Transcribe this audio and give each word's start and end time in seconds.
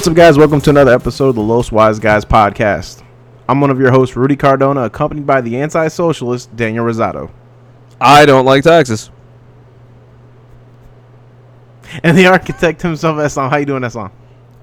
What's 0.00 0.08
up, 0.08 0.16
guys? 0.16 0.38
Welcome 0.38 0.62
to 0.62 0.70
another 0.70 0.94
episode 0.94 1.28
of 1.28 1.34
the 1.34 1.42
Los 1.42 1.70
Wise 1.70 1.98
Guys 1.98 2.24
podcast. 2.24 3.04
I'm 3.46 3.60
one 3.60 3.68
of 3.68 3.78
your 3.78 3.90
hosts, 3.90 4.16
Rudy 4.16 4.34
Cardona, 4.34 4.84
accompanied 4.84 5.26
by 5.26 5.42
the 5.42 5.58
anti-socialist 5.60 6.56
Daniel 6.56 6.86
Rosado, 6.86 7.30
I 8.00 8.24
don't 8.24 8.46
like 8.46 8.64
taxes. 8.64 9.10
and 12.02 12.16
the 12.16 12.28
architect 12.28 12.80
himself, 12.80 13.18
Eslam. 13.18 13.50
How 13.50 13.58
you 13.58 13.66
doing, 13.66 13.82
Eslam? 13.82 14.10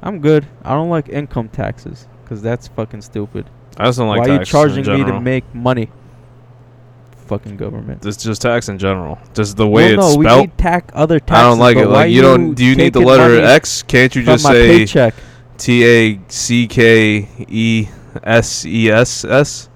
I'm 0.02 0.22
good. 0.22 0.48
I 0.64 0.72
don't 0.74 0.90
like 0.90 1.08
income 1.08 1.50
taxes 1.50 2.08
because 2.24 2.42
that's 2.42 2.70
fucking 2.70 3.04
stupid. 3.04 3.48
I 3.78 3.86
just 3.86 4.00
don't 4.00 4.08
like 4.08 4.22
Why 4.22 4.30
are 4.30 4.32
you 4.32 4.38
taxes 4.40 4.52
charging 4.52 4.86
in 4.86 4.92
me 4.92 4.98
to 4.98 5.04
general. 5.04 5.22
make 5.22 5.54
money? 5.54 5.92
Fucking 7.28 7.58
government. 7.58 8.06
It's 8.06 8.24
just 8.24 8.42
tax 8.42 8.70
in 8.70 8.80
general. 8.80 9.20
Just 9.34 9.58
the 9.58 9.68
way 9.68 9.96
well, 9.96 10.08
it's 10.08 10.16
no, 10.16 10.38
we 10.38 10.42
need 10.42 10.58
tax 10.58 10.92
other 10.94 11.20
taxes. 11.20 11.38
I 11.38 11.44
don't 11.44 11.60
like 11.60 11.78
it. 11.78 11.86
why 11.86 11.94
Like 11.94 12.12
you 12.12 12.22
don't. 12.22 12.54
Do 12.54 12.64
you 12.64 12.76
need 12.76 12.94
the 12.94 13.02
letter 13.02 13.42
X? 13.42 13.84
Can't 13.84 14.16
you 14.16 14.24
just 14.24 14.46
say 14.46 14.80
paycheck? 14.80 15.14
T 15.58 15.86
A 15.86 16.20
C 16.30 16.68
K 16.68 17.28
E 17.50 17.90
S 18.24 18.66
E 18.66 18.90
S 18.90 19.26
S? 19.26 19.70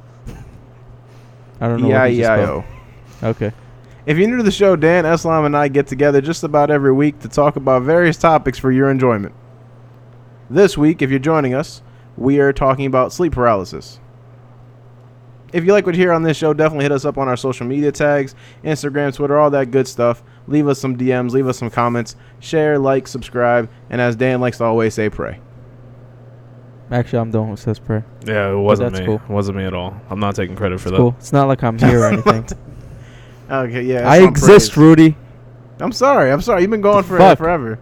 I 1.59 1.67
don't 1.67 1.81
know. 1.81 1.89
what 1.89 2.11
he 2.11 2.17
just 2.19 3.23
Okay. 3.23 3.53
If 4.05 4.17
you're 4.17 4.27
new 4.27 4.37
to 4.37 4.43
the 4.43 4.51
show, 4.51 4.75
Dan, 4.75 5.03
Eslam, 5.03 5.45
and 5.45 5.55
I 5.55 5.67
get 5.67 5.85
together 5.85 6.21
just 6.21 6.43
about 6.43 6.71
every 6.71 6.91
week 6.91 7.19
to 7.19 7.27
talk 7.27 7.55
about 7.55 7.83
various 7.83 8.17
topics 8.17 8.57
for 8.57 8.71
your 8.71 8.89
enjoyment. 8.89 9.35
This 10.49 10.75
week, 10.75 11.03
if 11.03 11.11
you're 11.11 11.19
joining 11.19 11.53
us, 11.53 11.83
we 12.17 12.39
are 12.39 12.51
talking 12.51 12.87
about 12.87 13.13
sleep 13.13 13.33
paralysis. 13.33 13.99
If 15.53 15.65
you 15.65 15.73
like 15.73 15.85
what 15.85 15.95
you 15.95 16.01
hear 16.01 16.13
on 16.13 16.23
this 16.23 16.37
show, 16.37 16.53
definitely 16.53 16.85
hit 16.85 16.91
us 16.91 17.03
up 17.05 17.17
on 17.17 17.27
our 17.27 17.35
social 17.37 17.65
media 17.67 17.91
tags 17.91 18.35
Instagram, 18.63 19.13
Twitter, 19.15 19.37
all 19.37 19.49
that 19.51 19.71
good 19.71 19.87
stuff. 19.87 20.23
Leave 20.47 20.67
us 20.67 20.79
some 20.79 20.97
DMs, 20.97 21.31
leave 21.31 21.47
us 21.47 21.57
some 21.57 21.69
comments, 21.69 22.15
share, 22.39 22.79
like, 22.79 23.07
subscribe, 23.07 23.69
and 23.89 23.99
as 24.01 24.15
Dan 24.15 24.39
likes 24.41 24.57
to 24.59 24.63
always 24.63 24.93
say, 24.93 25.09
pray. 25.09 25.39
Actually, 26.89 27.19
I'm 27.19 27.31
done 27.31 27.49
with 27.51 27.59
says 27.59 27.79
pray. 27.79 28.03
Yeah, 28.25 28.51
it 28.51 28.55
wasn't 28.57 28.91
that's 28.91 28.99
me. 29.01 29.05
cool. 29.05 29.15
It 29.15 29.29
wasn't 29.29 29.57
me 29.57 29.63
at 29.63 29.73
all. 29.73 29.95
I'm 30.09 30.19
not 30.19 30.35
taking 30.35 30.57
credit 30.57 30.79
for 30.81 30.89
It's 30.89 30.91
that. 30.91 30.97
cool. 30.97 31.15
It's 31.19 31.31
not 31.31 31.47
like 31.47 31.63
I'm 31.63 31.77
here 31.79 32.01
or 32.01 32.07
anything. 32.11 32.45
Okay, 33.49 33.83
yeah. 33.83 34.09
I 34.09 34.23
exist, 34.23 34.73
prays. 34.73 34.77
Rudy. 34.77 35.17
I'm 35.79 35.93
sorry. 35.93 36.31
I'm 36.31 36.41
sorry. 36.41 36.61
You've 36.61 36.69
been 36.71 36.81
going 36.81 37.03
for 37.05 37.17
Fuck. 37.17 37.37
forever. 37.37 37.79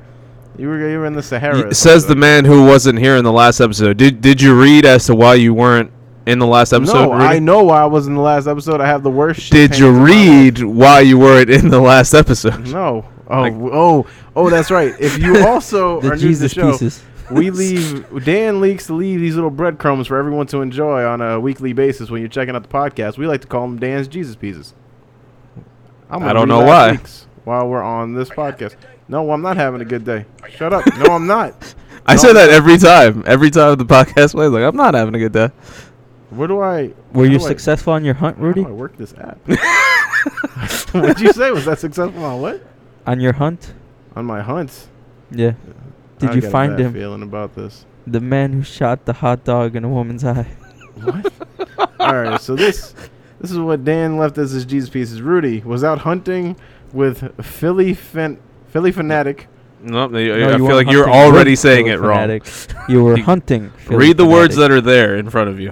You 0.60 0.68
were 0.68 0.90
you 0.90 1.00
were 1.00 1.06
in 1.08 1.14
the 1.14 1.24
Sahara. 1.24 1.66
Y- 1.68 1.72
Says 1.72 2.06
the 2.06 2.16
man 2.16 2.46
who 2.46 2.66
wasn't 2.66 3.00
here 3.00 3.16
in 3.16 3.24
the 3.24 3.32
last 3.32 3.60
episode. 3.62 3.98
Did 3.98 4.22
Did 4.22 4.42
you 4.42 4.60
read 4.60 4.86
as 4.86 5.06
to 5.08 5.16
why 5.16 5.36
you 5.36 5.54
weren't 5.56 5.92
in 6.30 6.40
the 6.40 6.48
last 6.48 6.72
episode? 6.74 6.94
no, 7.10 7.14
Rudy? 7.14 7.26
I 7.26 7.40
know 7.40 7.64
why 7.64 7.82
I 7.82 7.86
was 7.86 8.08
in 8.08 8.14
the 8.16 8.22
last 8.22 8.48
episode. 8.48 8.80
I 8.82 8.88
have 8.88 9.04
the 9.04 9.10
worst. 9.10 9.42
shit 9.42 9.52
Did 9.72 9.80
you 9.80 9.88
of 9.90 9.96
my 9.96 10.00
life. 10.00 10.08
read 10.10 10.64
why 10.64 11.00
you 11.02 11.18
weren't 11.18 11.50
in 11.60 11.70
the 11.70 11.80
last 11.82 12.14
episode? 12.14 12.68
No. 12.68 13.06
Oh, 13.30 13.42
Like- 13.42 13.54
oh, 13.54 14.08
oh. 14.36 14.50
That's 14.50 14.72
right. 14.72 14.94
If 15.00 15.18
you 15.20 15.46
also 15.48 16.00
The 16.02 16.10
are 16.10 16.16
new 16.16 16.20
to 16.20 16.26
the 16.26 16.28
Jesus 16.28 16.52
show, 16.54 16.72
pieces. 16.72 17.04
we 17.30 17.50
leave. 17.52 18.24
Dan 18.26 18.60
leaks 18.62 18.88
to 18.88 18.94
leave 18.94 19.20
these 19.20 19.36
little 19.36 19.50
breadcrumbs 19.52 20.08
for 20.08 20.18
everyone 20.18 20.48
to 20.48 20.62
enjoy 20.62 21.04
on 21.06 21.22
a 21.22 21.40
weekly 21.40 21.74
basis 21.74 22.10
when 22.10 22.22
you're 22.22 22.30
checking 22.30 22.56
out 22.56 22.64
the 22.64 22.70
podcast. 22.70 23.18
We 23.18 23.28
like 23.28 23.42
to 23.42 23.48
call 23.48 23.62
them 23.68 23.78
Dan's 23.80 24.08
Jesus 24.08 24.36
pieces. 24.36 24.74
I'm 26.10 26.24
I 26.24 26.34
don't 26.34 26.48
know 26.48 26.62
why. 26.64 26.92
week's 26.94 27.28
While 27.44 27.68
we're 27.68 27.84
on 27.84 28.14
this 28.14 28.30
podcast, 28.30 28.76
no, 29.08 29.32
I'm 29.32 29.42
not 29.44 29.58
having 29.58 29.82
a 29.82 29.86
good 29.86 30.06
day. 30.06 30.26
Shut 30.50 30.74
up. 30.74 30.84
No, 30.98 31.14
I'm 31.16 31.28
not. 31.28 31.76
I 32.08 32.14
No, 32.16 32.22
say 32.22 32.30
I'm 32.30 32.36
that 32.36 32.50
every 32.50 32.78
time. 32.80 33.24
Every 33.28 33.52
time 33.52 33.76
the 33.78 33.86
podcast 33.86 34.32
plays, 34.32 34.50
like 34.50 34.64
I'm 34.64 34.76
not 34.76 34.96
having 34.96 35.14
a 35.14 35.20
good 35.20 35.34
day. 35.34 35.52
Where 36.30 36.48
do 36.48 36.62
I? 36.62 36.94
Were 37.14 37.26
you 37.26 37.40
do 37.40 37.46
I- 37.46 37.48
successful 37.48 37.94
on 37.94 38.04
your 38.06 38.14
hunt, 38.16 38.38
How 38.38 38.44
Rudy? 38.44 38.64
do 38.64 38.70
I 38.70 38.72
work 38.72 38.96
this 38.98 39.14
app? 39.18 39.40
What'd 40.94 41.20
you 41.20 41.34
say? 41.34 41.52
Was 41.52 41.66
that 41.66 41.80
successful 41.80 42.24
on 42.24 42.42
what? 42.42 42.62
On 43.08 43.20
your 43.20 43.34
hunt? 43.34 43.74
On 44.16 44.26
my 44.26 44.42
hunt. 44.42 44.88
Yeah. 45.32 45.54
Did 46.20 46.32
I 46.32 46.34
you 46.36 46.42
got 46.42 46.48
a 46.48 46.52
find 46.52 46.78
bad 46.78 46.86
him? 46.88 46.94
Feeling 46.94 47.24
about 47.24 47.56
this. 47.56 47.86
The 48.06 48.20
man 48.20 48.54
who 48.54 48.64
shot 48.64 49.06
the 49.06 49.14
hot 49.14 49.44
dog 49.44 49.76
in 49.76 49.84
a 49.84 49.90
woman's 49.90 50.24
eye. 50.24 50.48
What? 51.02 51.32
All 52.00 52.16
right, 52.16 52.42
so 52.42 52.56
this 52.56 52.94
this 53.40 53.52
is 53.52 53.58
what 53.58 53.86
Dan 53.86 54.18
left 54.18 54.38
as 54.38 54.52
his 54.52 54.66
Jesus 54.66 54.90
pieces. 54.90 55.22
Rudy 55.22 55.62
was 55.62 55.84
out 55.84 56.00
hunting 56.00 56.58
with 56.92 57.44
Philly 57.46 57.94
fan, 57.94 58.40
Philly 58.68 58.92
fanatic. 58.92 59.48
Nope, 59.82 60.12
I, 60.14 60.24
No, 60.26 60.34
I 60.50 60.58
you 60.58 60.68
feel 60.68 60.76
like 60.76 60.92
you're 60.92 61.10
already 61.10 61.56
saying 61.56 61.86
Philly 61.86 61.96
it 61.96 62.06
wrong. 62.06 62.42
You 62.90 63.04
were 63.04 63.18
hunting. 63.22 63.70
Philly 63.78 64.08
Read 64.08 64.18
the 64.18 64.26
words 64.26 64.58
that 64.58 64.72
are 64.72 64.82
there 64.82 65.16
in 65.16 65.30
front 65.30 65.50
of 65.50 65.60
you. 65.60 65.72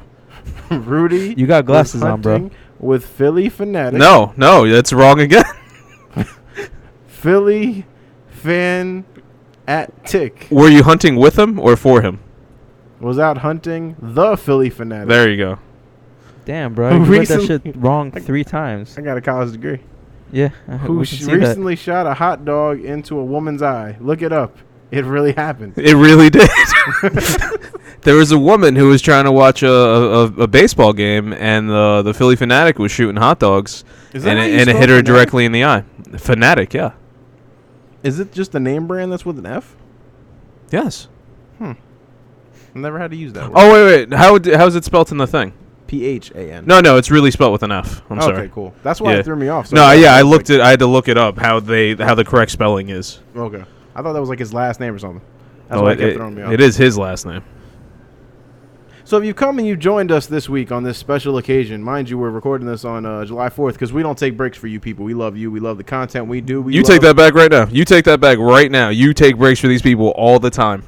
Rudy. 0.71 1.33
You 1.37 1.47
got 1.47 1.65
glasses 1.65 2.03
on, 2.03 2.21
bro. 2.21 2.49
With 2.79 3.05
Philly 3.05 3.49
fanatic. 3.49 3.99
No, 3.99 4.33
no, 4.37 4.67
that's 4.67 4.93
wrong 4.93 5.19
again. 5.19 5.43
Philly 7.07 7.85
fan 8.29 9.05
at 9.67 10.05
tick 10.05 10.47
Were 10.51 10.69
you 10.69 10.83
hunting 10.83 11.15
with 11.15 11.37
him 11.37 11.59
or 11.59 11.75
for 11.75 12.01
him? 12.01 12.19
was 12.99 13.19
out 13.19 13.39
hunting 13.39 13.95
the 13.99 14.35
Philly 14.37 14.69
fanatic. 14.69 15.09
There 15.09 15.29
you 15.29 15.37
go. 15.37 15.59
Damn, 16.45 16.73
bro. 16.73 16.95
You 16.95 17.03
read 17.03 17.27
that 17.27 17.43
shit 17.43 17.75
wrong 17.75 18.11
three 18.11 18.43
times. 18.43 18.97
I 18.97 19.01
got 19.01 19.17
a 19.17 19.21
college 19.21 19.51
degree. 19.51 19.81
Yeah. 20.31 20.49
Who 20.49 20.99
we 20.99 21.05
sh- 21.05 21.19
can 21.19 21.27
that. 21.27 21.47
recently 21.47 21.75
shot 21.75 22.07
a 22.07 22.13
hot 22.13 22.45
dog 22.45 22.79
into 22.83 23.19
a 23.19 23.23
woman's 23.23 23.61
eye. 23.61 23.97
Look 23.99 24.21
it 24.21 24.33
up. 24.33 24.57
It 24.89 25.03
really 25.05 25.33
happened. 25.33 25.73
It 25.77 25.95
really 25.95 26.29
did. 26.29 26.49
there 28.03 28.15
was 28.15 28.31
a 28.31 28.37
woman 28.37 28.75
who 28.75 28.87
was 28.87 29.01
trying 29.01 29.25
to 29.25 29.31
watch 29.31 29.61
a, 29.63 29.69
a, 29.69 30.23
a 30.43 30.47
baseball 30.47 30.93
game, 30.93 31.33
and 31.33 31.69
the 31.69 32.01
the 32.03 32.13
Philly 32.13 32.35
fanatic 32.37 32.79
was 32.79 32.91
shooting 32.91 33.17
hot 33.17 33.39
dogs, 33.39 33.83
Is 34.13 34.23
that 34.23 34.29
and 34.31 34.39
how 34.39 34.45
it, 34.45 34.47
you 34.51 34.53
and 34.59 34.61
it 34.69 34.73
spell 34.73 34.79
hit 34.79 34.89
her 34.89 34.95
fanatic? 34.95 35.05
directly 35.05 35.45
in 35.45 35.51
the 35.51 35.65
eye. 35.65 35.83
Fanatic, 36.17 36.73
yeah, 36.73 36.91
Is 38.03 38.19
it 38.19 38.31
just 38.31 38.53
the 38.53 38.59
name 38.61 38.87
brand 38.87 39.11
that's 39.11 39.25
with 39.25 39.37
an 39.39 39.45
F? 39.45 39.75
yes. 40.71 41.07
Hmm. 41.57 41.71
I've 42.69 42.75
never 42.75 42.99
had 42.99 43.11
to 43.11 43.17
use 43.17 43.33
that. 43.33 43.49
word. 43.51 43.53
Oh 43.57 43.73
wait, 43.73 44.07
wait. 44.09 44.13
How 44.17 44.37
d- 44.37 44.53
how's 44.53 44.75
it 44.75 44.85
spelt 44.85 45.11
in 45.11 45.17
the 45.17 45.27
thing? 45.27 45.51
P 45.87 46.05
H 46.05 46.31
A 46.31 46.51
N. 46.53 46.65
No, 46.65 46.79
no, 46.79 46.97
it's 46.97 47.09
really 47.11 47.31
spelt 47.31 47.51
with 47.51 47.63
an 47.63 47.71
F. 47.71 48.01
I'm 48.09 48.19
okay, 48.19 48.27
sorry. 48.27 48.49
cool. 48.53 48.73
That's 48.83 49.01
why 49.01 49.13
Yeah. 49.13 49.19
it 49.19 49.25
threw 49.25 49.35
me 49.35 49.47
off. 49.49 49.67
So 49.67 49.75
No, 49.75 49.91
yeah, 49.91 50.13
I 50.15 50.21
looked 50.21 50.49
at. 50.49 50.61
I 50.61 50.69
had 50.69 50.79
to 50.79 50.85
look 50.87 51.07
it 51.07 51.17
up 51.17 51.37
how 51.39 51.59
they 51.59 51.95
how 51.95 52.13
the 52.15 52.23
correct 52.25 52.51
spelling 52.51 52.89
is. 52.89 53.19
Okay, 53.35 53.63
I 53.97 54.01
thought 54.03 54.13
that 54.13 54.19
was 54.21 54.29
like 54.29 54.39
his 54.39 54.53
last 54.53 54.79
name 54.79 54.93
or 54.93 54.99
something. 54.99 55.21
That's 55.67 55.79
Oh, 55.81 55.83
why 55.83 55.91
it, 55.93 55.99
it 55.99 56.03
kept 56.03 56.15
throwing 56.17 56.35
me 56.35 56.43
off. 56.43 56.53
it 56.53 56.61
is 56.61 56.77
his 56.77 56.97
last 56.97 57.25
name. 57.25 57.41
So 59.03 59.17
if 59.17 59.23
you've 59.23 59.35
come 59.37 59.57
and 59.57 59.65
you've 59.67 59.79
joined 59.79 60.11
us 60.11 60.27
this 60.27 60.49
week 60.49 60.71
on 60.71 60.83
this 60.83 60.97
special 60.97 61.37
occasion, 61.37 61.81
mind 61.81 62.09
you, 62.09 62.17
we're 62.17 62.29
recording 62.29 62.67
this 62.67 62.83
on 62.83 63.05
uh, 63.05 63.23
July 63.25 63.47
4th 63.49 63.73
because 63.73 63.93
we 63.93 64.03
don't 64.03 64.17
take 64.17 64.35
breaks 64.35 64.57
for 64.57 64.67
you 64.67 64.79
people. 64.81 65.05
We 65.05 65.13
love 65.13 65.37
you. 65.37 65.49
We 65.49 65.59
love 65.61 65.77
the 65.77 65.83
content 65.85 66.27
we 66.27 66.41
do. 66.41 66.61
We 66.61 66.73
you 66.73 66.81
love- 66.81 66.89
take 66.91 67.01
that 67.01 67.15
back 67.15 67.33
right 67.33 67.49
now. 67.49 67.67
You 67.67 67.85
take 67.85 68.03
that 68.05 68.19
back 68.19 68.37
right 68.37 68.69
now. 68.69 68.89
You 68.89 69.13
take 69.13 69.37
breaks 69.37 69.59
for 69.61 69.67
these 69.67 69.81
people 69.81 70.09
all 70.09 70.39
the 70.39 70.49
time. 70.49 70.83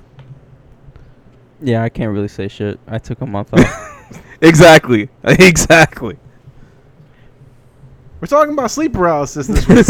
Yeah, 1.62 1.82
I 1.84 1.90
can't 1.90 2.12
really 2.12 2.28
say 2.28 2.48
shit. 2.48 2.80
I 2.88 3.00
took 3.00 3.22
a 3.22 3.26
month 3.26 3.54
off. 3.54 3.86
Exactly. 4.42 5.10
Exactly. 5.24 6.18
We're 8.22 8.28
talking 8.28 8.54
about 8.54 8.70
sleep 8.70 8.92
paralysis 8.94 9.48
this 9.48 9.66
week. 9.68 9.86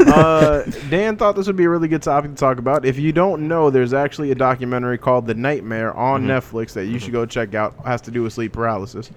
uh, 0.08 0.62
Dan 0.90 1.16
thought 1.16 1.36
this 1.36 1.46
would 1.46 1.56
be 1.56 1.64
a 1.64 1.68
really 1.70 1.88
good 1.88 2.02
topic 2.02 2.32
to 2.32 2.36
talk 2.36 2.58
about. 2.58 2.84
If 2.84 2.98
you 2.98 3.12
don't 3.12 3.48
know, 3.48 3.70
there's 3.70 3.94
actually 3.94 4.30
a 4.30 4.34
documentary 4.34 4.98
called 4.98 5.26
The 5.26 5.34
Nightmare 5.34 5.96
on 5.96 6.24
Mhm. 6.24 6.26
Netflix 6.28 6.74
that 6.74 6.86
you 6.86 6.98
should 6.98 7.12
go 7.12 7.24
check 7.24 7.54
out. 7.54 7.74
It 7.80 7.86
has 7.86 8.02
to 8.02 8.10
do 8.10 8.22
with 8.22 8.34
sleep 8.34 8.52
paralysis. 8.52 9.10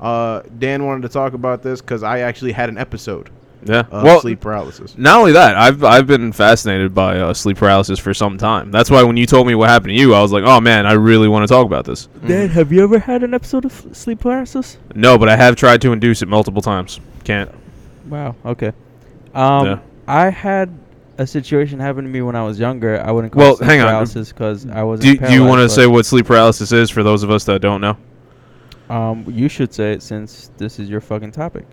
Uh, 0.00 0.40
Dan 0.58 0.86
wanted 0.86 1.02
to 1.02 1.08
talk 1.10 1.34
about 1.34 1.62
this 1.62 1.80
because 1.82 2.02
I 2.02 2.20
actually 2.20 2.52
had 2.52 2.68
an 2.70 2.78
episode 2.78 3.28
Yeah. 3.64 3.82
of 3.90 4.04
well, 4.04 4.20
sleep 4.20 4.40
paralysis. 4.40 4.94
not 4.96 5.18
only 5.18 5.32
that, 5.32 5.56
I've 5.56 5.82
I've 5.84 6.06
been 6.06 6.32
fascinated 6.32 6.94
by 6.94 7.18
uh, 7.18 7.34
sleep 7.34 7.58
paralysis 7.58 7.98
for 7.98 8.14
some 8.14 8.38
time. 8.38 8.70
That's 8.70 8.90
why 8.90 9.02
when 9.02 9.16
you 9.18 9.26
told 9.26 9.46
me 9.48 9.54
what 9.54 9.68
happened 9.68 9.90
to 9.90 10.00
you, 10.00 10.14
I 10.14 10.22
was 10.22 10.32
like, 10.32 10.44
oh 10.46 10.60
man, 10.60 10.86
I 10.86 10.92
really 10.92 11.28
want 11.28 11.42
to 11.46 11.52
talk 11.52 11.66
about 11.66 11.84
this. 11.84 12.08
Dan, 12.26 12.48
have 12.50 12.72
you 12.72 12.82
ever 12.84 13.00
had 13.00 13.22
an 13.22 13.34
episode 13.34 13.64
of 13.66 13.72
sleep 13.92 14.20
paralysis? 14.20 14.78
No, 14.94 15.18
but 15.18 15.28
I 15.28 15.36
have 15.36 15.56
tried 15.56 15.82
to 15.82 15.92
induce 15.92 16.22
it 16.22 16.28
multiple 16.28 16.62
times. 16.62 17.00
Can't. 17.28 17.50
Wow. 18.08 18.34
Okay. 18.42 18.72
Um, 19.34 19.66
Yeah. 19.66 19.78
I 20.06 20.30
had 20.30 20.70
a 21.18 21.26
situation 21.26 21.78
happen 21.78 22.04
to 22.04 22.10
me 22.10 22.22
when 22.22 22.34
I 22.34 22.42
was 22.42 22.58
younger. 22.58 23.02
I 23.04 23.10
wouldn't 23.10 23.34
call 23.34 23.42
Well, 23.42 23.52
it 23.52 23.56
sleep 23.58 23.68
hang 23.68 23.80
paralysis 23.80 24.32
because 24.32 24.66
I 24.66 24.82
was. 24.82 25.00
Do, 25.00 25.14
do 25.14 25.34
you 25.34 25.44
want 25.44 25.60
to 25.60 25.68
say 25.68 25.86
what 25.86 26.06
sleep 26.06 26.24
paralysis 26.24 26.72
is 26.72 26.88
for 26.88 27.02
those 27.02 27.22
of 27.22 27.30
us 27.30 27.44
that 27.44 27.60
don't 27.60 27.82
know? 27.82 27.98
Um, 28.88 29.26
you 29.28 29.50
should 29.50 29.74
say 29.74 29.92
it 29.92 30.02
since 30.02 30.50
this 30.56 30.78
is 30.78 30.88
your 30.88 31.02
fucking 31.02 31.32
topic. 31.32 31.66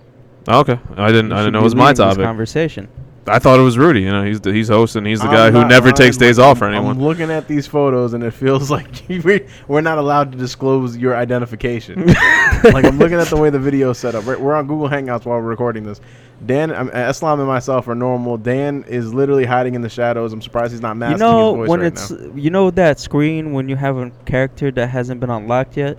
Oh, 0.49 0.59
okay, 0.59 0.77
I 0.97 1.07
didn't. 1.07 1.31
You 1.31 1.37
I 1.37 1.39
didn't 1.39 1.53
know 1.53 1.61
it 1.61 1.63
was 1.63 1.73
my 1.73 1.93
topic. 1.93 2.25
Conversation. 2.25 2.89
I 3.27 3.39
thought 3.39 3.59
it 3.59 3.63
was 3.63 3.77
Rudy. 3.77 4.01
You 4.01 4.11
know, 4.11 4.23
he's 4.23 4.39
the, 4.39 4.53
he's 4.53 4.67
hosting. 4.69 5.03
He's 5.05 5.19
the 5.19 5.25
I'm 5.27 5.33
guy 5.33 5.51
who 5.51 5.61
not 5.61 5.67
never 5.69 5.91
takes 5.91 6.19
lying, 6.19 6.29
days 6.29 6.37
but 6.37 6.43
off 6.43 6.57
for 6.59 6.65
I'm- 6.65 6.75
anyone. 6.75 6.97
I'm 6.97 7.01
looking 7.03 7.31
at 7.31 7.47
these 7.47 7.65
photos 7.65 8.13
and 8.13 8.23
it 8.23 8.31
feels 8.31 8.69
like 8.77 8.87
we- 9.09 9.47
we're 9.67 9.81
not 9.81 9.97
allowed 9.97 10.31
to 10.33 10.37
disclose 10.37 10.95
your 10.95 11.15
identification. 11.15 12.05
like 12.63 12.85
I'm 12.85 12.99
looking 12.99 13.17
at 13.17 13.27
the 13.27 13.37
way 13.37 13.49
the 13.49 13.57
video 13.59 13.89
is 13.91 13.97
set 13.97 14.13
up. 14.15 14.25
We're, 14.25 14.37
we're 14.37 14.53
on 14.55 14.67
Google 14.67 14.87
Hangouts 14.89 15.25
while 15.25 15.37
we're 15.39 15.43
recording 15.49 15.83
this. 15.83 15.99
Dan, 16.45 16.71
um, 16.75 16.89
Islam, 16.89 17.39
and 17.39 17.47
myself 17.47 17.87
are 17.87 17.95
normal. 17.95 18.37
Dan 18.37 18.83
is 18.87 19.13
literally 19.13 19.45
hiding 19.45 19.73
in 19.73 19.81
the 19.81 19.89
shadows. 19.89 20.33
I'm 20.33 20.41
surprised 20.41 20.73
he's 20.73 20.81
not 20.81 20.95
masking 20.97 21.17
You 21.19 21.23
know 21.25 21.49
his 21.51 21.55
voice 21.61 21.69
when 21.69 21.79
right 21.79 21.87
it's 21.87 22.11
now. 22.11 22.31
you 22.35 22.49
know 22.49 22.69
that 22.71 22.99
screen 22.99 23.53
when 23.53 23.69
you 23.69 23.75
have 23.77 23.97
a 23.97 24.11
character 24.25 24.69
that 24.71 24.87
hasn't 24.89 25.19
been 25.21 25.29
unlocked 25.29 25.77
yet. 25.77 25.97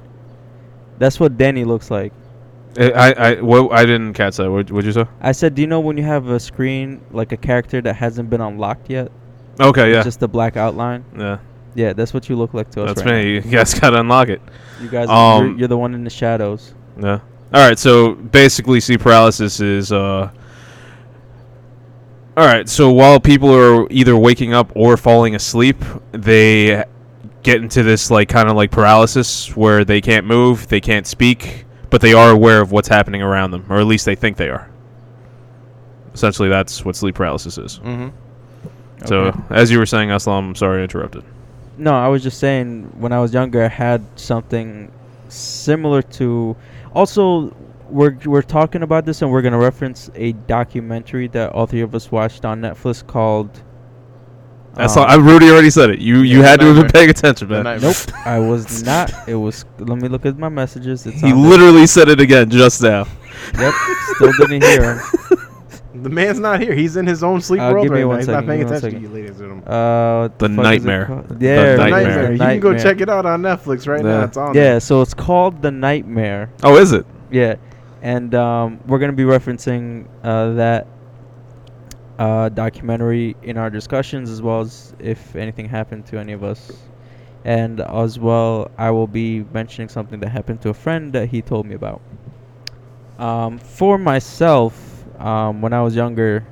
That's 0.99 1.19
what 1.19 1.37
Danny 1.39 1.65
looks 1.65 1.91
like. 1.91 2.13
I 2.79 2.91
I 2.91 3.11
I, 3.11 3.41
what, 3.41 3.73
I 3.73 3.85
didn't 3.85 4.15
catch 4.15 4.37
that. 4.37 4.51
What 4.51 4.71
would 4.71 4.85
you 4.85 4.93
say? 4.93 5.05
I 5.21 5.33
said, 5.33 5.55
do 5.55 5.63
you 5.63 5.69
know 5.69 5.81
when 5.81 5.97
you 5.97 6.05
have 6.05 6.29
a 6.29 6.39
screen 6.41 7.01
like 7.11 7.33
a 7.33 7.37
character 7.37 7.81
that 7.83 7.95
hasn't 7.95 8.29
been 8.31 8.41
unlocked 8.41 8.91
yet? 8.91 9.11
Okay, 9.61 9.93
yeah, 9.93 10.03
just 10.03 10.23
a 10.23 10.29
black 10.29 10.57
outline. 10.57 11.05
yeah. 11.17 11.39
Yeah, 11.75 11.93
that's 11.93 12.15
what 12.15 12.31
you 12.31 12.37
look 12.37 12.55
like 12.55 12.71
to 12.71 12.85
us. 12.85 12.95
That's 12.95 13.07
right 13.07 13.23
me. 13.23 13.35
You 13.35 13.41
guys 13.43 13.75
gotta 13.79 14.01
unlock 14.01 14.31
it. 14.31 14.41
You 14.81 14.89
guys, 14.89 15.11
Um, 15.11 15.49
you're, 15.51 15.59
you're 15.59 15.69
the 15.69 15.77
one 15.77 15.93
in 15.93 16.05
the 16.05 16.11
shadows. 16.11 16.75
Yeah. 16.99 17.21
All 17.53 17.69
right. 17.69 17.79
So 17.79 18.15
basically, 18.15 18.81
sleep 18.81 19.03
paralysis 19.03 19.61
is. 19.61 19.93
uh 19.93 20.31
All 22.35 22.47
right. 22.47 22.67
So 22.67 22.91
while 22.93 23.21
people 23.21 23.55
are 23.55 23.87
either 23.91 24.17
waking 24.17 24.55
up 24.55 24.73
or 24.75 24.97
falling 24.97 25.35
asleep, 25.35 25.77
they 26.13 26.83
get 27.43 27.61
into 27.63 27.83
this 27.83 28.11
like 28.11 28.31
kind 28.31 28.49
of 28.49 28.57
like 28.57 28.71
paralysis 28.71 29.55
where 29.55 29.85
they 29.85 30.01
can't 30.01 30.25
move, 30.27 30.69
they 30.69 30.81
can't 30.81 31.07
speak, 31.07 31.66
but 31.91 32.01
they 32.01 32.13
are 32.13 32.31
aware 32.31 32.61
of 32.61 32.73
what's 32.73 32.89
happening 32.89 33.23
around 33.23 33.51
them, 33.51 33.65
or 33.69 33.79
at 33.79 33.87
least 33.87 34.05
they 34.05 34.15
think 34.15 34.37
they 34.37 34.49
are. 34.49 34.69
Essentially, 36.15 36.49
that's 36.49 36.85
what 36.85 36.97
sleep 36.97 37.15
paralysis 37.17 37.59
is. 37.59 37.79
Mm-hmm. 37.81 38.09
So, 39.07 39.25
Okay. 39.27 39.41
as 39.51 39.71
you 39.71 39.79
were 39.79 39.87
saying, 39.87 40.09
Aslam, 40.09 40.39
I'm 40.49 40.55
sorry 40.55 40.81
I 40.81 40.85
interrupted. 40.85 41.23
No, 41.79 41.95
I 41.95 42.09
was 42.09 42.23
just 42.23 42.39
saying 42.39 42.85
when 42.99 43.13
I 43.13 43.21
was 43.21 43.35
younger, 43.35 43.63
I 43.63 43.69
had 43.69 44.03
something 44.17 44.91
similar 45.29 46.01
to. 46.03 46.57
Also, 46.95 47.55
we're 47.91 48.17
we're 48.25 48.41
talking 48.43 48.83
about 48.83 49.05
this, 49.05 49.21
and 49.21 49.31
we're 49.31 49.43
gonna 49.43 49.59
reference 49.59 50.11
a 50.15 50.33
documentary 50.33 51.29
that 51.29 51.53
all 51.53 51.67
three 51.67 51.83
of 51.83 51.95
us 51.95 52.11
watched 52.11 52.45
on 52.47 52.63
Netflix 52.63 53.07
called. 53.07 53.63
That's 54.77 54.97
um, 54.97 55.05
all, 55.05 55.09
I, 55.11 55.15
Rudy 55.17 55.51
already 55.51 55.71
said 55.71 55.91
it. 55.91 55.99
You 56.01 56.19
you 56.19 56.41
Yeah, 56.41 56.47
had 56.49 56.61
to 56.61 56.67
have 56.67 56.77
been 56.77 56.89
paying 56.93 57.11
attention, 57.11 57.49
man. 57.49 57.65
Nope, 57.81 57.97
I 58.27 58.39
was 58.39 58.83
not. 58.85 59.11
It 59.27 59.35
was. 59.35 59.65
Let 59.79 59.99
me 60.01 60.09
look 60.09 60.27
at 60.27 60.39
my 60.39 60.49
messages. 60.51 61.07
It's 61.07 61.21
He 61.21 61.33
on 61.33 61.41
there. 61.43 61.51
literally 61.51 61.87
said 61.87 62.09
it 62.09 62.21
again 62.21 62.51
just 62.51 62.83
now. 62.83 63.07
Yep, 63.59 63.75
still 64.17 64.33
didn't 64.39 64.63
hear 64.63 64.95
him. 64.97 65.01
The 65.97 66.11
man's 66.11 66.39
not 66.39 66.61
here. 66.61 66.75
He's 66.75 66.97
in 66.99 67.07
his 67.07 67.25
own 67.25 67.41
sleep 67.41 67.61
Uh, 67.63 67.71
world 67.73 67.89
right 67.89 68.01
now. 68.01 68.09
one 68.09 68.19
He's 68.19 68.29
not 68.29 68.45
paying 68.45 68.61
give 68.61 68.69
me 68.69 68.75
one 68.75 68.77
attention 68.77 69.01
to 69.01 69.07
second. 69.07 69.17
you, 69.17 69.23
ladies 69.23 69.41
and 69.41 69.63
gentlemen. 69.63 69.65
Uh, 69.67 70.21
what 70.29 70.39
The 70.39 70.49
fuck 70.49 70.51
is 70.51 70.59
it 70.59 70.63
Nightmare. 70.63 71.09
Yeah, 71.09 71.17
The 71.17 71.77
Nightmare. 71.79 71.89
Nightmare. 71.91 72.27
The 72.27 72.33
You 72.33 72.39
can 72.39 72.61
go 72.61 72.79
check 72.79 73.01
it 73.01 73.09
out 73.09 73.25
on 73.25 73.41
Netflix 73.43 73.89
right 73.89 74.05
Yeah. 74.05 74.11
now. 74.19 74.25
It's 74.25 74.37
on. 74.37 74.55
Yeah, 74.55 74.79
so 74.79 75.01
it's 75.01 75.15
called 75.15 75.63
The 75.63 75.71
Nightmare. 75.71 76.51
Oh, 76.63 76.77
is 76.77 76.93
it? 76.93 77.07
Yeah, 77.31 77.55
and 78.03 78.35
um, 78.35 78.79
we're 78.87 78.99
gonna 78.99 79.15
be 79.15 79.23
referencing 79.25 80.05
uh, 80.23 80.53
that 80.53 80.87
uh, 82.19 82.49
documentary 82.49 83.37
in 83.43 83.57
our 83.57 83.71
discussions, 83.71 84.31
as 84.31 84.41
well 84.43 84.61
as 84.61 84.95
if 84.99 85.37
anything 85.37 85.69
happened 85.69 86.07
to 86.07 86.19
any 86.19 86.33
of 86.33 86.43
us, 86.43 86.73
and 87.45 87.81
as 87.81 88.19
well, 88.19 88.71
I 88.79 88.91
will 88.91 89.07
be 89.07 89.45
mentioning 89.53 89.89
something 89.89 90.21
that 90.21 90.29
happened 90.29 90.63
to 90.63 90.71
a 90.71 90.75
friend 90.75 91.13
that 91.13 91.29
he 91.29 91.43
told 91.43 91.67
me 91.67 91.75
about. 91.75 92.01
Um, 93.19 93.59
for 93.59 93.99
myself, 93.99 95.05
um, 95.19 95.63
when 95.63 95.73
I 95.73 95.83
was 95.83 95.95
younger, 95.95 96.47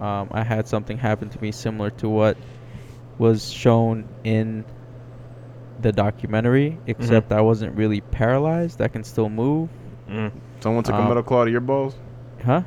um, 0.00 0.28
I 0.32 0.42
had 0.42 0.68
something 0.68 0.98
happen 0.98 1.28
to 1.30 1.40
me 1.42 1.52
similar 1.52 1.90
to 1.90 2.08
what 2.08 2.36
was 3.18 3.50
shown 3.50 4.08
in 4.24 4.64
the 5.80 5.92
documentary, 5.92 6.78
except 6.86 7.32
I 7.32 7.40
wasn't 7.40 7.76
really 7.76 8.00
paralyzed. 8.00 8.80
I 8.80 8.88
can 8.88 9.04
still 9.04 9.28
move. 9.28 9.68
Mm. 10.08 10.30
Someone 10.60 10.84
took 10.84 10.94
a 10.94 10.98
Um, 10.98 11.08
metal 11.08 11.22
claw 11.22 11.44
to 11.44 11.50
your 11.50 11.60
balls. 11.60 11.94
Huh? 12.44 12.62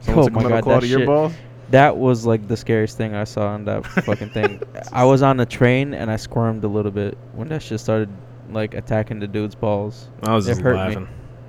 Someone 0.00 0.24
oh 0.24 0.28
took 0.28 0.34
a 0.34 0.36
metal 0.36 0.50
God, 0.50 0.62
claw 0.62 0.80
to 0.80 0.86
your 0.86 1.06
balls. 1.06 1.32
That 1.70 1.96
was 1.96 2.24
like 2.26 2.46
the 2.46 2.56
scariest 2.56 2.96
thing 2.96 3.14
I 3.14 3.24
saw 3.24 3.48
on 3.48 3.64
that 3.64 3.84
fucking 4.04 4.30
thing. 4.30 4.62
I 4.92 5.04
was 5.04 5.22
on 5.22 5.40
a 5.40 5.46
train 5.46 5.94
and 5.94 6.10
I 6.10 6.16
squirmed 6.16 6.62
a 6.64 6.68
little 6.68 6.92
bit 6.92 7.18
when 7.34 7.48
that 7.48 7.62
shit 7.62 7.80
started 7.80 8.08
like 8.50 8.74
attacking 8.74 9.18
the 9.18 9.26
dude's 9.26 9.54
balls. 9.56 10.08
I 10.22 10.34
was 10.34 10.46
It 10.46 10.52
just 10.52 10.60
hurt 10.60 10.88
me. 10.90 11.06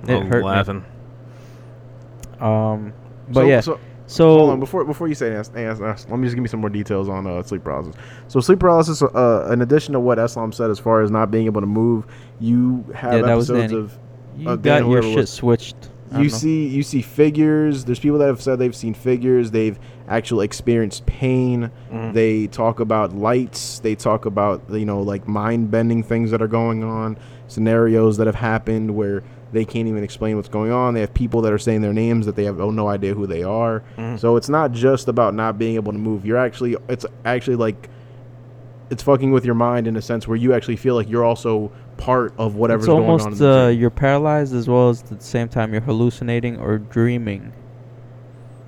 It 0.08 0.10
I 0.10 0.18
was 0.18 0.28
hurt 0.28 0.74
me. 0.74 0.82
Um, 2.40 2.92
but 3.28 3.40
so, 3.42 3.46
yeah, 3.46 3.60
So, 3.60 3.80
so 4.06 4.28
hold 4.38 4.50
on 4.50 4.60
before 4.60 4.84
before 4.84 5.06
you 5.08 5.14
say 5.14 5.30
that. 5.30 5.38
ask- 5.38 5.82
ask- 5.82 6.08
let 6.08 6.18
me 6.18 6.26
just 6.26 6.34
give 6.34 6.42
me 6.42 6.48
some 6.48 6.60
more 6.60 6.70
details 6.70 7.08
on 7.08 7.26
uh, 7.26 7.42
sleep 7.42 7.62
paralysis. 7.64 7.94
So 8.28 8.40
sleep 8.40 8.58
paralysis, 8.60 9.02
uh, 9.02 9.48
in 9.52 9.60
addition 9.62 9.92
to 9.92 10.00
what 10.00 10.18
Islam 10.18 10.50
said, 10.52 10.70
as 10.70 10.78
far 10.78 11.02
as 11.02 11.10
not 11.10 11.30
being 11.30 11.46
able 11.46 11.60
to 11.60 11.66
move, 11.66 12.06
you 12.40 12.84
have 12.94 13.12
Yeah, 13.14 13.22
that 13.22 13.34
was 13.36 13.50
episodes 13.50 13.72
of 13.72 13.98
you 14.36 14.48
uh, 14.48 14.56
got 14.56 14.62
Dan, 14.80 14.90
your 14.90 15.02
shit 15.02 15.16
was. 15.16 15.30
switched. 15.30 15.90
You 16.12 16.18
know. 16.22 16.28
see 16.28 16.66
you 16.66 16.82
see 16.82 17.02
figures. 17.02 17.84
There's 17.84 17.98
people 17.98 18.18
that 18.18 18.26
have 18.26 18.40
said 18.40 18.58
they've 18.58 18.74
seen 18.74 18.94
figures. 18.94 19.50
They've 19.50 19.78
actually 20.08 20.44
experienced 20.44 21.04
pain. 21.06 21.70
Mhm. 21.92 22.14
They 22.14 22.46
talk 22.46 22.80
about 22.80 23.14
lights. 23.14 23.78
They 23.80 23.94
talk 23.94 24.24
about 24.24 24.62
you 24.70 24.86
know 24.86 25.00
like 25.00 25.28
mind 25.28 25.70
bending 25.70 26.02
things 26.02 26.30
that 26.30 26.40
are 26.40 26.48
going 26.48 26.82
on, 26.84 27.18
scenarios 27.46 28.16
that 28.16 28.26
have 28.26 28.36
happened 28.36 28.94
where 28.94 29.22
they 29.52 29.64
can't 29.64 29.88
even 29.88 30.04
explain 30.04 30.36
what's 30.36 30.48
going 30.48 30.70
on. 30.70 30.92
They 30.94 31.00
have 31.00 31.14
people 31.14 31.40
that 31.42 31.52
are 31.52 31.58
saying 31.58 31.80
their 31.80 31.92
names 31.94 32.26
that 32.26 32.36
they 32.36 32.44
have 32.44 32.60
oh, 32.60 32.70
no 32.70 32.88
idea 32.88 33.14
who 33.14 33.26
they 33.26 33.42
are. 33.42 33.82
Mhm. 33.96 34.18
So 34.18 34.36
it's 34.36 34.48
not 34.48 34.72
just 34.72 35.08
about 35.08 35.34
not 35.34 35.58
being 35.58 35.74
able 35.76 35.92
to 35.92 35.98
move. 35.98 36.24
You're 36.26 36.36
actually 36.36 36.76
it's 36.88 37.06
actually 37.24 37.56
like 37.56 37.88
it's 38.90 39.02
fucking 39.02 39.30
with 39.32 39.44
your 39.44 39.54
mind 39.54 39.86
in 39.86 39.96
a 39.96 40.02
sense 40.02 40.26
where 40.26 40.36
you 40.36 40.54
actually 40.54 40.76
feel 40.76 40.94
like 40.94 41.08
you're 41.10 41.24
also 41.24 41.70
part 41.98 42.32
of 42.38 42.54
whatever's 42.56 42.84
it's 42.84 42.88
going 42.88 43.04
on. 43.04 43.20
almost 43.20 43.42
uh, 43.42 43.66
dream. 43.66 43.78
you're 43.80 43.90
paralyzed 43.90 44.54
as 44.54 44.66
well 44.68 44.88
as 44.88 45.02
at 45.02 45.18
the 45.18 45.24
same 45.24 45.48
time 45.48 45.72
you're 45.72 45.82
hallucinating 45.82 46.56
or 46.58 46.78
dreaming. 46.78 47.52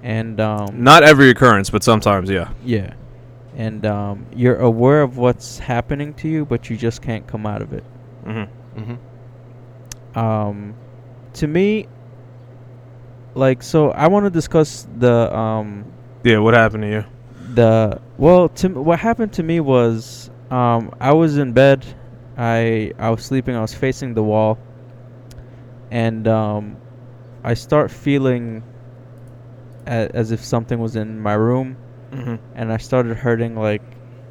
And 0.02 0.38
um, 0.40 0.82
Not 0.82 1.02
every 1.02 1.30
occurrence, 1.30 1.70
but 1.70 1.82
sometimes, 1.82 2.28
yeah. 2.30 2.50
yeah, 2.64 2.94
and 3.56 3.84
um, 3.86 4.26
you're 4.34 4.56
aware 4.56 5.02
of 5.02 5.16
what's 5.18 5.58
happening 5.58 6.14
to 6.14 6.28
you, 6.28 6.44
but 6.44 6.68
you 6.70 6.76
just 6.76 7.00
can't 7.02 7.26
come 7.26 7.46
out 7.46 7.62
of 7.62 7.72
it. 7.72 7.84
Mm-hmm. 8.24 8.80
Mhm. 8.80 8.98
um 10.16 10.74
to 11.34 11.46
me 11.46 11.86
like 13.34 13.62
so 13.62 13.90
i 13.92 14.06
want 14.08 14.24
to 14.26 14.30
discuss 14.30 14.86
the 14.98 15.34
um 15.36 15.84
Yeah, 16.24 16.38
what 16.38 16.54
happened 16.54 16.82
to 16.84 16.88
you? 16.90 17.04
the 17.54 18.00
well 18.18 18.48
to 18.48 18.66
m- 18.68 18.84
what 18.84 18.98
happened 18.98 19.32
to 19.34 19.42
me 19.42 19.60
was 19.60 20.30
um 20.50 20.92
i 21.00 21.12
was 21.12 21.36
in 21.38 21.52
bed 21.52 21.84
i 22.40 22.90
i 22.98 23.10
was 23.10 23.22
sleeping 23.24 23.54
i 23.54 23.60
was 23.60 23.74
facing 23.74 24.14
the 24.14 24.22
wall 24.22 24.56
and 25.90 26.26
um 26.28 26.76
i 27.44 27.52
start 27.54 27.90
feeling 27.90 28.62
a- 29.86 30.08
as 30.14 30.30
if 30.32 30.42
something 30.42 30.78
was 30.78 30.96
in 30.96 31.20
my 31.20 31.34
room 31.34 31.76
Mm-hmm. 32.12 32.36
and 32.56 32.72
i 32.72 32.76
started 32.76 33.16
hurting 33.16 33.54
like 33.54 33.82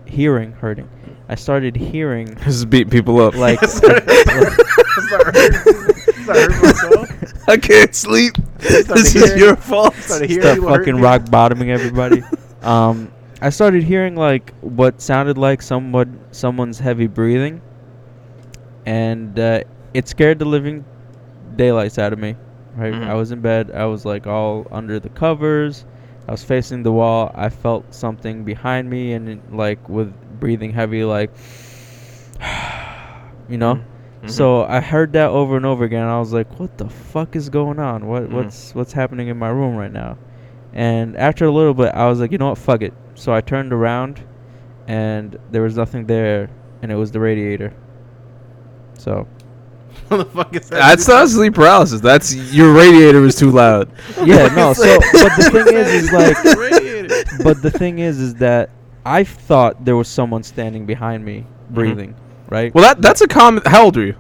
hearing 0.06 0.52
hurting 0.52 0.90
i 1.30 1.36
started 1.36 1.76
hearing 1.78 2.26
This 2.46 2.56
is 2.56 2.66
beating 2.66 2.90
people 2.90 3.22
up. 3.22 3.36
like 3.36 3.60
Start 3.64 4.04
hurting- 4.04 4.34
start 5.04 5.36
hurting 5.36 6.62
myself. 6.62 7.10
I 7.48 7.56
can't 7.58 7.96
sleep. 7.96 8.34
Started 8.60 8.88
This 8.98 9.16
is 9.16 9.40
your 9.40 9.56
fault. 9.56 9.96
started 9.96 10.30
start 10.30 10.60
fucking 10.60 10.98
rock 11.00 11.32
bottoming 11.32 11.72
everybody. 11.72 12.22
um, 12.64 13.12
I 13.42 13.50
started 13.50 13.84
hearing 13.84 14.16
like 14.18 14.54
what 14.62 15.00
sounded 15.02 15.38
like 15.38 15.62
someone 15.62 16.20
someone's 16.32 16.78
heavy 16.80 17.08
breathing, 17.08 17.62
and 18.86 19.38
uh, 19.40 19.62
it 19.94 20.08
scared 20.08 20.40
the 20.40 20.46
living 20.46 20.86
daylights 21.56 21.98
out 21.98 22.14
of 22.14 22.20
me. 22.20 22.36
Right, 22.78 22.94
Mhm. 22.94 23.08
I 23.08 23.14
was 23.16 23.32
in 23.32 23.42
bed. 23.42 23.72
I 23.74 23.86
was 23.86 24.06
like 24.06 24.28
all 24.28 24.66
under 24.72 25.00
the 25.00 25.10
covers. 25.10 25.86
I 26.28 26.32
was 26.32 26.44
facing 26.44 26.84
the 26.84 26.92
wall. 26.92 27.32
I 27.36 27.50
felt 27.50 27.92
something 27.94 28.44
behind 28.44 28.90
me, 28.90 29.14
and 29.14 29.28
it, 29.30 29.40
like 29.54 29.90
with 29.90 30.14
breathing 30.40 30.72
heavy, 30.72 31.04
like 31.04 31.32
you 33.50 33.58
know. 33.58 33.76
Mhm. 34.24 34.30
So 34.30 34.64
I 34.66 34.80
heard 34.82 35.14
that 35.14 35.30
over 35.30 35.56
and 35.58 35.66
over 35.66 35.84
again. 35.86 36.06
I 36.06 36.20
was 36.20 36.34
like, 36.34 36.60
"What 36.60 36.78
the 36.78 36.90
fuck 36.90 37.36
is 37.36 37.50
going 37.50 37.80
on? 37.80 38.06
What 38.08 38.24
Mhm. 38.30 38.34
what's 38.34 38.76
what's 38.76 38.94
happening 38.94 39.28
in 39.30 39.38
my 39.38 39.50
room 39.50 39.76
right 39.76 39.92
now?" 39.92 40.18
And 40.74 41.16
after 41.18 41.46
a 41.46 41.52
little 41.52 41.74
bit, 41.74 41.92
I 41.96 42.08
was 42.08 42.20
like, 42.20 42.32
"You 42.32 42.38
know 42.38 42.50
what? 42.50 42.58
Fuck 42.58 42.82
it." 42.84 42.94
So 43.16 43.34
I 43.34 43.42
turned 43.42 43.74
around, 43.74 44.20
and 44.88 45.38
there 45.52 45.62
was 45.64 45.76
nothing 45.78 46.06
there, 46.06 46.50
and 46.84 46.92
it 46.92 46.96
was 46.96 47.12
the 47.12 47.20
radiator. 47.20 47.72
So 49.00 49.26
What 50.10 50.18
the 50.18 50.26
fuck 50.26 50.56
is 50.56 50.70
that? 50.70 50.80
That's 50.80 51.08
not 51.08 51.30
sleep 51.30 51.54
paralysis. 51.56 52.02
That's 52.02 52.34
your 52.54 52.74
radiator 52.74 53.24
is 53.26 53.36
too 53.36 53.52
loud. 53.52 53.90
yeah, 54.26 54.48
no. 54.56 54.74
So 54.74 54.98
but 55.14 55.32
the 55.38 55.50
thing 55.54 55.76
is, 55.76 55.88
is 56.04 56.12
like, 56.12 56.44
Radiator. 56.58 57.44
but 57.44 57.62
the 57.62 57.72
thing 57.72 58.00
is, 58.00 58.20
is 58.20 58.36
that 58.36 58.70
I 59.06 59.24
thought 59.24 59.86
there 59.86 59.96
was 59.96 60.08
someone 60.08 60.44
standing 60.44 60.86
behind 60.86 61.24
me 61.24 61.46
breathing, 61.70 62.16
right? 62.50 62.74
Well, 62.74 62.84
that 62.84 63.02
that's 63.02 63.22
a 63.22 63.28
common. 63.28 63.64
How 63.66 63.86
old 63.86 63.98
are 63.98 64.06
you? 64.06 64.16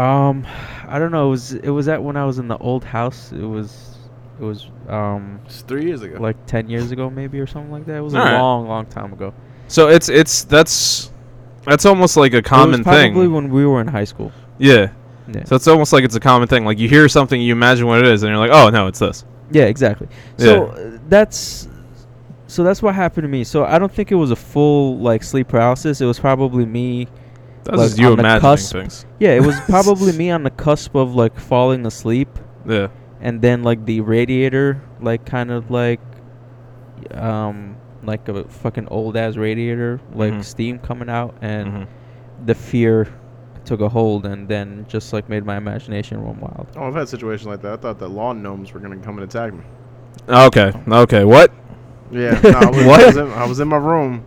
Um, 0.00 0.46
I 0.88 0.98
don't 0.98 1.10
know. 1.12 1.28
It 1.28 1.30
was 1.30 1.52
it 1.52 1.70
was 1.70 1.88
at 1.88 2.02
when 2.02 2.16
I 2.16 2.24
was 2.24 2.38
in 2.38 2.48
the 2.48 2.58
old 2.58 2.84
house. 2.84 3.32
It 3.32 3.38
was 3.46 3.96
It 4.40 4.44
was 4.44 4.66
um 4.88 5.40
It's 5.46 5.62
three 5.62 5.84
years 5.84 6.02
ago. 6.02 6.18
like 6.20 6.36
ten 6.46 6.68
years 6.68 6.90
ago, 6.90 7.08
maybe 7.10 7.38
or 7.40 7.46
something 7.46 7.72
like 7.72 7.86
that. 7.86 7.96
It 7.96 8.02
was 8.02 8.14
a 8.14 8.18
Alright. 8.18 8.34
long, 8.40 8.68
long 8.68 8.86
time 8.86 9.12
ago. 9.12 9.32
So 9.68 9.88
it's 9.88 10.08
it's 10.08 10.44
that's 10.44 11.10
that's 11.66 11.84
almost 11.86 12.16
like 12.16 12.32
a 12.34 12.42
common 12.42 12.80
was 12.80 12.80
probably 12.82 13.02
thing. 13.02 13.32
when 13.32 13.50
we 13.50 13.66
were 13.66 13.80
in 13.80 13.88
high 13.88 14.04
school. 14.04 14.32
yeah. 14.58 14.90
Yeah. 15.28 15.42
So 15.44 15.56
it's 15.56 15.66
almost 15.66 15.92
like 15.92 16.04
it's 16.04 16.14
a 16.14 16.20
common 16.20 16.46
thing. 16.46 16.64
Like 16.64 16.78
you 16.78 16.88
hear 16.88 17.08
something, 17.08 17.40
you 17.40 17.50
imagine 17.52 17.88
what 17.88 17.98
it 17.98 18.06
is, 18.06 18.22
and 18.22 18.30
you're 18.30 18.38
like, 18.38 18.52
oh 18.52 18.70
no, 18.70 18.86
it's 18.86 19.00
this. 19.00 19.24
Yeah, 19.50 19.64
exactly. 19.64 20.06
So 20.38 20.66
uh, 20.66 20.98
that's 21.08 21.66
so 22.46 22.62
that's 22.62 22.80
what 22.80 22.94
happened 22.94 23.24
to 23.24 23.28
me. 23.28 23.42
So 23.42 23.64
I 23.64 23.80
don't 23.80 23.90
think 23.92 24.12
it 24.12 24.14
was 24.14 24.30
a 24.30 24.36
full 24.36 24.98
like 24.98 25.24
sleep 25.24 25.48
paralysis. 25.48 26.00
It 26.00 26.06
was 26.06 26.20
probably 26.20 26.64
me. 26.64 27.08
That's 27.64 27.76
Like, 27.76 27.86
just 27.88 27.98
you 27.98 28.12
imagining 28.12 28.40
cusp. 28.40 28.72
things. 28.72 29.04
Yeah, 29.18 29.30
it 29.30 29.42
was 29.42 29.58
probably 29.68 30.12
me 30.12 30.30
on 30.30 30.44
the 30.44 30.50
cusp 30.50 30.94
of 30.94 31.16
like 31.16 31.36
falling 31.40 31.84
asleep, 31.86 32.28
Yeah. 32.64 32.86
and 33.20 33.42
then 33.42 33.64
like 33.64 33.84
the 33.84 34.02
radiator, 34.02 34.80
like 35.00 35.26
kind 35.26 35.50
of 35.50 35.72
like, 35.72 35.98
um, 37.12 37.75
like 38.06 38.28
a 38.28 38.44
fucking 38.44 38.88
old 38.88 39.16
ass 39.16 39.36
radiator, 39.36 40.00
like 40.14 40.32
Mhm. 40.34 40.44
steam 40.44 40.78
coming 40.78 41.08
out, 41.08 41.34
and 41.42 41.72
Mhm. 41.72 41.86
the 42.46 42.54
fear 42.54 43.08
took 43.64 43.80
a 43.80 43.88
hold, 43.88 44.24
and 44.26 44.46
then 44.48 44.84
just 44.88 45.12
like 45.12 45.28
made 45.28 45.44
my 45.44 45.56
imagination 45.56 46.22
run 46.22 46.38
wild. 46.40 46.66
oh, 46.76 46.84
I've 46.86 46.94
had 46.94 47.08
situations 47.08 47.46
like 47.48 47.62
that. 47.62 47.72
I 47.72 47.76
thought 47.76 47.98
that 47.98 48.08
lawn 48.08 48.42
gnomes 48.42 48.72
were 48.72 48.80
gonna 48.80 48.96
come 48.96 49.18
and 49.18 49.24
attack 49.24 49.52
me. 49.52 49.60
Okay. 50.28 50.72
Okay. 50.88 51.24
What? 51.24 51.50
Yeah, 52.10 52.38
no, 52.44 52.50
I, 52.50 52.66
was, 52.70 52.84
What? 52.86 53.00
I, 53.02 53.06
was 53.06 53.16
in, 53.16 53.30
I 53.32 53.46
was 53.46 53.60
in 53.60 53.68
my 53.68 53.76
room, 53.76 54.22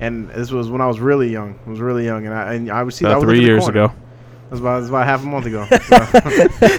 and 0.00 0.30
this 0.30 0.52
was 0.52 0.70
when 0.70 0.80
I 0.80 0.86
was 0.86 1.00
really 1.00 1.28
young. 1.30 1.56
I 1.66 1.70
was 1.70 1.80
really 1.80 2.04
young, 2.04 2.24
and 2.26 2.34
I 2.34 2.54
and 2.54 2.70
I 2.70 2.82
was 2.84 2.94
see 2.94 3.04
I 3.04 3.10
About 3.10 3.16
was 3.18 3.24
three 3.24 3.40
looking 3.40 3.42
in 3.42 3.46
the 3.48 3.52
years 3.64 3.68
ago. 3.68 3.84
It 3.86 4.50
was 4.50 4.60
about, 4.60 4.76
it 4.76 4.80
was 4.82 4.88
about 4.90 5.06
half 5.06 5.22
a 5.24 5.26
month 5.26 5.46
ago. 5.46 5.66
So, 5.70 5.96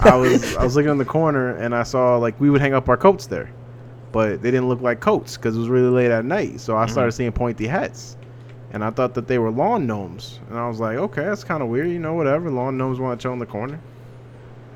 I 0.01 0.15
was 0.15 0.55
I 0.55 0.63
was 0.63 0.75
looking 0.77 0.91
in 0.91 0.97
the 0.97 1.03
corner, 1.05 1.55
and 1.57 1.75
I 1.75 1.83
saw 1.83 2.15
like 2.17 2.39
we 2.39 2.49
would 2.49 2.61
hang 2.61 2.73
up 2.73 2.87
our 2.87 2.95
coats 2.95 3.27
there, 3.27 3.49
but 4.15 4.41
they 4.41 4.49
didn't 4.49 4.69
look 4.69 4.81
like 4.81 5.01
coats 5.01 5.35
because 5.35 5.57
it 5.57 5.59
was 5.59 5.67
really 5.67 5.89
late 5.89 6.09
at 6.09 6.23
night. 6.23 6.61
So 6.61 6.77
I 6.77 6.85
started 6.85 7.11
Mhm. 7.11 7.17
seeing 7.17 7.31
pointy 7.33 7.67
hats, 7.67 8.15
and 8.71 8.81
I 8.81 8.89
thought 8.89 9.13
that 9.15 9.27
they 9.27 9.39
were 9.39 9.51
lawn 9.51 9.85
gnomes, 9.85 10.39
and 10.49 10.57
I 10.57 10.67
was 10.69 10.79
like, 10.79 10.95
okay, 10.97 11.25
that's 11.25 11.43
kind 11.43 11.61
of 11.61 11.67
weird, 11.67 11.89
you 11.89 11.99
know, 11.99 12.13
whatever. 12.13 12.49
Lawn 12.49 12.77
gnomes 12.77 12.97
want 12.97 13.19
to 13.19 13.21
chill 13.23 13.33
in 13.33 13.39
the 13.39 13.45
corner. 13.45 13.77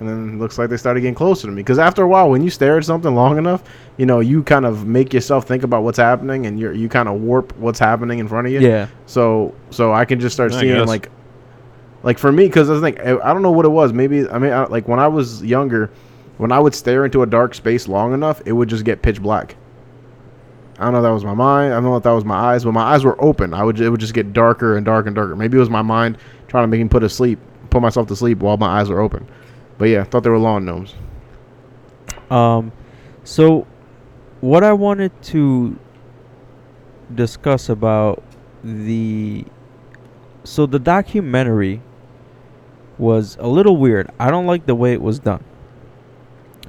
And 0.01 0.07
then 0.09 0.29
it 0.33 0.39
looks 0.39 0.57
like 0.57 0.69
they 0.69 0.77
started 0.77 0.99
getting 1.01 1.15
closer 1.15 1.47
to 1.47 1.51
me. 1.53 1.61
Because 1.61 1.79
after 1.79 2.03
a 2.03 2.07
while, 2.07 2.29
when 2.29 2.41
you 2.41 2.49
stare 2.49 2.77
at 2.77 2.83
something 2.85 3.13
long 3.15 3.37
enough, 3.37 3.63
you 3.97 4.05
know, 4.05 4.19
you 4.19 4.43
kind 4.43 4.65
of 4.65 4.85
make 4.85 5.13
yourself 5.13 5.45
think 5.45 5.63
about 5.63 5.83
what's 5.83 5.97
happening, 5.97 6.45
and 6.45 6.59
you 6.59 6.71
you 6.71 6.87
kind 6.89 7.07
of 7.09 7.15
warp 7.21 7.53
what's 7.57 7.79
happening 7.79 8.19
in 8.19 8.27
front 8.27 8.47
of 8.47 8.53
you. 8.53 8.59
Yeah. 8.61 8.87
So 9.07 9.53
so 9.71 9.93
I 9.93 10.03
can 10.05 10.19
just 10.19 10.33
start 10.35 10.53
I 10.53 10.59
seeing 10.61 10.75
guess. 10.75 10.87
like, 10.87 11.09
like 12.03 12.17
for 12.17 12.31
me, 12.31 12.45
because 12.47 12.69
I 12.69 12.79
think 12.81 12.99
I 13.01 13.17
I 13.23 13.33
don't 13.33 13.41
know 13.41 13.51
what 13.51 13.65
it 13.65 13.71
was. 13.71 13.91
Maybe 13.93 14.27
I 14.29 14.37
mean 14.39 14.53
I, 14.53 14.65
like 14.67 14.87
when 14.87 14.99
I 14.99 15.07
was 15.09 15.43
younger, 15.43 15.89
when 16.39 16.53
I 16.53 16.59
would 16.59 16.73
stare 16.73 17.03
into 17.03 17.21
a 17.21 17.25
dark 17.25 17.53
space 17.53 17.89
long 17.89 18.13
enough, 18.13 18.41
it 18.45 18.53
would 18.53 18.69
just 18.69 18.85
get 18.85 19.01
pitch 19.01 19.21
black. 19.21 19.57
I 20.77 20.85
don't 20.85 20.93
know 20.93 20.99
if 20.99 21.03
that 21.03 21.11
was 21.11 21.25
my 21.25 21.33
mind. 21.33 21.73
I 21.73 21.75
don't 21.75 21.83
know 21.83 21.97
if 21.97 22.03
that 22.03 22.11
was 22.11 22.23
my 22.23 22.37
eyes. 22.37 22.63
When 22.63 22.73
my 22.73 22.93
eyes 22.93 23.03
were 23.03 23.21
open, 23.21 23.53
I 23.53 23.61
would 23.61 23.77
it 23.81 23.89
would 23.89 23.99
just 23.99 24.13
get 24.13 24.31
darker 24.31 24.77
and 24.77 24.85
darker 24.85 25.07
and 25.07 25.15
darker. 25.17 25.35
Maybe 25.35 25.57
it 25.57 25.59
was 25.59 25.69
my 25.69 25.81
mind 25.81 26.17
trying 26.47 26.63
to 26.63 26.67
make 26.69 26.79
me 26.81 26.87
put 26.87 27.01
to 27.01 27.09
sleep, 27.09 27.39
put 27.69 27.81
myself 27.81 28.07
to 28.07 28.15
sleep 28.15 28.37
while 28.37 28.55
my 28.55 28.79
eyes 28.79 28.87
were 28.87 29.01
open. 29.01 29.27
But 29.77 29.89
yeah, 29.89 29.99
I 29.99 30.03
thought 30.05 30.23
they 30.23 30.29
were 30.29 30.37
lawn 30.37 30.63
gnomes. 30.63 30.95
Um, 32.31 32.71
so 33.25 33.67
what 34.39 34.63
I 34.63 34.71
wanted 34.71 35.21
to 35.23 35.77
discuss 37.13 37.67
about 37.67 38.23
the 38.63 39.43
so 40.45 40.65
the 40.65 40.79
documentary 40.79 41.81
was 42.97 43.35
a 43.41 43.47
little 43.49 43.75
weird. 43.75 44.09
I 44.17 44.31
don't 44.31 44.45
like 44.45 44.67
the 44.67 44.75
way 44.75 44.93
it 44.93 45.01
was 45.01 45.19
done. 45.19 45.43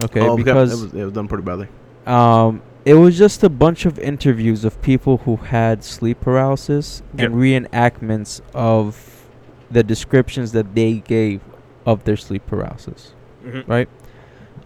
Okay, 0.05 0.21
Oh, 0.21 0.37
because 0.37 0.73
it 0.73 0.85
was, 0.85 0.95
it 0.95 1.05
was 1.05 1.13
done 1.13 1.29
pretty 1.29 1.45
badly. 1.45 1.69
um, 2.07 2.63
it 2.87 2.95
was 2.95 3.19
just 3.19 3.43
a 3.45 3.51
bunch 3.51 3.85
of 3.85 3.99
interviews 3.99 4.65
of 4.65 4.81
people 4.81 5.19
who 5.19 5.37
had 5.37 5.85
sleep 5.85 6.21
paralysis 6.23 7.03
and 7.19 7.35
reenactments 7.35 8.41
of 8.55 9.27
the 9.71 9.83
descriptions 9.83 10.53
that 10.53 10.75
they 10.75 10.95
gave 10.95 11.43
of 11.85 12.05
their 12.05 12.17
sleep 12.17 12.47
paralysis. 12.47 13.13
Mhm. 13.45 13.69
Right? 13.69 13.89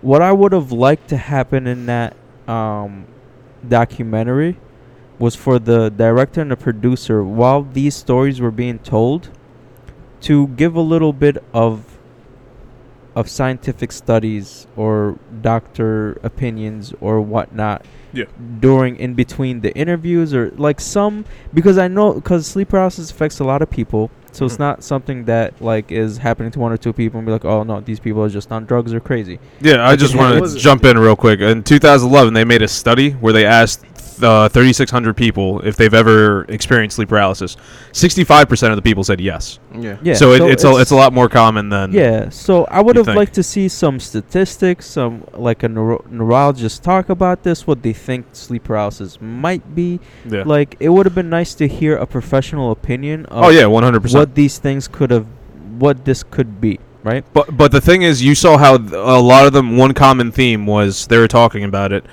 What 0.00 0.22
I 0.22 0.30
would 0.30 0.52
have 0.52 0.70
liked 0.70 1.08
to 1.08 1.16
happen 1.16 1.66
in 1.66 1.86
that 1.86 2.14
um, 2.46 3.06
documentary 3.68 4.58
was 5.18 5.34
for 5.34 5.58
the 5.58 5.90
director 5.90 6.40
and 6.40 6.50
the 6.50 6.56
producer, 6.56 7.22
while 7.24 7.62
these 7.62 7.94
stories 7.94 8.40
were 8.40 8.50
being 8.50 8.78
told, 8.78 9.30
to 10.22 10.48
give 10.48 10.74
a 10.76 10.80
little 10.80 11.12
bit 11.12 11.42
of 11.52 11.93
of 13.16 13.28
scientific 13.28 13.92
studies 13.92 14.66
or 14.76 15.16
doctor 15.42 16.18
opinions 16.22 16.92
or 17.00 17.20
whatnot 17.20 17.84
Yeah. 18.12 18.24
during 18.60 18.96
in 18.96 19.14
between 19.14 19.60
the 19.60 19.72
interviews 19.76 20.34
or 20.34 20.52
like 20.56 20.80
some 20.80 21.24
because 21.52 21.78
I 21.78 21.88
know 21.88 22.14
because 22.14 22.46
sleep 22.46 22.68
paralysis 22.70 23.10
affects 23.10 23.38
a 23.40 23.44
lot 23.44 23.62
of 23.62 23.70
people 23.70 24.10
so 24.32 24.46
it's 24.46 24.56
Mhm. 24.56 24.60
not 24.60 24.82
something 24.84 25.24
that 25.26 25.54
like 25.60 25.92
is 25.92 26.18
happening 26.18 26.50
to 26.52 26.58
one 26.58 26.72
or 26.72 26.76
two 26.76 26.92
people 26.92 27.18
and 27.18 27.26
be 27.26 27.32
like 27.32 27.44
oh 27.44 27.62
no 27.62 27.80
these 27.80 28.00
people 28.00 28.22
are 28.24 28.28
just 28.28 28.50
on 28.50 28.64
drugs 28.64 28.92
or 28.92 28.98
crazy 29.00 29.38
Yeah, 29.60 29.86
I 29.88 29.94
just 29.96 30.16
want 30.16 30.44
to 30.44 30.58
jump 30.58 30.84
in 30.84 30.98
real 30.98 31.14
quick. 31.16 31.40
In 31.40 31.62
2011, 31.62 32.34
they 32.34 32.44
made 32.44 32.62
a 32.62 32.68
study 32.68 33.10
where 33.12 33.32
they 33.32 33.44
asked 33.46 33.84
uh, 34.22 34.48
3,600 34.48 35.16
people 35.16 35.60
if 35.60 35.76
they've 35.76 35.94
ever 35.94 36.44
experienced 36.44 36.96
sleep 36.96 37.08
paralysis. 37.08 37.56
65% 37.92 38.70
of 38.70 38.76
the 38.76 38.82
people 38.82 39.04
said 39.04 39.20
yes. 39.20 39.58
Yeah. 39.74 39.98
yeah 40.02 40.14
so, 40.14 40.32
it, 40.32 40.42
it's, 40.42 40.64
a, 40.64 40.76
it's 40.76 40.90
a 40.90 40.96
lot 40.96 41.12
more 41.12 41.28
common 41.28 41.68
than. 41.68 41.92
Yeah, 41.92 42.28
so 42.28 42.64
I 42.66 42.80
would 42.80 42.96
have 42.96 43.06
think? 43.06 43.16
liked 43.16 43.34
to 43.34 43.42
see 43.42 43.68
some 43.68 44.00
statistics, 44.00 44.86
some 44.86 45.24
like 45.32 45.62
a 45.62 45.68
neuro- 45.68 46.04
neurologist 46.10 46.82
talk 46.82 47.08
about 47.08 47.42
this, 47.42 47.66
what 47.66 47.82
they 47.82 47.92
think 47.92 48.26
sleep 48.32 48.64
paralysis 48.64 49.20
might 49.20 49.74
be. 49.74 50.00
Yeah. 50.24 50.44
Like, 50.44 50.76
it 50.80 50.88
would 50.88 51.06
have 51.06 51.14
been 51.14 51.30
nice 51.30 51.54
to 51.54 51.68
hear 51.68 51.96
a 51.96 52.06
professional 52.06 52.70
opinion 52.70 53.26
of 53.26 53.44
oh 53.44 53.48
yeah, 53.50 53.64
100%. 53.64 54.14
what 54.14 54.34
these 54.34 54.58
things 54.58 54.88
could 54.88 55.10
have, 55.10 55.26
what 55.78 56.04
this 56.04 56.22
could 56.22 56.60
be, 56.60 56.78
right? 57.02 57.24
But 57.32 57.56
but 57.56 57.72
the 57.72 57.80
thing 57.80 58.02
is, 58.02 58.22
you 58.22 58.34
saw 58.34 58.56
how 58.58 58.78
th- 58.78 58.92
a 58.92 59.20
lot 59.20 59.46
of 59.46 59.52
them. 59.52 59.76
One 59.76 59.94
common 59.94 60.32
theme 60.32 60.66
was 60.66 61.06
they 61.06 61.18
were 61.18 61.28
talking 61.28 61.64
about 61.64 61.92
it, 61.92 62.04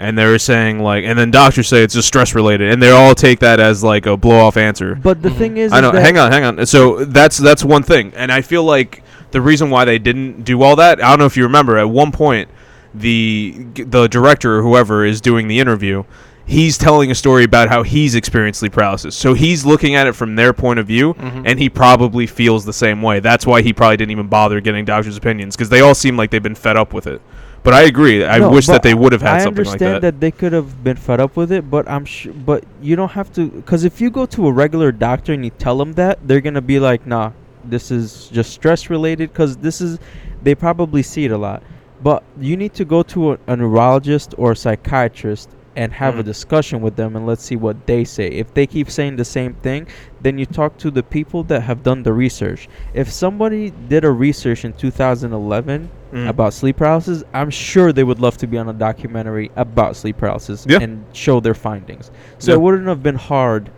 and 0.00 0.16
they're 0.18 0.38
saying 0.38 0.80
like, 0.80 1.04
and 1.04 1.18
then 1.18 1.30
doctors 1.30 1.68
say 1.68 1.82
it's 1.84 1.94
just 1.94 2.08
stress 2.08 2.34
related, 2.34 2.72
and 2.72 2.82
they 2.82 2.90
all 2.90 3.14
take 3.14 3.38
that 3.40 3.60
as 3.60 3.84
like 3.84 4.06
a 4.06 4.16
blow 4.16 4.38
off 4.38 4.56
answer. 4.56 4.94
But 4.96 5.22
the 5.22 5.28
Mhm. 5.28 5.36
thing 5.38 5.56
is, 5.58 5.72
I 5.72 5.80
know. 5.80 5.92
that 5.92 6.02
Hang 6.02 6.18
on, 6.18 6.32
hang 6.32 6.44
on. 6.44 6.66
So 6.66 7.04
that's 7.04 7.36
that's 7.38 7.64
one 7.64 7.82
thing, 7.82 8.12
and 8.16 8.32
I 8.32 8.40
feel 8.40 8.64
like 8.64 9.02
the 9.30 9.40
reason 9.40 9.70
why 9.70 9.84
they 9.84 9.98
didn't 9.98 10.44
do 10.44 10.62
all 10.62 10.74
that. 10.76 11.02
I 11.04 11.10
don't 11.10 11.18
know 11.20 11.26
if 11.26 11.36
you 11.36 11.44
remember. 11.44 11.78
At 11.78 11.90
one 11.90 12.10
point, 12.12 12.48
the 12.94 13.54
the 13.76 14.08
director 14.08 14.58
or 14.58 14.62
whoever 14.62 15.04
is 15.04 15.20
doing 15.20 15.46
the 15.48 15.60
interview, 15.60 16.02
he's 16.46 16.76
telling 16.76 17.10
a 17.10 17.14
story 17.14 17.44
about 17.44 17.68
how 17.68 17.82
he's 17.84 18.14
experienced 18.16 18.60
sleep 18.60 18.72
paralysis. 18.72 19.14
So 19.14 19.34
he's 19.34 19.64
looking 19.64 19.94
at 19.94 20.06
it 20.08 20.14
from 20.16 20.34
their 20.34 20.52
point 20.52 20.80
of 20.80 20.86
view, 20.86 21.14
Mhm. 21.14 21.42
and 21.44 21.58
he 21.60 21.68
probably 21.68 22.26
feels 22.26 22.64
the 22.64 22.72
same 22.72 23.02
way. 23.02 23.20
That's 23.20 23.46
why 23.46 23.62
he 23.62 23.72
probably 23.72 23.96
didn't 23.98 24.10
even 24.10 24.26
bother 24.26 24.60
getting 24.60 24.84
doctors' 24.84 25.16
opinions 25.16 25.54
because 25.56 25.68
they 25.68 25.80
all 25.80 25.94
seem 25.94 26.16
like 26.16 26.30
they've 26.30 26.42
been 26.42 26.54
fed 26.56 26.76
up 26.76 26.92
with 26.92 27.06
it. 27.06 27.20
But 27.62 27.74
I 27.74 27.82
agree. 27.82 28.24
I 28.24 28.38
No, 28.38 28.50
wish 28.50 28.66
that 28.68 28.82
they 28.82 28.94
would 28.94 29.12
have 29.12 29.20
had 29.20 29.36
I 29.36 29.38
something 29.44 29.64
like 29.64 29.78
that. 29.80 29.84
I 29.84 29.94
understand 29.96 30.02
that. 30.04 30.20
they 30.20 30.30
could 30.30 30.52
have 30.52 30.82
been 30.82 30.96
fed 30.96 31.20
up 31.20 31.36
with 31.36 31.52
it, 31.52 31.70
but 31.70 31.88
I'm 31.88 32.04
sure. 32.06 32.32
But 32.32 32.64
you 32.80 32.96
don't 32.96 33.10
have 33.12 33.32
to, 33.34 33.48
because 33.48 33.84
if 33.84 34.00
you 34.00 34.10
go 34.10 34.24
to 34.26 34.46
a 34.46 34.52
regular 34.52 34.92
doctor 34.92 35.34
and 35.34 35.44
you 35.44 35.50
tell 35.50 35.76
them 35.76 35.92
that, 35.94 36.18
they're 36.26 36.40
gonna 36.40 36.62
be 36.62 36.80
like, 36.80 37.06
"Nah, 37.06 37.32
this 37.64 37.90
is 37.90 38.28
just 38.32 38.52
stress 38.52 38.88
related." 38.88 39.30
Because 39.30 39.58
this 39.58 39.80
is, 39.82 39.98
they 40.42 40.54
probably 40.54 41.02
see 41.02 41.26
it 41.26 41.32
a 41.32 41.38
lot. 41.38 41.62
But 42.02 42.22
you 42.40 42.56
need 42.56 42.72
to 42.74 42.84
go 42.86 43.02
to 43.04 43.32
a, 43.32 43.38
a 43.46 43.56
neurologist 43.56 44.34
or 44.38 44.52
a 44.52 44.56
psychiatrist 44.56 45.50
and 45.76 45.92
have 45.92 46.18
a 46.18 46.22
Mhm. 46.22 46.26
discussion 46.26 46.80
with 46.80 46.96
them, 46.96 47.14
and 47.16 47.26
let's 47.26 47.44
see 47.44 47.56
what 47.56 47.86
they 47.86 48.02
say. 48.04 48.26
If 48.28 48.52
they 48.54 48.66
keep 48.66 48.90
saying 48.90 49.16
the 49.16 49.24
same 49.24 49.54
thing, 49.62 49.86
then 50.20 50.36
you 50.38 50.44
talk 50.46 50.76
to 50.78 50.90
the 50.90 51.02
people 51.02 51.42
that 51.44 51.62
have 51.62 51.82
done 51.82 52.02
the 52.02 52.12
research. 52.12 52.68
If 52.92 53.10
somebody 53.10 53.72
did 53.88 54.04
a 54.04 54.10
research 54.10 54.64
in 54.64 54.72
2011 54.72 55.90
Mm. 56.12 56.28
about 56.28 56.52
sleep 56.54 56.76
paralysis, 56.78 57.22
I'm 57.32 57.50
sure 57.50 57.92
they 57.92 58.02
would 58.02 58.18
love 58.20 58.36
to 58.38 58.46
be 58.48 58.58
on 58.58 58.68
a 58.68 58.72
documentary 58.72 59.50
about 59.56 59.94
sleep 59.94 60.16
paralysis 60.18 60.66
Yeah. 60.68 60.78
and 60.82 61.04
show 61.12 61.38
their 61.40 61.54
findings. 61.54 62.10
So 62.38 62.50
Yeah. 62.52 62.56
it 62.56 62.60
wouldn't 62.62 62.88
have 62.88 63.02
been 63.02 63.14
hard 63.14 63.70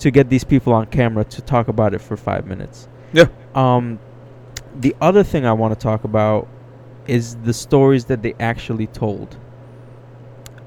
to 0.00 0.10
get 0.10 0.28
these 0.28 0.44
people 0.44 0.72
on 0.74 0.86
camera 0.86 1.24
to 1.24 1.40
talk 1.42 1.66
about 1.68 1.94
it 1.94 2.00
for 2.00 2.16
five 2.16 2.46
minutes. 2.46 2.88
Yeah. 3.12 3.24
Um, 3.54 3.98
the 4.78 4.94
other 5.00 5.22
thing 5.22 5.46
I 5.46 5.52
want 5.54 5.72
to 5.72 5.80
talk 5.82 6.04
about 6.04 6.46
is 7.06 7.36
the 7.42 7.54
stories 7.54 8.04
that 8.04 8.22
they 8.22 8.34
actually 8.38 8.86
told. 8.86 9.36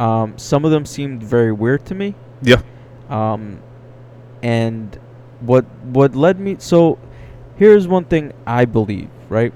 Um, 0.01 0.36
some 0.38 0.65
of 0.65 0.72
them 0.72 0.86
seemed 0.86 1.22
very 1.22 1.51
weird 1.51 1.86
to 1.86 1.96
me. 1.96 2.15
Yeah. 2.41 2.62
Um, 3.10 3.60
and 4.41 4.98
what 5.41 5.65
what 5.84 6.15
led 6.15 6.39
me 6.39 6.55
so 6.60 6.98
here's 7.58 7.88
one 7.88 8.05
thing 8.05 8.34
I 8.48 8.65
believe, 8.65 9.10
right? 9.29 9.53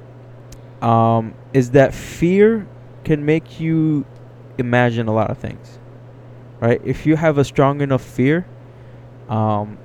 Um, 0.81 1.33
is 1.53 1.71
that 1.71 1.93
fear 1.95 2.67
can 3.03 3.25
make 3.25 3.59
you 3.59 4.05
imagine 4.59 5.07
a 5.07 5.13
lot 5.13 5.31
of 5.31 5.39
things, 5.39 5.79
right? 6.59 6.79
If 6.83 7.07
you 7.07 7.15
have 7.15 7.39
a 7.39 7.43
strong 7.43 7.81
enough 7.81 8.03
fear, 8.03 8.45
um, 9.29 9.79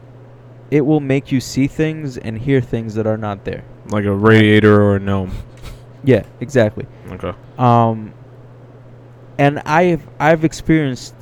it 0.71 0.83
will 0.83 1.01
make 1.01 1.33
you 1.33 1.41
see 1.41 1.67
things 1.69 2.19
and 2.19 2.37
hear 2.39 2.61
things 2.61 2.95
that 2.97 3.07
are 3.07 3.17
not 3.17 3.45
there. 3.45 3.65
like 3.91 4.05
a 4.05 4.13
radiator 4.15 4.83
or 4.83 4.97
a 4.97 5.01
gnome. 5.01 5.33
Yeah, 6.05 6.25
exactly. 6.41 6.87
Okay. 7.13 7.33
Um, 7.59 8.13
and 9.41 9.59
I've 9.67 10.03
I've 10.21 10.45
experienced 10.45 11.15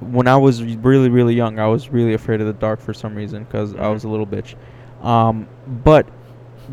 when 0.00 0.26
I 0.28 0.36
was 0.36 0.62
really 0.62 1.08
really 1.08 1.34
young. 1.34 1.58
I 1.58 1.66
was 1.66 1.88
really 1.88 2.14
afraid 2.14 2.40
of 2.40 2.46
the 2.46 2.52
dark 2.66 2.80
for 2.80 2.92
some 2.94 3.14
reason 3.14 3.44
because 3.44 3.74
I 3.74 3.78
Mhm. 3.86 3.92
was 3.94 4.04
a 4.04 4.08
little 4.08 4.26
bitch. 4.26 4.54
Um, 5.02 5.46
but 5.84 6.06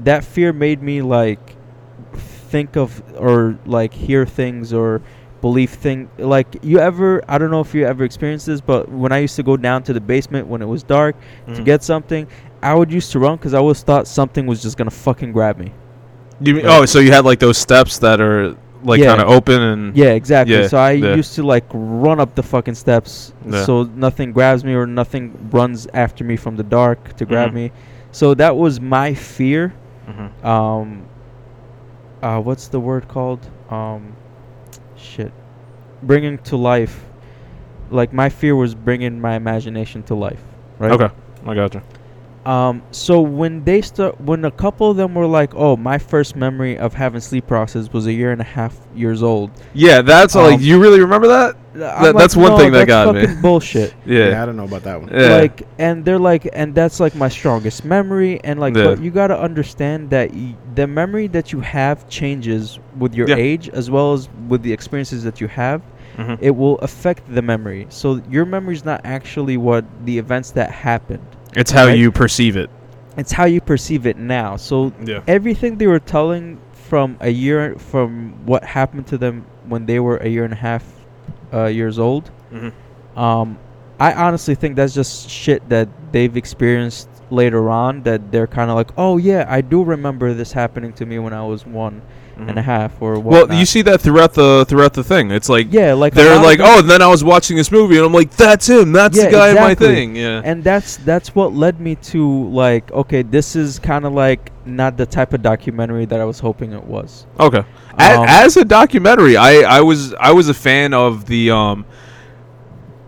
that 0.03 0.23
fear 0.23 0.51
made 0.53 0.81
me 0.83 1.01
like 1.01 1.55
think 2.51 2.75
of 2.75 3.01
or 3.17 3.57
like 3.65 3.93
hear 3.93 4.25
things 4.25 4.73
or 4.73 5.01
believe 5.41 5.69
thing 5.69 6.09
like 6.17 6.47
you 6.61 6.79
ever 6.79 7.21
I 7.27 7.37
don't 7.37 7.49
know 7.51 7.61
if 7.61 7.73
you 7.73 7.85
ever 7.85 8.03
experienced 8.03 8.45
this, 8.47 8.61
but 8.61 8.89
when 8.89 9.11
I 9.11 9.19
used 9.19 9.35
to 9.37 9.43
go 9.43 9.55
down 9.57 9.83
to 9.83 9.93
the 9.93 10.01
basement 10.01 10.47
when 10.47 10.61
it 10.61 10.67
was 10.67 10.83
dark 10.83 11.15
to 11.55 11.61
Mhm. 11.61 11.65
get 11.65 11.83
something, 11.83 12.27
I 12.61 12.73
would 12.75 12.91
used 12.91 13.11
to 13.13 13.19
run 13.19 13.37
because 13.37 13.53
I 13.53 13.59
always 13.59 13.81
thought 13.83 14.05
something 14.07 14.45
was 14.47 14.61
just 14.61 14.75
gonna 14.77 14.91
fucking 15.07 15.31
grab 15.31 15.57
me. 15.57 15.71
You 16.41 16.55
mean, 16.55 16.65
Right. 16.65 16.79
oh, 16.81 16.85
so 16.85 16.99
you 16.99 17.11
had 17.11 17.25
like 17.25 17.39
those 17.39 17.57
steps 17.57 17.99
that 17.99 18.19
are 18.19 18.55
like 18.83 18.99
Yeah. 18.99 19.07
kind 19.07 19.21
of 19.21 19.29
open 19.29 19.61
and 19.61 19.95
Yeah, 19.95 20.11
exactly. 20.11 20.55
Yeah, 20.55 20.67
so 20.67 20.77
I 20.77 20.91
yeah. 20.91 21.15
used 21.15 21.35
to 21.35 21.43
like 21.43 21.65
run 21.73 22.19
up 22.19 22.35
the 22.35 22.43
fucking 22.43 22.75
steps 22.75 23.33
so 23.65 23.83
nothing 23.95 24.31
grabs 24.31 24.63
me 24.63 24.73
or 24.73 24.85
nothing 24.87 25.33
runs 25.51 25.87
after 25.93 26.23
me 26.23 26.35
from 26.37 26.55
the 26.55 26.63
dark 26.63 27.15
to 27.17 27.25
grab 27.25 27.51
Mhm. 27.51 27.55
me. 27.55 27.71
So 28.11 28.33
that 28.35 28.55
was 28.55 28.79
my 28.79 29.13
fear. 29.13 29.73
Mhm. 30.09 30.45
Um 30.45 31.01
uh 32.23 32.39
what's 32.41 32.67
the 32.69 32.79
word 32.79 33.07
called? 33.07 33.39
Um 33.69 34.13
shit. 34.95 35.31
Bringing 36.03 36.37
to 36.49 36.55
life. 36.57 37.05
Like 37.91 38.13
my 38.13 38.29
fear 38.29 38.55
was 38.55 38.75
bringing 38.75 39.19
my 39.19 39.35
imagination 39.35 40.03
to 40.03 40.15
life, 40.15 40.41
right? 40.77 40.91
Okay, 40.91 41.09
I 41.45 41.53
gotcha. 41.55 41.81
Um, 42.45 42.81
so 42.91 43.19
when 43.19 43.63
they 43.65 43.81
start, 43.81 44.19
when 44.21 44.45
a 44.45 44.51
couple 44.51 44.89
of 44.89 44.95
them 44.97 45.13
were 45.13 45.27
like, 45.27 45.53
"Oh, 45.55 45.75
my 45.75 45.97
first 45.97 46.35
memory 46.35 46.77
of 46.77 46.93
having 46.93 47.19
sleep 47.19 47.47
paralysis 47.47 47.91
was 47.91 48.07
a 48.07 48.13
year 48.13 48.31
and 48.31 48.39
a 48.39 48.45
half 48.45 48.75
years 48.95 49.21
old," 49.21 49.51
Yeah, 49.73 50.01
that's 50.01 50.35
like 50.35 50.55
Um, 50.55 50.61
you 50.61 50.79
really 50.79 50.99
remember 51.01 51.27
that? 51.27 51.55
I'm 51.73 51.79
That- 51.79 52.01
like, 52.01 52.15
that's 52.15 52.35
one 52.37 52.51
"No, 52.51 52.57
thing 52.57 52.71
that 52.71 52.87
got 52.87 53.13
me." 53.13 53.21
fucking 53.25 53.41
Bullshit. 53.41 53.93
Yeah. 54.05 54.29
Yeah. 54.29 54.41
I 54.43 54.45
don't 54.45 54.55
know 54.55 54.63
about 54.63 54.83
that 54.83 55.01
one. 55.01 55.09
Yeah. 55.13 55.35
Like, 55.35 55.63
and 55.77 56.03
they're 56.05 56.17
like, 56.17 56.47
and 56.53 56.73
that's 56.73 56.99
like 57.01 57.13
my 57.13 57.29
strongest 57.29 57.83
memory, 57.85 58.39
and 58.43 58.59
like, 58.59 58.75
Yeah. 58.75 58.85
but 58.85 59.01
you 59.03 59.11
gotta 59.11 59.37
understand 59.39 60.09
that 60.11 60.31
y- 60.33 60.55
the 60.75 60.87
memory 60.87 61.27
that 61.27 61.51
you 61.51 61.59
have 61.59 62.07
changes 62.09 62.79
with 62.97 63.13
your 63.15 63.27
Yeah. 63.27 63.35
age 63.35 63.69
as 63.69 63.91
well 63.91 64.13
as 64.13 64.29
with 64.47 64.63
the 64.63 64.71
experiences 64.71 65.23
that 65.25 65.39
you 65.41 65.47
have. 65.49 65.81
Mhm. 66.17 66.37
It 66.41 66.55
will 66.55 66.77
affect 66.79 67.33
the 67.33 67.41
memory. 67.41 67.85
So 67.89 68.21
your 68.29 68.45
memory 68.45 68.75
is 68.75 68.83
not 68.85 69.01
actually 69.03 69.57
what 69.57 69.85
the 70.05 70.17
events 70.17 70.51
that 70.51 70.71
happened. 70.71 71.21
It's 71.55 71.71
how 71.71 71.85
right? 71.87 71.97
you 71.97 72.11
perceive 72.11 72.55
it. 72.57 72.69
It's 73.17 73.31
how 73.31 73.45
you 73.45 73.59
perceive 73.61 74.05
it 74.05 74.17
now. 74.17 74.55
So 74.55 74.93
Yeah. 75.03 75.21
everything 75.27 75.77
they 75.77 75.87
were 75.87 75.99
telling 75.99 76.59
from 76.73 77.17
a 77.19 77.29
year 77.29 77.75
from 77.77 78.33
what 78.45 78.63
happened 78.63 79.07
to 79.07 79.17
them 79.17 79.45
when 79.67 79.85
they 79.85 79.99
were 79.99 80.17
a 80.17 80.27
year 80.27 80.43
and 80.43 80.53
a 80.53 80.57
half 80.57 80.83
uh, 81.53 81.65
years 81.65 81.97
old 81.99 82.29
Mhm. 82.53 82.71
um 83.17 83.57
i 83.99 84.13
honestly 84.13 84.55
think 84.55 84.75
that's 84.75 84.93
just 84.93 85.29
shit 85.29 85.67
that 85.69 85.87
they've 86.11 86.35
experienced 86.37 87.07
later 87.31 87.69
on 87.69 88.01
that 88.03 88.31
they're 88.31 88.47
kind 88.47 88.69
of 88.71 88.75
like 88.75 88.89
oh 88.97 89.17
yeah 89.17 89.45
i 89.49 89.61
do 89.61 89.83
remember 89.83 90.33
this 90.33 90.51
happening 90.51 90.93
to 90.93 91.05
me 91.05 91.17
when 91.19 91.33
i 91.33 91.43
was 91.43 91.65
one 91.65 92.01
and 92.47 92.57
a 92.57 92.61
half 92.61 93.01
or 93.01 93.19
Well, 93.19 93.51
you 93.51 93.65
see 93.65 93.81
that 93.81 94.01
throughout 94.01 94.33
the 94.33 94.65
throughout 94.67 94.93
the 94.93 95.03
thing. 95.03 95.31
It's 95.31 95.49
like 95.49 95.67
yeah 95.71 95.93
like 95.93 96.13
they're 96.13 96.41
like, 96.41 96.59
oh, 96.61 96.79
and 96.79 96.89
then 96.89 97.01
I 97.01 97.07
was 97.07 97.23
watching 97.23 97.57
this 97.57 97.71
movie, 97.71 97.97
and 97.97 98.05
I'm 98.05 98.13
like, 98.13 98.31
that's 98.31 98.69
him. 98.69 98.91
That's 98.91 99.17
Yeah, 99.17 99.25
the 99.25 99.31
guy 99.31 99.49
exactly. 99.49 99.57
in 99.57 99.91
my 99.91 99.95
thing. 99.95 100.15
Yeah. 100.15 100.41
and 100.45 100.63
that's 100.63 100.97
that's 100.97 101.35
what 101.35 101.53
led 101.53 101.79
me 101.79 101.95
to 101.95 102.49
like 102.49 102.91
okay 102.91 103.21
this 103.23 103.55
is 103.55 103.79
kind 103.79 104.05
of 104.05 104.13
like 104.13 104.51
not 104.65 104.97
the 104.97 105.05
type 105.05 105.33
of 105.33 105.41
documentary 105.41 106.05
that 106.05 106.19
i 106.19 106.25
was 106.25 106.39
hoping 106.39 106.73
it 106.73 106.83
was 106.83 107.25
Okay. 107.39 107.59
Um, 107.59 108.25
as 108.29 108.55
a 108.55 108.63
documentary, 108.63 109.35
I, 109.35 109.61
I 109.61 109.81
was 109.81 110.13
I 110.13 110.31
was 110.31 110.47
a 110.47 110.53
fan 110.53 110.93
of 110.93 111.25
the 111.25 111.51
um 111.51 111.85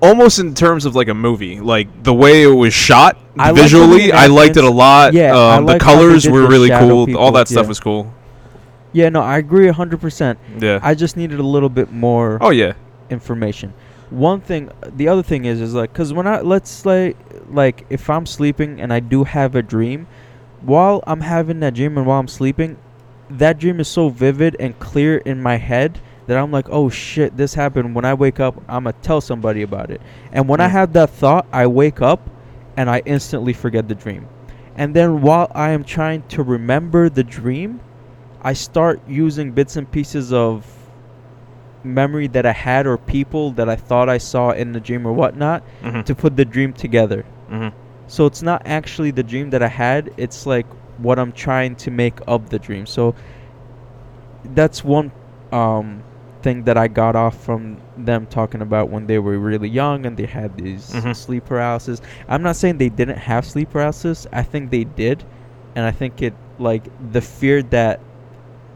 almost 0.02 0.40
in 0.40 0.54
terms 0.54 0.86
of 0.86 0.96
like 0.96 1.08
a 1.08 1.14
movie, 1.14 1.60
like 1.60 2.04
the 2.04 2.14
way 2.14 2.44
it 2.44 2.48
was 2.48 2.74
shot 2.74 3.18
I 3.38 3.52
liked 3.52 3.62
visually. 3.62 4.12
I 4.12 4.28
liked 4.28 4.58
it 4.58 4.64
a 4.64 4.70
lot. 4.70 5.14
Yeah, 5.14 5.32
um, 5.32 5.66
the 5.66 5.74
liked 5.74 5.84
colors 5.84 6.28
were 6.28 6.42
the 6.42 6.48
really 6.48 6.70
cool. 6.70 7.16
All 7.16 7.32
that 7.34 7.48
stuff 7.48 7.64
yeah. 7.64 7.70
was 7.70 7.80
cool. 7.80 8.14
Yeah 8.94 9.10
no 9.10 9.22
i 9.22 9.38
agree 9.38 9.68
100% 9.68 10.38
Yeah. 10.60 10.80
i 10.84 10.94
just 10.96 11.16
needed 11.18 11.40
a 11.40 11.44
little 11.56 11.70
bit 11.70 11.92
more 11.92 12.38
oh 12.42 12.50
yeah. 12.52 12.74
information. 13.10 13.74
One 14.10 14.42
thing, 14.42 14.70
the 14.98 15.08
other 15.08 15.24
thing 15.24 15.46
is, 15.46 15.62
is 15.62 15.74
like, 15.74 15.94
cause 15.94 16.12
when 16.12 16.28
I 16.28 16.42
let's 16.42 16.70
say, 16.70 17.16
like, 17.50 17.86
if 17.90 18.10
I'm 18.10 18.26
sleeping 18.26 18.82
and 18.82 18.92
I 18.92 19.00
do 19.00 19.24
have 19.24 19.56
a 19.56 19.62
dream, 19.62 20.06
while 20.62 21.02
I'm 21.08 21.22
having 21.22 21.62
that 21.62 21.74
dream 21.76 21.98
and 21.98 22.06
while 22.06 22.20
I'm 22.20 22.28
sleeping, 22.28 22.76
that 23.30 23.58
dream 23.58 23.80
is 23.80 23.88
so 23.88 24.10
vivid 24.10 24.58
and 24.60 24.78
clear 24.80 25.20
in 25.20 25.42
my 25.42 25.56
head 25.56 26.02
that 26.28 26.38
I'm 26.38 26.52
like, 26.52 26.68
oh 26.70 26.90
shit, 26.90 27.38
this 27.38 27.54
happened. 27.54 27.96
When 27.96 28.04
I 28.04 28.14
wake 28.14 28.42
up, 28.42 28.58
I'm 28.68 28.84
gonna 28.84 28.94
tell 29.02 29.22
somebody 29.22 29.62
about 29.62 29.90
it. 29.92 30.02
And 30.34 30.50
when 30.50 30.60
I 30.60 30.68
Mm. 30.68 30.72
have 30.72 30.94
that 30.94 31.10
thought, 31.12 31.46
I 31.54 31.68
wake 31.68 32.02
up 32.02 32.30
and 32.76 32.90
I 32.90 33.02
instantly 33.06 33.54
forget 33.54 33.88
the 33.88 33.96
dream. 33.96 34.28
And 34.76 34.94
then 34.94 35.22
while 35.22 35.50
I 35.56 35.70
am 35.70 35.86
trying 35.86 36.24
to 36.36 36.44
remember 36.44 37.08
the 37.08 37.24
dream, 37.24 37.80
I 38.42 38.54
start 38.54 39.00
using 39.08 39.52
bits 39.52 39.76
and 39.76 39.90
pieces 39.92 40.34
of 40.34 40.66
memory 41.84 42.28
that 42.28 42.46
I 42.46 42.52
had 42.52 42.86
or 42.88 42.98
people 42.98 43.52
that 43.52 43.68
I 43.70 43.76
thought 43.76 44.08
I 44.10 44.18
saw 44.20 44.52
in 44.52 44.72
the 44.72 44.80
dream 44.80 45.06
or 45.08 45.14
whatnot 45.14 45.64
Mhm. 45.84 46.06
to 46.06 46.16
put 46.16 46.36
the 46.38 46.46
dream 46.46 46.74
together. 46.74 47.26
Mhm. 47.52 47.72
So 48.08 48.26
it's 48.26 48.42
not 48.44 48.62
actually 48.66 49.12
the 49.12 49.24
dream 49.24 49.50
that 49.52 49.64
I 49.64 49.68
had, 49.68 50.12
it's 50.18 50.46
like 50.46 50.66
what 50.98 51.18
I'm 51.18 51.32
trying 51.32 51.76
to 51.78 51.92
make 51.92 52.20
of 52.28 52.50
the 52.50 52.60
dream. 52.60 52.86
So 52.86 53.16
that's 54.54 54.84
one 54.84 55.12
um, 55.54 56.02
thing 56.44 56.64
that 56.64 56.78
I 56.78 56.88
got 56.88 57.14
off 57.16 57.36
from 57.44 57.76
them 57.98 58.26
talking 58.26 58.62
about 58.62 58.90
when 58.90 59.06
they 59.06 59.20
were 59.20 59.38
really 59.38 59.68
young 59.68 60.06
and 60.06 60.16
they 60.16 60.26
had 60.26 60.56
these 60.58 60.90
Mhm. 60.94 61.14
sleep 61.14 61.44
paralysis. 61.46 62.02
I'm 62.30 62.42
not 62.42 62.56
saying 62.56 62.78
they 62.78 62.88
didn't 62.90 63.18
have 63.18 63.44
sleep 63.46 63.72
paralysis, 63.72 64.26
I 64.32 64.44
think 64.44 64.72
they 64.72 64.86
did. 64.86 65.26
And 65.76 65.86
I 65.86 65.92
think 65.92 66.22
it, 66.22 66.34
like, 66.58 66.84
the 67.12 67.20
fear 67.22 67.62
that 67.64 68.00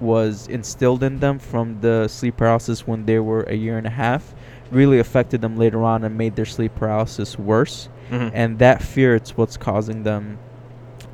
was 0.01 0.47
instilled 0.47 1.03
in 1.03 1.19
them 1.19 1.39
from 1.39 1.79
the 1.81 2.07
sleep 2.07 2.37
paralysis 2.37 2.85
when 2.87 3.05
they 3.05 3.19
were 3.19 3.43
a 3.43 3.55
year 3.55 3.77
and 3.77 3.87
a 3.87 3.91
half 3.91 4.33
really 4.71 4.99
affected 4.99 5.41
them 5.41 5.55
later 5.57 5.83
on 5.83 6.03
and 6.03 6.17
made 6.17 6.35
their 6.35 6.45
sleep 6.45 6.73
paralysis 6.75 7.37
worse. 7.39 7.89
Mhm. 8.11 8.31
and 8.35 8.59
that 8.59 8.83
fear 8.83 9.15
it's 9.15 9.35
what's 9.35 9.57
causing 9.57 10.03
them 10.03 10.37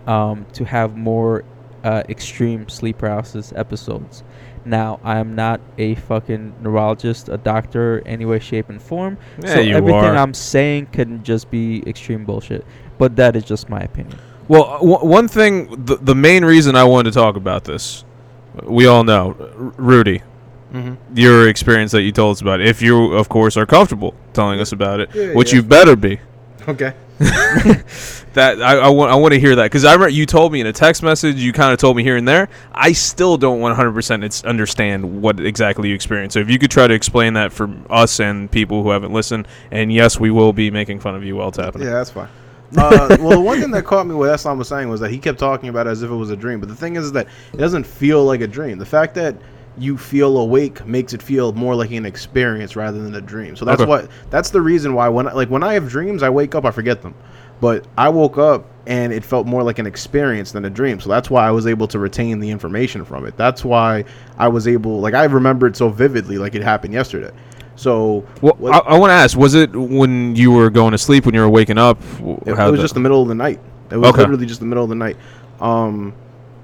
um, 0.08 0.46
to 0.54 0.66
have 0.66 0.98
more 0.98 1.44
uh, 1.86 2.04
extreme 2.10 2.68
sleep 2.70 2.98
paralysis 2.98 3.54
episodes. 3.56 4.24
Now 4.66 5.00
i 5.04 5.18
am 5.18 5.34
not 5.36 5.60
a 5.78 5.96
fucking 5.96 6.54
neurologist 6.62 7.30
a 7.30 7.38
doctor 7.38 8.04
any 8.06 8.26
way 8.26 8.40
shape 8.40 8.70
and 8.70 8.82
form. 8.82 9.18
Yeah, 9.42 9.54
so 9.56 9.60
everything 9.62 9.94
are. 9.94 10.16
i'm 10.18 10.34
saying 10.34 10.88
can 10.88 11.24
just 11.24 11.50
be 11.50 11.82
extreme 11.88 12.26
bullshit. 12.26 12.66
But 12.98 13.16
that 13.16 13.36
is 13.36 13.44
just 13.46 13.70
my 13.70 13.80
opinion. 13.80 14.20
Well, 14.48 14.66
uh, 14.66 14.78
w- 14.80 15.06
one 15.08 15.28
thing, 15.28 15.86
the, 15.86 15.96
the 15.96 16.14
main 16.16 16.44
reason 16.46 16.76
I 16.76 16.84
wanted 16.84 17.14
to 17.14 17.20
talk 17.20 17.36
about 17.38 17.64
this, 17.64 18.04
we 18.64 18.86
all 18.88 19.04
know, 19.04 19.36
R- 19.40 19.74
Rudy, 19.78 20.22
Mm-hmm. 20.74 21.18
your 21.18 21.50
experience 21.50 21.92
that 21.92 22.04
you 22.04 22.14
told 22.14 22.38
us 22.38 22.42
about. 22.42 22.62
If 22.62 22.82
you, 22.82 23.12
of 23.14 23.28
course, 23.28 23.58
are 23.58 23.66
comfortable 23.66 24.14
telling 24.32 24.62
us 24.62 24.72
about 24.72 25.02
it, 25.02 25.10
Yeah, 25.14 25.34
which 25.34 25.52
yeah. 25.52 25.58
you 25.58 25.64
better 25.64 25.98
be. 25.98 26.22
Okay. 26.66 26.94
That 28.34 28.62
I, 28.62 28.78
I 28.78 28.88
want 28.88 29.12
I 29.12 29.16
want 29.16 29.34
to 29.34 29.40
hear 29.42 29.58
that 29.58 29.64
because 29.66 29.84
I 29.84 29.92
remember 29.92 30.08
you 30.14 30.26
told 30.26 30.54
me 30.54 30.62
in 30.62 30.68
a 30.68 30.72
text 30.72 31.04
message. 31.04 31.36
You 31.36 31.52
kind 31.52 31.74
of 31.74 31.80
told 31.80 31.98
me 31.98 32.04
here 32.04 32.16
and 32.16 32.26
there. 32.26 32.48
I 32.72 32.94
still 32.94 33.36
don't 33.38 33.60
100 33.60 33.92
percent 33.92 34.46
understand 34.46 35.22
what 35.22 35.38
exactly 35.42 35.90
you 35.90 35.96
experienced. 35.96 36.36
So 36.36 36.40
if 36.40 36.50
you 36.50 36.58
could 36.58 36.72
try 36.72 36.88
to 36.88 36.94
explain 36.94 37.34
that 37.34 37.52
for 37.52 37.70
us 37.90 38.22
and 38.22 38.50
people 38.50 38.84
who 38.84 38.92
haven't 38.92 39.12
listened, 39.12 39.50
and 39.70 39.92
yes, 39.92 40.18
we 40.18 40.32
will 40.32 40.54
be 40.54 40.72
making 40.72 41.02
fun 41.02 41.14
of 41.14 41.26
you 41.26 41.36
while 41.36 41.50
it's 41.50 41.58
happening. 41.58 41.88
Yeah, 41.88 41.96
that's 41.96 42.12
fine. 42.12 42.30
Uh, 42.78 43.18
well, 43.20 43.32
the 43.32 43.40
one 43.40 43.60
thing 43.60 43.72
that 43.72 43.86
caught 43.86 44.08
me 44.08 44.16
what 44.16 44.30
Islam 44.34 44.58
was 44.58 44.68
saying 44.68 44.90
was 44.90 45.00
that 45.02 45.12
he 45.12 45.18
kept 45.18 45.40
talking 45.40 45.70
about 45.70 45.88
it 45.88 45.92
as 45.92 46.04
if 46.04 46.10
it 46.12 46.16
was 46.16 46.30
a 46.30 46.38
dream. 46.38 46.60
But 46.60 46.70
the 46.70 46.76
thing 46.76 46.96
is 46.96 47.12
that 47.14 47.28
it 47.54 47.58
doesn't 47.58 47.86
feel 47.86 48.24
like 48.24 48.42
a 48.42 48.48
dream. 48.48 48.78
The 48.78 48.86
fact 48.86 49.16
that 49.16 49.36
you 49.78 49.98
feel 49.98 50.38
awake 50.38 50.86
makes 50.86 51.14
it 51.14 51.22
feel 51.22 51.54
more 51.54 51.76
like 51.76 51.92
an 51.92 52.06
experience 52.06 52.76
rather 52.76 53.02
than 53.02 53.16
a 53.16 53.22
dream. 53.22 53.56
So 53.56 53.64
that's 53.66 53.82
Okay. 53.82 53.90
what 53.90 54.10
that's 54.30 54.50
the 54.50 54.62
reason 54.62 54.94
why 54.94 55.08
when 55.10 55.28
I- 55.28 55.34
like 55.34 55.50
when 55.50 55.64
I 55.64 55.74
have 55.74 55.88
dreams, 55.90 56.24
I 56.24 56.30
wake 56.30 56.56
up, 56.56 56.66
I 56.66 56.72
forget 56.72 57.02
them. 57.02 57.14
But 57.62 57.86
I 57.98 58.10
woke 58.10 58.38
up 58.38 58.66
and 58.88 59.14
it 59.14 59.24
felt 59.24 59.46
more 59.48 59.62
like 59.64 59.78
an 59.80 59.86
experience 59.86 60.52
than 60.52 60.66
a 60.66 60.70
dream. 60.70 61.00
So 61.00 61.10
that's 61.10 61.30
why 61.30 61.48
I 61.48 61.52
was 61.52 61.68
able 61.68 61.88
to 61.90 62.00
retain 62.00 62.40
the 62.40 62.50
information 62.50 63.06
from 63.06 63.26
it. 63.26 63.38
That's 63.38 63.64
why 63.64 64.04
I 64.38 64.48
was 64.50 64.68
able 64.68 65.00
like 65.00 65.14
I 65.14 65.24
remember 65.26 65.68
it 65.68 65.76
so 65.78 65.88
vividly 65.90 66.38
like 66.38 66.56
it 66.56 66.64
happened 66.64 66.94
yesterday. 66.94 67.32
So 67.76 68.26
Well, 68.42 68.56
what- 68.60 68.74
I, 68.74 68.96
I 68.96 69.00
want 69.00 69.10
to 69.12 69.16
ask: 69.16 69.38
Was 69.38 69.56
it 69.56 69.76
when 69.76 70.36
you 70.36 70.52
were 70.52 70.70
going 70.70 70.92
to 70.92 70.98
sleep, 70.98 71.26
when 71.26 71.34
you 71.36 71.42
were 71.42 71.50
waking 71.50 71.78
up? 71.78 72.00
It, 72.46 72.50
it 72.50 72.72
was 72.72 72.80
just 72.80 72.94
the 72.94 73.00
middle 73.00 73.22
of 73.22 73.28
the 73.28 73.36
night. 73.36 73.60
It 73.92 73.98
was 73.98 74.10
Okay. 74.10 74.20
literally 74.22 74.46
just 74.46 74.60
the 74.60 74.66
middle 74.66 74.84
of 74.84 74.90
the 74.90 74.96
night. 74.96 75.18
Um, 75.60 76.14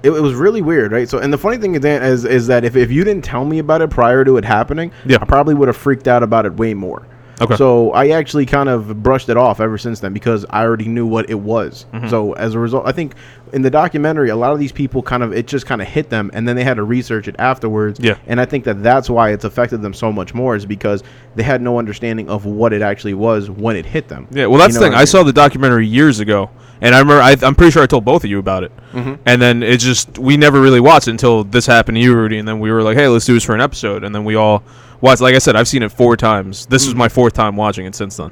it, 0.02 0.10
it 0.10 0.20
was 0.22 0.34
really 0.34 0.62
weird, 0.62 0.92
right? 0.92 1.08
So, 1.08 1.18
and 1.18 1.32
the 1.32 1.38
funny 1.38 1.56
thing 1.58 1.74
is, 1.74 1.80
that- 1.82 2.02
is, 2.02 2.24
is 2.24 2.46
that 2.46 2.64
if, 2.64 2.76
if 2.76 2.90
you 2.90 3.04
didn't 3.04 3.24
tell 3.24 3.44
me 3.44 3.58
about 3.58 3.82
it 3.82 3.90
prior 3.90 4.24
to 4.24 4.36
it 4.36 4.44
happening, 4.44 4.92
Yeah. 5.04 5.18
I 5.20 5.24
probably 5.24 5.54
would 5.54 5.68
have 5.68 5.76
freaked 5.76 6.06
out 6.08 6.22
about 6.22 6.46
it 6.46 6.54
way 6.54 6.72
more. 6.74 7.06
Okay. 7.40 7.56
So 7.56 7.92
I 7.92 8.08
actually 8.08 8.46
kind 8.46 8.68
of 8.68 9.02
brushed 9.02 9.28
it 9.28 9.36
off 9.36 9.60
ever 9.60 9.78
since 9.78 10.00
then 10.00 10.12
because 10.12 10.44
I 10.50 10.62
already 10.64 10.88
knew 10.88 11.06
what 11.06 11.30
it 11.30 11.38
was. 11.38 11.86
Mhm. 11.94 12.10
So 12.10 12.32
as 12.32 12.54
a 12.54 12.58
result, 12.58 12.84
I 12.86 12.92
think 12.92 13.14
in 13.52 13.62
the 13.62 13.70
documentary, 13.70 14.28
a 14.30 14.36
lot 14.36 14.52
of 14.52 14.58
these 14.58 14.72
people 14.72 15.02
kind 15.02 15.22
of 15.22 15.32
it 15.32 15.46
just 15.46 15.64
kind 15.66 15.80
of 15.80 15.88
hit 15.88 16.10
them, 16.10 16.30
and 16.34 16.46
then 16.46 16.56
they 16.56 16.64
had 16.64 16.74
to 16.78 16.82
research 16.82 17.28
it 17.28 17.36
afterwards. 17.38 18.00
Yeah. 18.00 18.16
and 18.26 18.40
I 18.40 18.44
think 18.44 18.64
that 18.64 18.82
that's 18.82 19.08
why 19.08 19.30
it's 19.30 19.44
affected 19.44 19.82
them 19.82 19.94
so 19.94 20.12
much 20.12 20.34
more 20.34 20.56
is 20.56 20.66
because 20.66 21.02
they 21.36 21.42
had 21.42 21.62
no 21.62 21.78
understanding 21.78 22.28
of 22.28 22.44
what 22.44 22.72
it 22.72 22.82
actually 22.82 23.14
was 23.14 23.48
when 23.50 23.76
it 23.76 23.86
hit 23.86 24.08
them. 24.08 24.26
Yeah, 24.30 24.46
well, 24.46 24.58
that's 24.58 24.74
You 24.74 24.80
the 24.80 24.86
thing. 24.86 24.94
I 24.94 24.98
mean? 24.98 25.06
saw 25.06 25.22
the 25.22 25.32
documentary 25.32 25.86
years 25.86 26.20
ago, 26.20 26.50
and 26.80 26.94
I 26.94 26.98
remember. 26.98 27.22
I, 27.22 27.36
I'm 27.46 27.54
pretty 27.54 27.70
sure 27.70 27.82
I 27.82 27.86
told 27.86 28.04
both 28.04 28.24
of 28.24 28.30
you 28.30 28.38
about 28.38 28.64
it. 28.64 28.72
Mm-hmm. 28.92 29.14
And 29.26 29.40
then 29.40 29.62
it 29.62 29.78
just 29.78 30.18
we 30.18 30.36
never 30.36 30.60
really 30.60 30.80
watched 30.80 31.08
it 31.08 31.12
until 31.12 31.44
this 31.44 31.66
happened 31.66 31.96
to 31.96 32.00
you, 32.00 32.14
Rudy. 32.14 32.38
And 32.38 32.46
then 32.46 32.60
we 32.60 32.70
were 32.70 32.82
like, 32.82 32.96
"Hey, 32.96 33.08
let's 33.08 33.24
do 33.24 33.34
this 33.34 33.44
for 33.44 33.54
an 33.54 33.60
episode." 33.60 34.02
And 34.04 34.14
then 34.14 34.24
we 34.24 34.34
all 34.34 34.62
watched. 35.00 35.20
Like 35.20 35.34
I 35.34 35.38
said, 35.38 35.56
I've 35.56 35.68
seen 35.68 35.82
it 35.82 35.90
four 35.92 36.16
times. 36.16 36.66
This 36.66 36.84
Mm. 36.84 36.86
was 36.88 36.94
my 36.94 37.08
fourth 37.08 37.32
time 37.34 37.56
watching 37.56 37.86
it 37.86 37.94
since 37.94 38.16
then. 38.16 38.30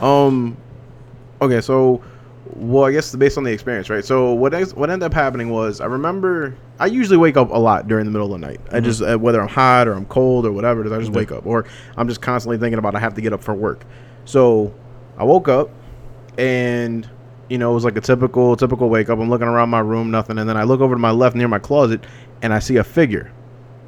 Um. 0.00 0.56
Okay, 1.42 1.60
so 1.60 2.02
well, 2.54 2.84
I 2.84 2.92
guess 2.92 3.14
based 3.14 3.38
on 3.38 3.44
the 3.44 3.52
experience, 3.52 3.88
right? 3.90 4.04
So 4.04 4.32
what 4.32 4.52
ex- 4.54 4.74
what 4.74 4.90
ended 4.90 5.06
up 5.06 5.14
happening 5.14 5.50
was 5.50 5.80
I 5.80 5.86
remember 5.86 6.54
I 6.78 6.86
usually 6.86 7.16
wake 7.16 7.36
up 7.36 7.50
a 7.50 7.58
lot 7.58 7.86
during 7.88 8.04
the 8.06 8.10
middle 8.10 8.32
of 8.34 8.40
the 8.40 8.46
night. 8.46 8.60
I 8.72 8.80
just 8.80 9.02
uh, 9.02 9.16
whether 9.16 9.40
I'm 9.40 9.48
hot 9.48 9.86
or 9.88 9.92
I'm 9.94 10.06
cold 10.06 10.46
or 10.46 10.52
whatever 10.52 10.84
is, 10.84 10.92
I 10.92 10.98
just 10.98 11.12
Mhm. 11.12 11.16
wake 11.16 11.32
up, 11.32 11.46
or 11.46 11.64
I'm 11.96 12.08
just 12.08 12.20
constantly 12.20 12.58
thinking 12.58 12.78
about 12.78 12.94
I 12.94 12.98
have 12.98 13.14
to 13.14 13.20
get 13.20 13.32
up 13.32 13.42
for 13.42 13.54
work. 13.54 13.84
So 14.24 14.72
I 15.18 15.24
woke 15.24 15.48
up, 15.48 15.70
and 16.38 17.08
you 17.48 17.58
know 17.58 17.70
it 17.70 17.74
was 17.74 17.84
like 17.84 17.96
a 17.96 18.00
typical 18.00 18.56
typical 18.56 18.88
wake 18.88 19.10
up. 19.10 19.18
I'm 19.18 19.28
looking 19.30 19.48
around 19.48 19.68
my 19.70 19.80
room, 19.80 20.10
nothing, 20.10 20.38
and 20.38 20.48
then 20.48 20.56
I 20.56 20.64
look 20.64 20.80
over 20.80 20.94
to 20.94 21.00
my 21.00 21.10
left 21.10 21.36
near 21.36 21.48
my 21.48 21.58
closet, 21.58 22.04
and 22.42 22.52
I 22.52 22.58
see 22.58 22.76
a 22.76 22.84
figure, 22.84 23.30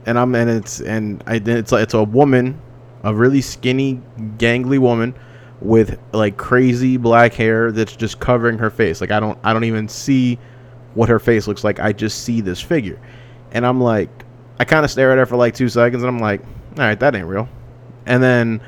and 0.06 0.18
I'm 0.18 0.34
and 0.34 0.50
it's 0.50 0.80
and 0.80 1.22
I 1.26 1.36
it's 1.36 1.72
like 1.72 1.82
it's 1.82 1.94
a 1.94 2.02
woman, 2.02 2.60
a 3.02 3.14
really 3.14 3.40
skinny, 3.40 4.00
gangly 4.38 4.78
woman 4.78 5.14
with 5.60 5.98
like 6.12 6.36
crazy 6.36 6.96
black 6.96 7.32
hair 7.34 7.70
that's 7.70 7.94
just 7.94 8.18
covering 8.20 8.58
her 8.58 8.70
face. 8.70 9.00
Like 9.00 9.10
I 9.10 9.20
don't 9.20 9.38
I 9.44 9.52
don't 9.52 9.64
even 9.64 9.88
see 9.88 10.38
what 10.94 11.08
her 11.08 11.18
face 11.18 11.46
looks 11.46 11.64
like. 11.64 11.80
I 11.80 11.92
just 11.92 12.24
see 12.24 12.40
this 12.40 12.60
figure. 12.60 13.00
And 13.52 13.66
I'm 13.66 13.80
like 13.80 14.24
I 14.58 14.64
kind 14.64 14.84
of 14.84 14.90
stare 14.90 15.12
at 15.12 15.18
her 15.18 15.26
for 15.26 15.36
like 15.36 15.54
2 15.54 15.68
seconds 15.68 16.02
and 16.02 16.08
I'm 16.08 16.20
like, 16.20 16.40
"All 16.42 16.84
right, 16.84 16.98
that 17.00 17.14
ain't 17.14 17.26
real." 17.26 17.48
And 18.06 18.22
then 18.22 18.60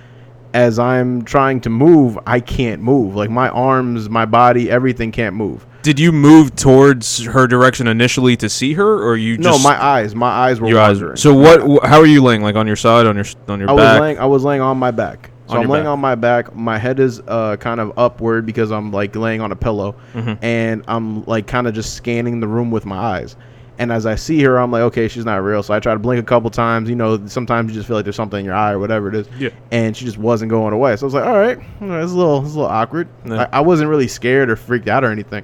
as 0.55 0.79
I'm 0.79 1.25
trying 1.25 1.61
to 1.63 1.71
move, 1.71 2.19
I 2.27 2.41
can't 2.41 2.81
move. 2.81 3.17
Like 3.17 3.31
my 3.31 3.49
arms, 3.49 4.09
my 4.09 4.25
body, 4.25 4.71
everything 4.71 5.11
can't 5.11 5.35
move. 5.35 5.67
Did 5.85 6.01
you 6.01 6.11
move 6.13 6.57
towards 6.57 7.23
her 7.25 7.47
direction 7.47 7.87
initially 7.87 8.37
to 8.39 8.49
see 8.49 8.73
her, 8.73 9.07
or 9.07 9.17
you 9.17 9.37
no, 9.39 9.59
my 9.59 9.81
eyes, 9.81 10.15
my 10.15 10.29
eyes 10.29 10.59
were 10.61 10.69
your 10.69 10.81
eyes? 10.81 10.97
wandering. 10.97 11.17
So 11.17 11.35
what? 11.35 11.61
wh- 11.61 11.87
How 11.87 11.99
are 12.01 12.07
you 12.07 12.23
laying? 12.23 12.43
Like 12.43 12.57
on 12.57 12.67
your 12.67 12.75
side, 12.77 13.07
on 13.07 13.15
your 13.17 13.27
on 13.49 13.61
your 13.61 13.71
I 13.71 13.77
back? 13.77 13.93
was 13.93 14.01
laying 14.01 14.19
I 14.19 14.25
was 14.27 14.45
laying 14.45 14.61
on 14.63 14.79
my 14.79 14.91
back. 14.91 15.31
So 15.47 15.57
I'm 15.59 15.69
laying 15.69 15.85
back. 15.85 15.91
on 15.93 16.01
my 16.01 16.15
back. 16.15 16.57
My 16.57 16.79
head 16.79 16.99
is 16.99 17.21
uh, 17.29 17.57
kind 17.59 17.79
of 17.81 17.93
upward 17.99 18.47
because 18.47 18.73
I'm 18.73 18.91
like 18.93 19.15
laying 19.15 19.43
on 19.43 19.53
a 19.53 19.57
pillow, 19.57 19.95
Mhm. 20.15 20.39
and 20.43 20.83
I'm 20.89 21.23
like 21.27 21.47
kind 21.47 21.67
of 21.67 21.75
just 21.75 21.95
scanning 21.95 22.41
the 22.41 22.49
room 22.49 22.71
with 22.71 22.87
my 22.87 22.97
eyes. 22.97 23.37
And 23.77 23.91
as 23.93 24.07
I 24.07 24.15
see 24.15 24.41
her, 24.45 24.57
I'm 24.59 24.71
like, 24.71 24.83
okay, 24.83 25.09
she's 25.09 25.25
not 25.27 25.43
real. 25.43 25.63
So 25.63 25.75
I 25.75 25.81
try 25.81 25.93
to 25.95 25.99
blink 25.99 26.23
a 26.23 26.25
couple 26.25 26.49
times. 26.49 26.89
You 26.89 26.95
know, 26.95 27.27
sometimes 27.27 27.71
you 27.71 27.75
just 27.75 27.89
feel 27.89 27.97
like 27.97 28.05
there's 28.05 28.15
something 28.17 28.39
in 28.39 28.45
your 28.47 28.55
eye 28.55 28.71
or 28.71 28.79
whatever 28.79 29.09
it 29.09 29.17
is. 29.17 29.27
Yeah. 29.37 29.49
And 29.73 29.97
she 29.97 30.05
just 30.05 30.17
wasn't 30.17 30.49
going 30.51 30.73
away. 30.73 30.95
So 30.97 31.05
I 31.05 31.07
was 31.09 31.15
like, 31.15 31.25
all 31.25 31.37
right, 31.39 31.59
it's 31.59 32.13
a 32.13 32.17
little, 32.17 32.39
it's 32.45 32.55
a 32.55 32.59
little 32.61 32.71
awkward. 32.71 33.09
I, 33.29 33.49
I 33.55 33.61
wasn't 33.63 33.91
really 33.91 34.07
scared 34.07 34.49
or 34.49 34.55
freaked 34.57 34.87
out 34.89 35.03
or 35.03 35.11
anything. 35.11 35.43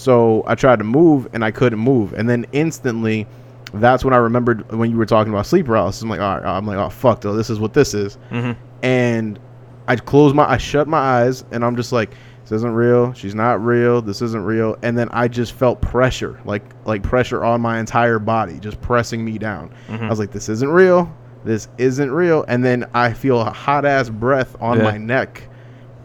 So 0.00 0.42
I 0.46 0.54
tried 0.54 0.78
to 0.78 0.84
move 0.84 1.28
and 1.34 1.44
I 1.44 1.50
couldn't 1.50 1.78
move. 1.78 2.14
And 2.14 2.28
then 2.28 2.46
instantly, 2.52 3.26
that's 3.74 4.04
when 4.04 4.14
I 4.14 4.16
remembered 4.16 4.70
when 4.72 4.90
you 4.90 4.96
were 4.96 5.06
talking 5.06 5.32
about 5.32 5.46
sleep 5.46 5.66
paralysis. 5.66 6.02
I'm 6.02 6.08
like, 6.08 6.20
all 6.20 6.38
right, 6.38 6.44
I'm 6.44 6.66
like, 6.66 6.78
oh 6.78 6.88
fuck, 6.88 7.20
though, 7.20 7.34
this 7.34 7.50
is 7.50 7.60
what 7.60 7.74
this 7.74 7.92
is 7.94 8.16
Mhm. 8.30 8.56
and 8.82 9.38
I 9.88 9.96
close 9.96 10.32
my 10.34 10.48
I 10.48 10.56
shut 10.56 10.88
my 10.88 10.98
eyes 10.98 11.44
and 11.50 11.64
I'm 11.64 11.76
just 11.76 11.92
like 11.92 12.10
this 12.44 12.52
isn't 12.52 12.72
real 12.74 13.12
she's 13.12 13.34
not 13.34 13.64
real 13.64 14.00
this 14.02 14.22
isn't 14.22 14.44
real 14.44 14.76
and 14.82 14.96
then 14.96 15.08
I 15.10 15.26
just 15.28 15.52
felt 15.52 15.80
pressure 15.82 16.40
like 16.44 16.62
like 16.84 17.02
pressure 17.02 17.44
on 17.44 17.60
my 17.60 17.78
entire 17.80 18.18
body 18.20 18.58
just 18.60 18.80
pressing 18.80 19.24
me 19.24 19.36
down 19.38 19.72
Mm-hmm. 19.88 20.04
I 20.04 20.08
was 20.08 20.18
like 20.20 20.30
this 20.30 20.48
isn't 20.48 20.68
real 20.70 21.12
this 21.44 21.68
isn't 21.78 22.10
real 22.10 22.44
and 22.48 22.64
then 22.64 22.86
I 22.94 23.12
feel 23.12 23.40
a 23.40 23.50
hot 23.50 23.84
ass 23.84 24.08
breath 24.08 24.56
on 24.60 24.78
Yeah. 24.78 24.84
my 24.84 24.96
neck 24.98 25.42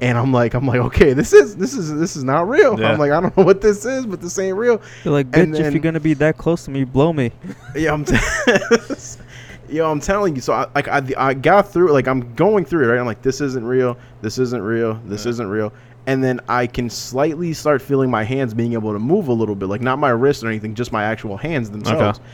and 0.02 0.18
I'm 0.18 0.32
like 0.34 0.54
I'm 0.54 0.66
like 0.68 0.80
okay 0.80 1.14
this 1.14 1.32
is 1.34 1.56
this 1.56 1.74
is 1.74 1.94
this 1.96 2.16
is 2.16 2.24
not 2.24 2.50
real 2.50 2.80
Yeah. 2.80 2.92
I'm 2.92 3.00
like 3.00 3.12
I 3.12 3.22
don't 3.22 3.36
know 3.38 3.44
what 3.44 3.62
this 3.62 3.86
is 3.86 4.06
but 4.06 4.22
this 4.22 4.38
ain't 4.40 4.58
real 4.58 4.82
You're 5.04 5.14
like, 5.14 5.28
And 5.34 5.54
bitch, 5.54 5.60
if 5.60 5.74
you're 5.74 5.82
gonna 5.82 6.00
be 6.00 6.14
that 6.16 6.38
close 6.38 6.66
to 6.66 6.72
me, 6.72 6.84
blow 6.84 7.14
me. 7.14 7.32
yeah, 7.76 7.94
I'm. 7.94 8.06
T- 8.06 8.16
Yo, 9.70 9.90
I'm 9.90 10.00
telling 10.00 10.36
you. 10.36 10.42
So, 10.42 10.54
I, 10.54 10.68
like, 10.76 10.88
I, 10.88 11.02
I 11.18 11.34
got 11.34 11.72
through. 11.72 11.92
Like, 11.92 12.08
I'm 12.08 12.36
going 12.36 12.66
through 12.66 12.84
it. 12.84 12.92
Right. 12.92 13.00
I'm 13.00 13.08
like, 13.08 13.24
this 13.24 13.42
isn't 13.42 13.66
real. 13.66 13.98
This 14.22 14.38
isn't 14.38 14.62
real. 14.62 14.96
This 15.06 15.26
isn't 15.26 15.48
real. 15.48 15.74
And 16.06 16.24
then 16.24 16.40
I 16.48 16.68
can 16.68 16.88
slightly 16.88 17.52
start 17.54 17.82
feeling 17.82 18.12
my 18.12 18.24
hands 18.24 18.54
being 18.54 18.74
able 18.74 18.94
to 18.94 19.00
move 19.00 19.28
a 19.28 19.34
little 19.34 19.56
bit. 19.56 19.68
Like, 19.68 19.82
not 19.82 19.98
my 19.98 20.10
wrist 20.10 20.44
or 20.44 20.50
anything, 20.50 20.76
just 20.76 20.92
my 20.92 21.04
actual 21.04 21.36
hands 21.36 21.72
themselves. 21.72 22.20
Okay. 22.20 22.28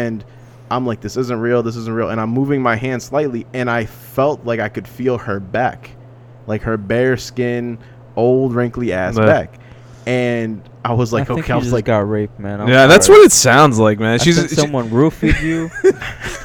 And 0.00 0.24
I'm 0.70 0.86
like, 0.86 1.02
this 1.02 1.18
isn't 1.18 1.38
real. 1.40 1.62
This 1.62 1.76
isn't 1.76 1.92
real. 1.92 2.08
And 2.08 2.18
I'm 2.18 2.30
moving 2.30 2.62
my 2.62 2.76
hand 2.76 3.02
slightly, 3.02 3.46
and 3.52 3.68
I 3.70 3.84
felt 3.84 4.46
like 4.46 4.58
I 4.58 4.70
could 4.70 4.88
feel 4.88 5.18
her 5.18 5.40
back, 5.40 5.90
like 6.46 6.62
her 6.62 6.76
bare 6.76 7.16
skin, 7.16 7.78
old 8.16 8.54
wrinkly 8.54 8.92
ass 8.92 9.16
Yeah. 9.18 9.26
back. 9.26 9.54
And 10.06 10.62
I 10.84 10.94
was 10.94 11.12
like, 11.12 11.22
I 11.22 11.24
think 11.34 11.40
okay. 11.44 11.52
I 11.52 11.56
was 11.56 11.66
just 11.66 11.72
like, 11.74 11.84
got 11.84 12.08
raped, 12.08 12.40
man. 12.40 12.60
I'm 12.60 12.68
Yeah, 12.68 12.86
that's 12.88 13.06
sorry. 13.06 13.20
what 13.20 13.26
it 13.26 13.32
sounds 13.32 13.78
like, 13.78 14.00
man. 14.00 14.14
I 14.14 14.16
She's 14.16 14.36
think 14.36 14.48
she- 14.48 14.56
someone 14.56 14.90
roofied 14.90 15.40
you, 15.42 15.70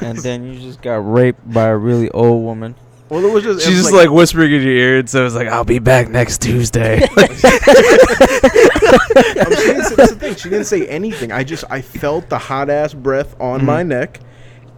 and 0.06 0.16
then 0.18 0.44
you 0.44 0.60
just 0.60 0.80
got 0.80 0.96
raped 1.10 1.40
by 1.52 1.66
a 1.66 1.76
really 1.76 2.08
old 2.10 2.44
woman. 2.44 2.76
well, 3.08 3.24
it 3.24 3.32
was 3.32 3.42
just. 3.42 3.60
she's 3.66 3.74
was 3.76 3.84
just 3.86 3.92
like, 3.94 4.10
whispering 4.10 4.52
in 4.52 4.62
your 4.62 4.70
ear, 4.70 4.98
and 5.00 5.10
so 5.10 5.26
it's 5.26 5.34
like, 5.34 5.48
"I'll 5.48 5.64
be 5.64 5.80
back 5.80 6.08
next 6.08 6.40
Tuesday." 6.42 7.02
Um, 7.02 7.08
she 9.54 9.64
didn't 9.64 9.84
say, 9.84 9.94
that's 9.96 10.12
the 10.12 10.16
thing. 10.18 10.34
She 10.36 10.48
didn't 10.48 10.66
say 10.66 10.86
anything. 10.86 11.32
I 11.32 11.42
just 11.44 11.64
I 11.70 11.80
felt 11.80 12.28
the 12.28 12.38
hot 12.38 12.70
ass 12.70 12.94
breath 12.94 13.38
on 13.40 13.64
my 13.64 13.82
neck, 13.82 14.20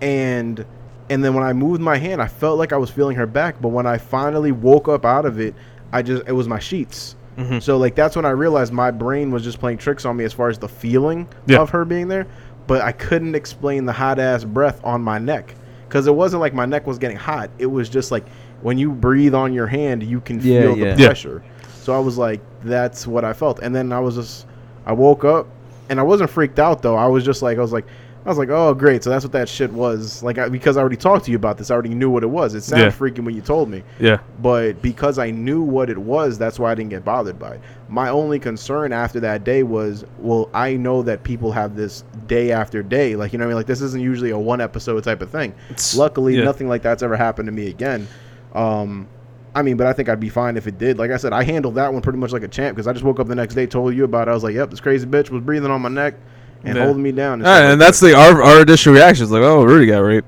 and 0.01 0.65
and 1.11 1.23
then 1.23 1.35
when 1.35 1.45
I 1.45 1.53
moved 1.53 1.81
my 1.83 1.99
hand, 1.99 2.23
I 2.23 2.27
felt 2.29 2.59
like 2.59 2.73
I 2.73 2.77
was 2.79 2.89
feeling 2.91 3.17
her 3.17 3.27
back. 3.27 3.61
But 3.61 3.69
when 3.69 3.87
I 3.87 3.99
finally 3.99 4.53
woke 4.53 4.89
up 4.89 5.05
out 5.05 5.27
of 5.27 5.39
it, 5.41 5.55
I 5.93 6.01
just 6.03 6.23
it 6.27 6.33
was 6.33 6.49
my 6.49 6.59
sheets. 6.59 7.17
Mhm. 7.37 7.63
So 7.63 7.77
like 7.77 7.95
that's 7.95 8.17
when 8.17 8.25
I 8.25 8.31
realized 8.31 8.73
my 8.73 8.91
brain 8.91 9.31
was 9.31 9.43
just 9.45 9.61
playing 9.61 9.79
tricks 9.79 10.05
on 10.05 10.17
me 10.17 10.25
as 10.25 10.33
far 10.33 10.49
as 10.49 10.59
the 10.59 10.69
feeling 10.69 11.29
Yeah. 11.47 11.59
of 11.59 11.71
her 11.71 11.85
being 11.85 12.09
there, 12.09 12.27
but 12.67 12.81
I 12.83 12.93
couldn't 12.93 13.35
explain 13.35 13.85
the 13.85 13.93
hot 13.93 14.19
ass 14.19 14.45
breath 14.45 14.81
on 14.85 15.03
my 15.03 15.19
neck 15.19 15.55
because 15.89 16.07
it 16.07 16.15
wasn't 16.15 16.41
like 16.41 16.55
my 16.55 16.67
neck 16.67 16.87
was 16.87 16.99
getting 16.99 17.17
hot. 17.17 17.51
It 17.59 17.67
was 17.67 17.89
just 17.89 18.11
like 18.13 18.25
when 18.63 18.79
you 18.79 18.91
breathe 18.91 19.35
on 19.35 19.53
your 19.53 19.67
hand, 19.67 20.03
you 20.03 20.21
can 20.21 20.37
Yeah, 20.41 20.63
feel 20.63 20.77
yeah. 20.79 20.95
the 20.95 21.01
Yeah. 21.03 21.07
pressure. 21.09 21.43
So 21.83 21.95
I 21.95 21.99
was 21.99 22.19
like, 22.19 22.41
that's 22.63 23.07
what 23.07 23.25
I 23.25 23.33
felt. 23.33 23.59
And 23.61 23.75
then 23.75 23.91
I 23.93 23.99
was 24.01 24.17
just, 24.17 24.47
I 24.87 24.93
woke 24.93 25.25
up 25.25 25.47
and 25.89 25.99
I 25.99 26.03
wasn't 26.03 26.29
freaked 26.31 26.59
out 26.59 26.83
though. 26.83 26.95
I 26.97 27.07
was 27.07 27.25
just 27.25 27.41
like, 27.43 27.57
I 27.59 27.61
was 27.63 27.73
like, 27.73 27.87
I 28.25 28.29
was 28.29 28.37
like, 28.37 28.51
oh 28.51 28.75
great. 28.75 29.03
So 29.03 29.09
that's 29.09 29.25
what 29.25 29.33
that 29.33 29.49
shit 29.49 29.73
was. 29.73 30.23
Like, 30.23 30.37
I, 30.37 30.49
because 30.51 30.77
I 30.77 30.81
already 30.81 30.97
talked 30.97 31.25
to 31.25 31.31
you 31.31 31.37
about 31.39 31.57
this, 31.57 31.71
I 31.71 31.75
already 31.75 31.95
knew 31.95 32.11
what 32.11 32.23
it 32.23 32.27
was. 32.29 32.55
It 32.55 32.61
sounded 32.63 32.85
Yeah. 32.85 32.91
freaking 32.91 33.25
when 33.25 33.35
you 33.35 33.41
told 33.41 33.71
me, 33.71 33.83
yeah, 33.99 34.19
but 34.43 34.83
because 34.83 35.19
I 35.19 35.31
knew 35.31 35.63
what 35.63 35.89
it 35.89 35.97
was, 35.97 36.37
that's 36.37 36.59
why 36.59 36.71
I 36.71 36.75
didn't 36.75 36.91
get 36.91 37.03
bothered 37.05 37.39
by 37.39 37.53
it. 37.55 37.61
My 37.89 38.11
only 38.11 38.39
concern 38.39 38.93
after 38.93 39.21
that 39.21 39.43
day 39.45 39.63
was, 39.63 40.05
well, 40.19 40.51
I 40.53 40.77
know 40.77 41.03
that 41.03 41.23
people 41.23 41.51
have 41.53 41.77
this 41.77 42.05
day 42.27 42.53
after 42.53 42.83
day. 42.83 43.17
Like, 43.17 43.33
you 43.33 43.39
know 43.39 43.45
what 43.47 43.49
I 43.49 43.53
mean? 43.53 43.57
Like, 43.57 43.67
this 43.67 43.81
isn't 43.81 44.01
usually 44.03 44.31
a 44.31 44.39
one 44.39 44.61
episode 44.61 45.03
type 45.03 45.23
of 45.23 45.31
thing. 45.31 45.55
It's- 45.71 45.97
Luckily, 45.97 46.37
yeah. 46.37 46.45
nothing 46.45 46.69
like 46.69 46.83
that's 46.83 47.03
ever 47.03 47.17
happened 47.17 47.47
to 47.47 47.53
me 47.53 47.69
again. 47.69 48.07
Um, 48.55 49.09
I 49.55 49.63
mean, 49.63 49.77
but 49.77 49.87
I 49.87 49.93
think 49.93 50.09
I'd 50.09 50.21
be 50.21 50.29
fine 50.29 50.57
if 50.57 50.67
it 50.67 50.79
did. 50.79 50.99
Like 50.99 51.11
I 51.11 51.17
said, 51.17 51.33
I 51.33 51.43
handled 51.43 51.75
that 51.77 51.93
one 51.93 52.03
pretty 52.03 52.19
much 52.19 52.33
like 52.33 52.43
a 52.45 52.49
champ 52.49 52.77
because 52.77 52.87
I 52.87 52.93
just 52.93 53.05
woke 53.05 53.19
up 53.19 53.27
the 53.27 53.35
next 53.35 53.55
day, 53.55 53.67
told 53.67 53.95
you 53.97 54.05
about 54.05 54.29
it. 54.29 54.31
I 54.31 54.35
was 54.35 54.45
like, 54.45 54.55
yep, 54.55 54.71
this 54.71 54.79
crazy 54.81 55.07
bitch 55.07 55.31
was 55.31 55.43
breathing 55.43 55.71
on 55.71 55.81
my 55.81 55.89
neck 55.89 56.15
and 56.65 56.77
Yeah. 56.77 56.85
holding 56.85 57.03
me 57.03 57.13
down. 57.13 57.41
And, 57.41 57.47
All 57.47 57.53
right, 57.53 57.63
and 57.71 57.81
like 57.81 57.87
that's 57.87 58.01
the 58.01 58.15
our, 58.17 58.43
our 58.43 58.63
initial 58.63 58.93
reaction 58.95 59.25
is 59.25 59.31
like, 59.31 59.43
"Oh, 59.43 59.65
Rudy 59.65 59.87
got 59.87 59.99
raped." 59.99 60.27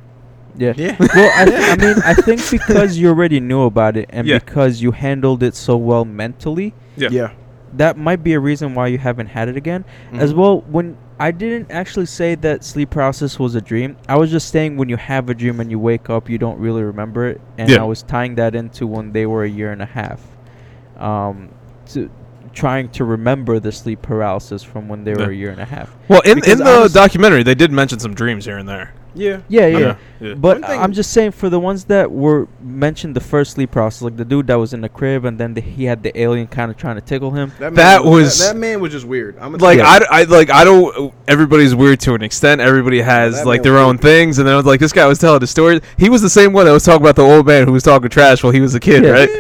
Yeah. 0.57 0.75
Yeah. 0.77 0.97
well, 0.99 1.33
I, 1.37 1.45
th- 1.47 1.61
I 1.61 1.77
mean, 1.77 1.97
I 2.05 2.15
think 2.15 2.41
because 2.51 2.99
you 2.99 3.09
already 3.09 3.41
knew 3.41 3.63
about 3.63 3.97
it 3.97 4.07
and 4.11 4.27
Yeah. 4.27 4.39
because 4.39 4.83
you 4.83 4.91
handled 4.93 5.43
it 5.43 5.55
so 5.55 5.77
well 5.77 6.05
mentally, 6.05 6.75
Yeah. 6.97 7.09
yeah. 7.11 7.31
that 7.75 7.97
might 7.97 8.23
be 8.23 8.35
a 8.35 8.39
reason 8.41 8.75
why 8.75 8.89
you 8.89 8.99
haven't 8.99 9.29
had 9.29 9.49
it 9.49 9.57
again. 9.57 9.83
As 10.13 10.35
Mhm. 10.35 10.37
well, 10.37 10.61
when 10.71 10.97
I 11.19 11.31
didn't 11.31 11.71
actually 11.71 12.05
say 12.05 12.35
that 12.35 12.65
sleep 12.65 12.91
paralysis 12.91 13.39
was 13.39 13.55
a 13.55 13.63
dream, 13.63 13.97
I 14.09 14.19
was 14.19 14.31
just 14.31 14.51
saying 14.51 14.77
when 14.77 14.91
you 14.91 14.99
have 14.99 15.31
a 15.31 15.35
dream 15.35 15.59
and 15.59 15.71
you 15.71 15.79
wake 15.79 16.11
up, 16.11 16.29
you 16.29 16.37
don't 16.37 16.59
really 16.59 16.83
remember 16.83 17.27
it, 17.29 17.41
and 17.57 17.71
Yeah. 17.71 17.81
I 17.81 17.85
was 17.85 18.03
tying 18.03 18.35
that 18.35 18.55
into 18.55 18.87
when 18.87 19.13
they 19.13 19.25
were 19.25 19.45
a 19.45 19.49
year 19.49 19.73
and 19.73 19.81
a 19.81 19.87
half, 19.87 20.21
um, 20.99 21.49
to 21.93 22.11
trying 22.53 22.89
to 22.91 23.05
remember 23.05 23.59
the 23.61 23.73
sleep 23.73 24.03
paralysis 24.03 24.63
from 24.63 24.89
when 24.89 25.05
they 25.05 25.13
were 25.15 25.23
Yeah. 25.23 25.29
a 25.29 25.33
year 25.33 25.51
and 25.51 25.61
a 25.61 25.65
half. 25.65 25.95
Well, 26.09 26.21
in 26.21 26.37
Because 26.37 26.53
in 26.61 26.67
the 26.67 26.91
documentary, 26.93 27.43
they 27.43 27.55
did 27.55 27.73
mention 27.73 27.99
some 27.99 28.15
dreams 28.15 28.45
here 28.45 28.59
and 28.59 28.69
there. 28.69 28.93
Yeah. 29.15 29.41
Yeah, 29.49 29.67
yeah. 29.67 29.79
Yeah, 29.79 29.97
yeah. 30.21 30.35
But 30.35 30.65
I'm 30.69 30.93
just 30.93 31.13
saying 31.13 31.33
for 31.33 31.51
the 31.51 31.59
ones 31.61 31.85
that 31.85 32.11
were 32.11 32.49
mentioned 32.63 33.15
the 33.17 33.21
first 33.21 33.53
sleep 33.53 33.71
process, 33.71 34.03
like 34.03 34.17
the 34.17 34.25
dude 34.25 34.47
that 34.47 34.55
was 34.55 34.73
in 34.73 34.81
the 34.81 34.89
crib 34.89 35.25
and 35.25 35.39
then 35.39 35.55
the, 35.55 35.61
he 35.61 35.85
had 35.85 36.03
the 36.03 36.19
alien 36.19 36.47
kind 36.47 36.71
of 36.71 36.77
trying 36.77 36.95
to 36.97 37.01
tickle 37.03 37.31
him. 37.33 37.51
That, 37.59 37.75
That 37.75 38.03
man, 38.03 38.11
was- 38.11 38.39
that, 38.39 38.55
that 38.55 38.59
man 38.59 38.81
was 38.81 38.93
just 38.93 39.05
weird. 39.07 39.37
I'm 39.39 39.53
like 39.55 39.79
tell 39.79 39.87
I, 39.87 39.95
you. 39.95 40.01
d- 40.01 40.07
I- 40.11 40.23
like 40.25 40.51
I 40.51 40.65
don't. 40.65 41.13
Everybody's 41.29 41.75
weird 41.75 42.01
to 42.01 42.15
an 42.15 42.23
extent. 42.23 42.61
Everybody 42.61 43.01
has 43.01 43.37
that 43.37 43.47
like 43.47 43.63
their 43.63 43.79
own 43.79 43.99
creepy. 43.99 44.03
things, 44.09 44.39
and 44.39 44.47
then 44.47 44.55
I 44.55 44.57
was 44.57 44.67
like, 44.67 44.81
this 44.81 44.93
guy 44.93 45.07
was 45.07 45.19
telling 45.19 45.41
the 45.41 45.47
story. 45.47 45.81
He 45.99 46.09
was 46.09 46.23
the 46.23 46.31
same 46.31 46.53
one 46.53 46.65
that 46.67 46.73
was 46.73 46.85
talking 46.85 47.03
about 47.03 47.17
the 47.17 47.23
old 47.23 47.47
man 47.47 47.67
who 47.67 47.73
was 47.73 47.83
talking 47.83 48.09
trash 48.09 48.43
while 48.43 48.53
he 48.53 48.61
was 48.61 48.75
a 48.75 48.81
kid, 48.81 49.05
Yeah. 49.05 49.11
right? 49.11 49.31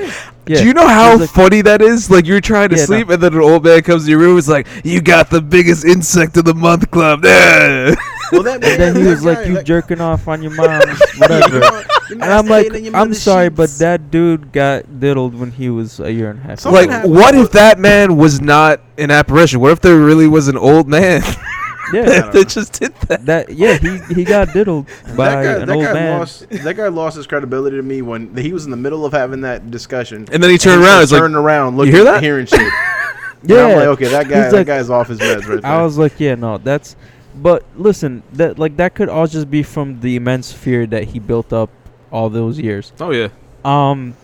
Yeah. 0.44 0.58
Do 0.58 0.66
you 0.66 0.74
know 0.74 0.88
how 0.88 1.18
like- 1.18 1.30
funny 1.30 1.62
that 1.62 1.80
is? 1.80 2.10
Like 2.10 2.26
you're 2.26 2.40
trying 2.40 2.70
to 2.70 2.74
Yeah, 2.74 2.82
no. 2.82 2.86
sleep, 2.86 3.08
and 3.10 3.22
then 3.22 3.32
an 3.32 3.40
old 3.40 3.64
man 3.64 3.80
comes 3.82 4.04
to 4.04 4.10
your 4.10 4.18
room. 4.18 4.36
It's 4.38 4.48
like 4.48 4.66
you 4.84 5.00
got 5.00 5.30
the 5.30 5.40
biggest 5.40 5.84
insect 5.84 6.36
of 6.36 6.44
the 6.44 6.54
month 6.54 6.90
club. 6.90 7.24
Yeah. 7.32 7.94
Well, 8.32 8.42
that, 8.42 8.64
And 8.64 8.80
then 8.80 8.96
he 8.96 9.04
was 9.04 9.24
like, 9.24 9.46
"You 9.46 9.62
jerking 9.62 10.00
off 10.08 10.26
on 10.26 10.42
your 10.42 10.52
mom, 10.52 10.80
whatever." 11.18 11.62
and 12.10 12.24
I'm 12.24 12.46
like, 12.46 12.72
"I'm 12.94 13.14
sorry, 13.14 13.48
but 13.50 13.70
that 13.78 14.10
dude 14.10 14.52
got 14.52 14.98
diddled 15.00 15.34
when 15.38 15.50
he 15.52 15.68
was 15.70 16.00
a 16.00 16.12
year 16.12 16.30
and 16.30 16.38
a 16.40 16.42
half." 16.42 16.60
Something 16.60 16.82
like, 16.88 16.90
happened 16.90 17.14
what 17.14 17.34
if 17.34 17.52
that 17.52 17.78
man 17.78 18.16
was 18.16 18.40
not 18.40 18.80
an 18.98 19.10
apparition? 19.10 19.60
What 19.60 19.72
if 19.72 19.80
there 19.80 19.98
really 19.98 20.26
was 20.26 20.48
an 20.48 20.56
old 20.56 20.88
man 20.88 21.22
yeah, 21.92 22.04
don't 22.20 22.32
that 22.32 22.48
just 22.48 22.78
did 22.80 22.94
that? 23.08 23.26
that 23.26 23.50
yeah, 23.50 23.76
he 23.76 23.98
he 24.14 24.24
got 24.24 24.52
diddled 24.52 24.86
by 25.16 25.30
that 25.30 25.42
guy, 25.44 25.52
an 25.62 25.68
that 25.68 25.74
old 25.76 25.84
guy 25.84 25.92
man. 25.92 26.18
lost. 26.20 26.48
That 26.48 26.74
guy 26.76 26.88
lost 26.88 27.16
his 27.16 27.26
credibility 27.26 27.76
to 27.76 27.82
me 27.82 28.02
when 28.02 28.34
he 28.36 28.52
was 28.52 28.64
in 28.64 28.70
the 28.70 28.76
middle 28.76 29.04
of 29.04 29.12
having 29.12 29.42
that 29.42 29.70
discussion. 29.70 30.26
And 30.32 30.42
then 30.42 30.50
he 30.50 30.58
turned 30.58 30.76
and 30.76 30.84
around. 30.84 31.00
just 31.00 31.04
It's 31.04 31.12
like, 31.12 31.20
turned 31.20 31.36
around, 31.36 31.76
looking, 31.76 31.92
hear 31.94 32.04
that? 32.04 32.22
hearing 32.22 32.46
shit. 32.46 32.60
yeah, 32.60 33.64
And 33.64 33.72
I'm 33.72 33.76
like, 33.78 33.86
okay, 33.88 34.08
that 34.08 34.28
guy, 34.28 34.42
He's 34.44 34.52
that 34.52 34.58
like- 34.58 34.66
guy's 34.68 34.88
off 34.90 35.08
his 35.08 35.18
meds 35.18 35.46
right 35.46 35.60
there. 35.60 35.70
I 35.70 35.82
was 35.82 35.98
like, 35.98 36.18
yeah, 36.20 36.34
no, 36.36 36.58
that's. 36.58 36.96
But 37.34 37.64
listen, 37.76 38.22
that 38.34 38.58
like 38.58 38.76
that 38.76 38.94
could 38.94 39.08
all 39.08 39.26
just 39.26 39.50
be 39.50 39.62
from 39.62 40.00
the 40.00 40.16
immense 40.16 40.52
fear 40.52 40.86
that 40.86 41.04
he 41.04 41.18
built 41.18 41.52
up 41.52 41.70
all 42.10 42.28
those 42.28 42.58
years. 42.58 42.92
oh 43.00 43.10
yeah. 43.10 43.28
Um, 43.64 44.14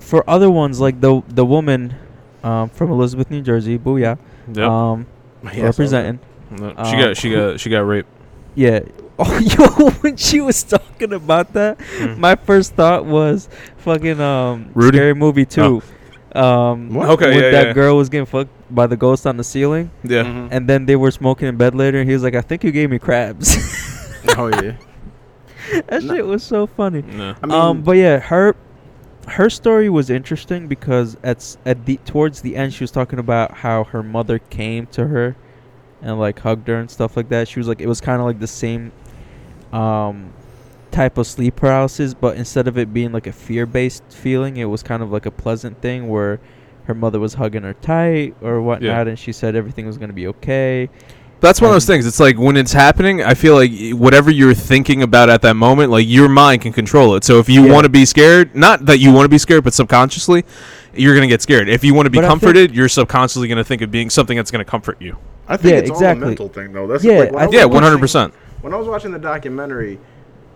for 0.00 0.22
other 0.28 0.50
ones 0.50 0.78
like 0.80 1.00
the 1.00 1.22
the 1.28 1.44
woman, 1.44 1.94
um, 2.44 2.68
from 2.70 2.90
Elizabeth, 2.90 3.30
New 3.30 3.42
Jersey, 3.42 3.78
booyah, 3.78 4.18
Yep. 4.52 4.68
um, 4.68 5.06
Yeah, 5.54 5.64
representing. 5.64 6.20
No, 6.50 6.68
she 6.70 6.94
um, 6.94 7.00
got 7.00 7.16
she 7.16 7.30
got 7.32 7.60
she 7.60 7.70
got 7.70 7.80
raped. 7.80 8.08
Yeah. 8.54 8.80
Oh, 9.18 9.38
yo, 9.38 9.88
when 10.02 10.18
she 10.18 10.42
was 10.42 10.62
talking 10.62 11.14
about 11.14 11.54
that, 11.54 11.78
Mm. 11.78 12.18
my 12.18 12.34
first 12.36 12.74
thought 12.74 13.06
was 13.06 13.48
fucking 13.78 14.20
um 14.20 14.68
Rudy? 14.74 14.98
scary 14.98 15.14
movie 15.14 15.46
two. 15.46 15.80
Um, 16.36 16.96
Okay, 16.96 17.30
when 17.30 17.42
yeah, 17.44 17.50
that 17.50 17.66
yeah. 17.68 17.72
girl 17.72 17.96
was 17.96 18.08
getting 18.08 18.26
fucked 18.26 18.50
by 18.74 18.86
the 18.86 18.96
ghost 18.96 19.26
on 19.26 19.36
the 19.36 19.44
ceiling, 19.44 19.90
Yeah. 20.04 20.24
Mhm. 20.24 20.48
and 20.50 20.68
then 20.68 20.86
they 20.86 20.96
were 20.96 21.10
smoking 21.10 21.48
in 21.48 21.56
bed 21.56 21.74
later, 21.74 21.98
and 21.98 22.08
he 22.08 22.12
was 22.14 22.22
like, 22.22 22.34
"I 22.34 22.40
think 22.42 22.62
you 22.64 22.72
gave 22.72 22.90
me 22.90 22.98
crabs." 22.98 23.56
oh 24.36 24.48
yeah. 24.48 24.72
that 25.88 26.02
No. 26.04 26.14
shit 26.14 26.26
was 26.26 26.42
so 26.42 26.66
funny. 26.66 27.02
No. 27.02 27.34
I 27.42 27.46
mean, 27.46 27.56
um, 27.56 27.82
but 27.82 27.96
yeah, 27.96 28.18
her 28.18 28.54
her 29.28 29.50
story 29.50 29.88
was 29.88 30.08
interesting 30.10 30.68
because 30.68 31.16
at 31.24 31.56
at 31.66 31.84
the 31.86 31.96
towards 32.04 32.42
the 32.42 32.54
end, 32.56 32.72
she 32.74 32.84
was 32.84 32.90
talking 32.92 33.18
about 33.18 33.50
how 33.58 33.84
her 33.84 34.02
mother 34.02 34.38
came 34.38 34.86
to 34.92 35.06
her 35.08 35.34
and 36.02 36.18
like 36.20 36.38
hugged 36.40 36.68
her 36.68 36.76
and 36.76 36.90
stuff 36.90 37.16
like 37.16 37.28
that. 37.30 37.48
She 37.48 37.58
was 37.58 37.66
like, 37.66 37.80
it 37.80 37.88
was 37.88 38.00
kind 38.00 38.20
of 38.20 38.26
like 38.26 38.38
the 38.40 38.46
same 38.46 38.92
um 39.72 40.30
type 40.96 41.18
of 41.18 41.26
sleep 41.26 41.56
paralysis, 41.56 42.14
but 42.14 42.36
instead 42.36 42.66
of 42.66 42.78
it 42.78 42.92
being 42.94 43.12
like 43.12 43.26
a 43.26 43.32
fear 43.32 43.66
based 43.66 44.02
feeling, 44.08 44.56
it 44.56 44.64
was 44.64 44.82
kind 44.82 45.02
of 45.02 45.12
like 45.12 45.26
a 45.26 45.30
pleasant 45.30 45.80
thing 45.82 46.08
where 46.08 46.40
her 46.84 46.94
mother 46.94 47.20
was 47.20 47.34
hugging 47.34 47.62
her 47.64 47.74
tight 47.74 48.34
or 48.40 48.62
whatnot, 48.62 49.06
and 49.06 49.18
she 49.18 49.30
said 49.32 49.54
everything 49.56 49.86
was 49.86 49.98
gonna 49.98 50.12
be 50.14 50.26
okay. 50.28 50.88
That's 51.40 51.60
one 51.60 51.68
of 51.68 51.74
those 51.74 51.84
things. 51.84 52.06
It's 52.06 52.18
like 52.18 52.38
when 52.38 52.56
it's 52.56 52.72
happening, 52.72 53.22
I 53.22 53.34
feel 53.34 53.54
like 53.56 53.70
whatever 53.92 54.30
you're 54.30 54.54
thinking 54.54 55.02
about 55.02 55.28
at 55.28 55.42
that 55.42 55.54
moment, 55.54 55.90
like 55.92 56.06
your 56.08 56.30
mind 56.30 56.62
can 56.62 56.72
control 56.72 57.14
it. 57.14 57.24
So 57.24 57.38
if 57.40 57.48
you 57.50 57.66
Yeah. 57.66 57.72
want 57.74 57.84
to 57.84 57.90
be 57.90 58.06
scared, 58.06 58.54
not 58.56 58.86
that 58.86 59.00
you 59.00 59.12
want 59.12 59.26
to 59.26 59.28
be 59.28 59.36
scared, 59.36 59.62
but 59.62 59.74
subconsciously, 59.74 60.46
you're 60.94 61.14
gonna 61.14 61.26
get 61.26 61.42
scared. 61.42 61.68
If 61.68 61.84
you 61.84 61.92
want 61.92 62.06
to 62.06 62.10
be 62.10 62.20
But 62.20 62.28
comforted, 62.28 62.74
you're 62.74 62.88
subconsciously 62.88 63.48
gonna 63.48 63.64
think 63.64 63.82
of 63.82 63.90
being 63.90 64.08
something 64.08 64.34
that's 64.36 64.50
gonna 64.50 64.64
comfort 64.64 64.96
you. 64.98 65.18
I 65.46 65.58
think 65.58 65.72
Yeah, 65.74 65.78
it's 65.80 65.90
all 65.90 65.96
exactly. 65.98 66.22
a 66.22 66.26
mental 66.26 66.48
thing 66.48 66.72
though. 66.72 66.86
That's 66.86 67.04
Yeah, 67.04 67.18
like, 67.18 67.32
when 67.32 67.42
I 67.42 67.46
was 67.46 67.50
think- 67.50 67.52
Yeah, 67.52 67.64
watching- 67.66 67.74
one 67.74 67.82
hundred 67.82 67.98
percent. 68.00 68.34
when 68.62 68.72
I 68.72 68.76
was 68.76 68.88
watching 68.88 69.12
the 69.12 69.18
documentary, 69.18 69.98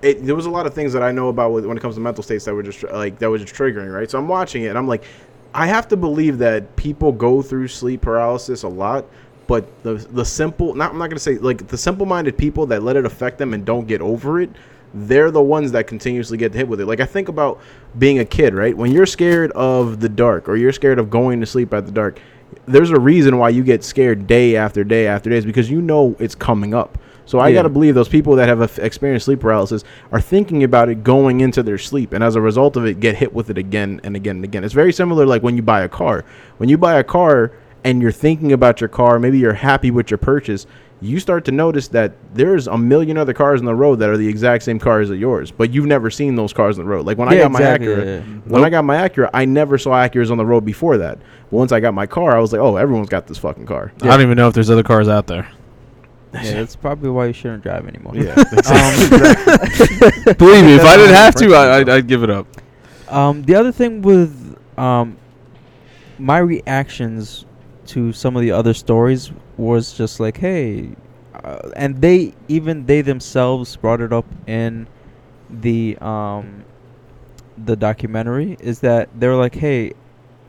it, 0.02 0.24
there 0.24 0.34
was 0.34 0.46
a 0.46 0.50
lot 0.50 0.66
of 0.66 0.74
things 0.74 0.92
that 0.92 1.02
I 1.02 1.12
know 1.12 1.28
about 1.28 1.52
when 1.52 1.76
it 1.76 1.80
comes 1.80 1.96
to 1.96 2.00
mental 2.00 2.22
states 2.22 2.44
that 2.46 2.54
were 2.54 2.62
just 2.62 2.82
like 2.84 3.18
that 3.18 3.30
was 3.30 3.42
just 3.42 3.54
triggering, 3.54 3.92
right? 3.92 4.10
So 4.10 4.18
I'm 4.18 4.28
watching 4.28 4.62
it 4.62 4.68
and 4.68 4.78
I'm 4.78 4.88
like, 4.88 5.04
I 5.52 5.66
have 5.66 5.88
to 5.88 5.96
believe 5.96 6.38
that 6.38 6.76
people 6.76 7.12
go 7.12 7.42
through 7.42 7.68
sleep 7.68 8.02
paralysis 8.02 8.62
a 8.62 8.68
lot, 8.68 9.04
but 9.46 9.82
the 9.82 9.94
the 9.94 10.24
simple, 10.24 10.74
not 10.74 10.92
I'm 10.92 10.98
not 10.98 11.10
gonna 11.10 11.18
say 11.20 11.36
like 11.38 11.68
the 11.68 11.76
simple-minded 11.76 12.38
people 12.38 12.66
that 12.66 12.82
let 12.82 12.96
it 12.96 13.04
affect 13.04 13.38
them 13.38 13.52
and 13.52 13.64
don't 13.64 13.86
get 13.86 14.00
over 14.00 14.40
it. 14.40 14.50
They're 14.92 15.30
the 15.30 15.42
ones 15.42 15.70
that 15.72 15.86
continuously 15.86 16.36
get 16.36 16.54
hit 16.54 16.66
with 16.66 16.80
it. 16.80 16.86
Like 16.86 17.00
I 17.00 17.06
think 17.06 17.28
about 17.28 17.60
being 17.98 18.18
a 18.20 18.24
kid, 18.24 18.54
right? 18.54 18.76
When 18.76 18.90
you're 18.92 19.06
scared 19.06 19.52
of 19.52 20.00
the 20.00 20.08
dark 20.08 20.48
or 20.48 20.56
you're 20.56 20.72
scared 20.72 20.98
of 20.98 21.10
going 21.10 21.40
to 21.40 21.46
sleep 21.46 21.74
at 21.74 21.86
the 21.86 21.92
dark, 21.92 22.20
there's 22.66 22.90
a 22.90 22.98
reason 22.98 23.38
why 23.38 23.50
you 23.50 23.62
get 23.62 23.84
scared 23.84 24.26
day 24.26 24.56
after 24.56 24.82
day 24.82 25.06
after 25.06 25.30
day 25.30 25.36
is 25.36 25.44
because 25.44 25.70
you 25.70 25.82
know 25.82 26.16
it's 26.18 26.34
coming 26.34 26.74
up. 26.74 26.98
So 27.26 27.38
I 27.38 27.48
Yeah. 27.48 27.54
got 27.56 27.62
to 27.62 27.68
believe 27.68 27.94
those 27.94 28.08
people 28.08 28.36
that 28.36 28.48
have 28.48 28.78
experienced 28.78 29.26
sleep 29.26 29.40
paralysis 29.40 29.84
are 30.12 30.20
thinking 30.20 30.64
about 30.64 30.88
it 30.88 31.04
going 31.04 31.40
into 31.40 31.62
their 31.62 31.78
sleep, 31.78 32.12
and 32.12 32.24
as 32.24 32.34
a 32.34 32.40
result 32.40 32.76
of 32.76 32.86
it, 32.86 33.00
get 33.00 33.16
hit 33.16 33.32
with 33.34 33.50
it 33.50 33.58
again 33.58 34.00
and 34.02 34.16
again 34.16 34.36
and 34.36 34.44
again. 34.44 34.64
It's 34.64 34.74
very 34.74 34.92
similar 34.92 35.26
like 35.26 35.42
when 35.42 35.56
you 35.56 35.62
buy 35.62 35.82
a 35.82 35.88
car. 35.88 36.24
When 36.58 36.68
you 36.68 36.78
buy 36.78 36.94
a 36.98 37.04
car 37.04 37.52
and 37.84 38.02
you're 38.02 38.12
thinking 38.12 38.52
about 38.52 38.80
your 38.80 38.88
car, 38.88 39.18
maybe 39.18 39.38
you're 39.38 39.52
happy 39.54 39.90
with 39.90 40.10
your 40.10 40.18
purchase. 40.18 40.66
You 41.02 41.18
start 41.18 41.46
to 41.46 41.52
notice 41.52 41.88
that 41.88 42.12
there's 42.34 42.66
a 42.66 42.76
million 42.76 43.16
other 43.16 43.32
cars 43.32 43.60
on 43.60 43.64
the 43.64 43.74
road 43.74 44.00
that 44.00 44.10
are 44.10 44.18
the 44.18 44.28
exact 44.28 44.64
same 44.64 44.78
cars 44.78 45.10
as 45.10 45.18
yours, 45.18 45.50
but 45.50 45.72
you've 45.72 45.86
never 45.86 46.10
seen 46.10 46.34
those 46.34 46.52
cars 46.52 46.78
on 46.78 46.84
the 46.84 46.90
road. 46.90 47.06
Like 47.06 47.16
when 47.16 47.26
I 47.28 47.38
got 47.38 47.50
exactly, 47.52 47.88
my 47.88 47.94
Acura, 47.94 48.04
yeah. 48.04 48.20
when 48.44 48.64
I 48.64 48.68
got 48.68 48.84
my 48.84 49.08
Acura, 49.08 49.30
I 49.32 49.46
never 49.46 49.78
saw 49.78 49.92
Acuras 49.92 50.30
on 50.30 50.36
the 50.36 50.44
road 50.44 50.62
before 50.66 50.98
that. 50.98 51.16
But 51.50 51.56
once 51.56 51.72
I 51.72 51.80
got 51.80 51.94
my 51.94 52.06
car, 52.06 52.36
I 52.36 52.40
was 52.40 52.52
like, 52.52 52.60
oh, 52.60 52.76
everyone's 52.76 53.08
got 53.08 53.28
this 53.28 53.38
fucking 53.38 53.64
car. 53.64 53.92
I 54.02 54.08
don't 54.08 54.20
even 54.20 54.36
know 54.36 54.48
if 54.48 54.52
there's 54.52 54.68
other 54.68 54.82
cars 54.82 55.08
out 55.08 55.26
there. 55.26 55.48
Yeah, 56.32 56.54
that's 56.54 56.76
probably 56.76 57.10
why 57.10 57.26
you 57.26 57.32
shouldn't 57.32 57.62
drive 57.62 57.88
anymore. 57.88 58.14
Yeah, 58.14 58.34
Um, 58.34 58.36
Believe 60.38 60.64
me, 60.64 60.74
if 60.74 60.84
I 60.84 60.96
didn't 60.96 61.14
have 61.14 61.34
to, 61.36 61.54
I, 61.54 61.78
I'd, 61.78 61.88
I'd 61.88 62.06
give 62.06 62.22
it 62.22 62.30
up. 62.30 62.46
Um, 63.08 63.42
the 63.42 63.54
other 63.56 63.72
thing 63.72 64.02
with 64.02 64.56
um, 64.78 65.16
my 66.18 66.38
reactions 66.38 67.46
to 67.86 68.12
some 68.12 68.36
of 68.36 68.42
the 68.42 68.52
other 68.52 68.74
stories 68.74 69.32
was 69.56 69.92
just 69.92 70.20
like, 70.20 70.36
hey, 70.36 70.90
uh, 71.34 71.70
and 71.76 72.00
they 72.00 72.34
even 72.48 72.86
they 72.86 73.00
themselves 73.00 73.74
brought 73.76 74.00
it 74.00 74.12
up 74.12 74.26
in 74.46 74.86
the 75.48 75.96
um, 76.00 76.64
the 77.58 77.74
documentary 77.74 78.56
is 78.60 78.80
that 78.80 79.08
they're 79.18 79.36
like, 79.36 79.54
hey, 79.54 79.94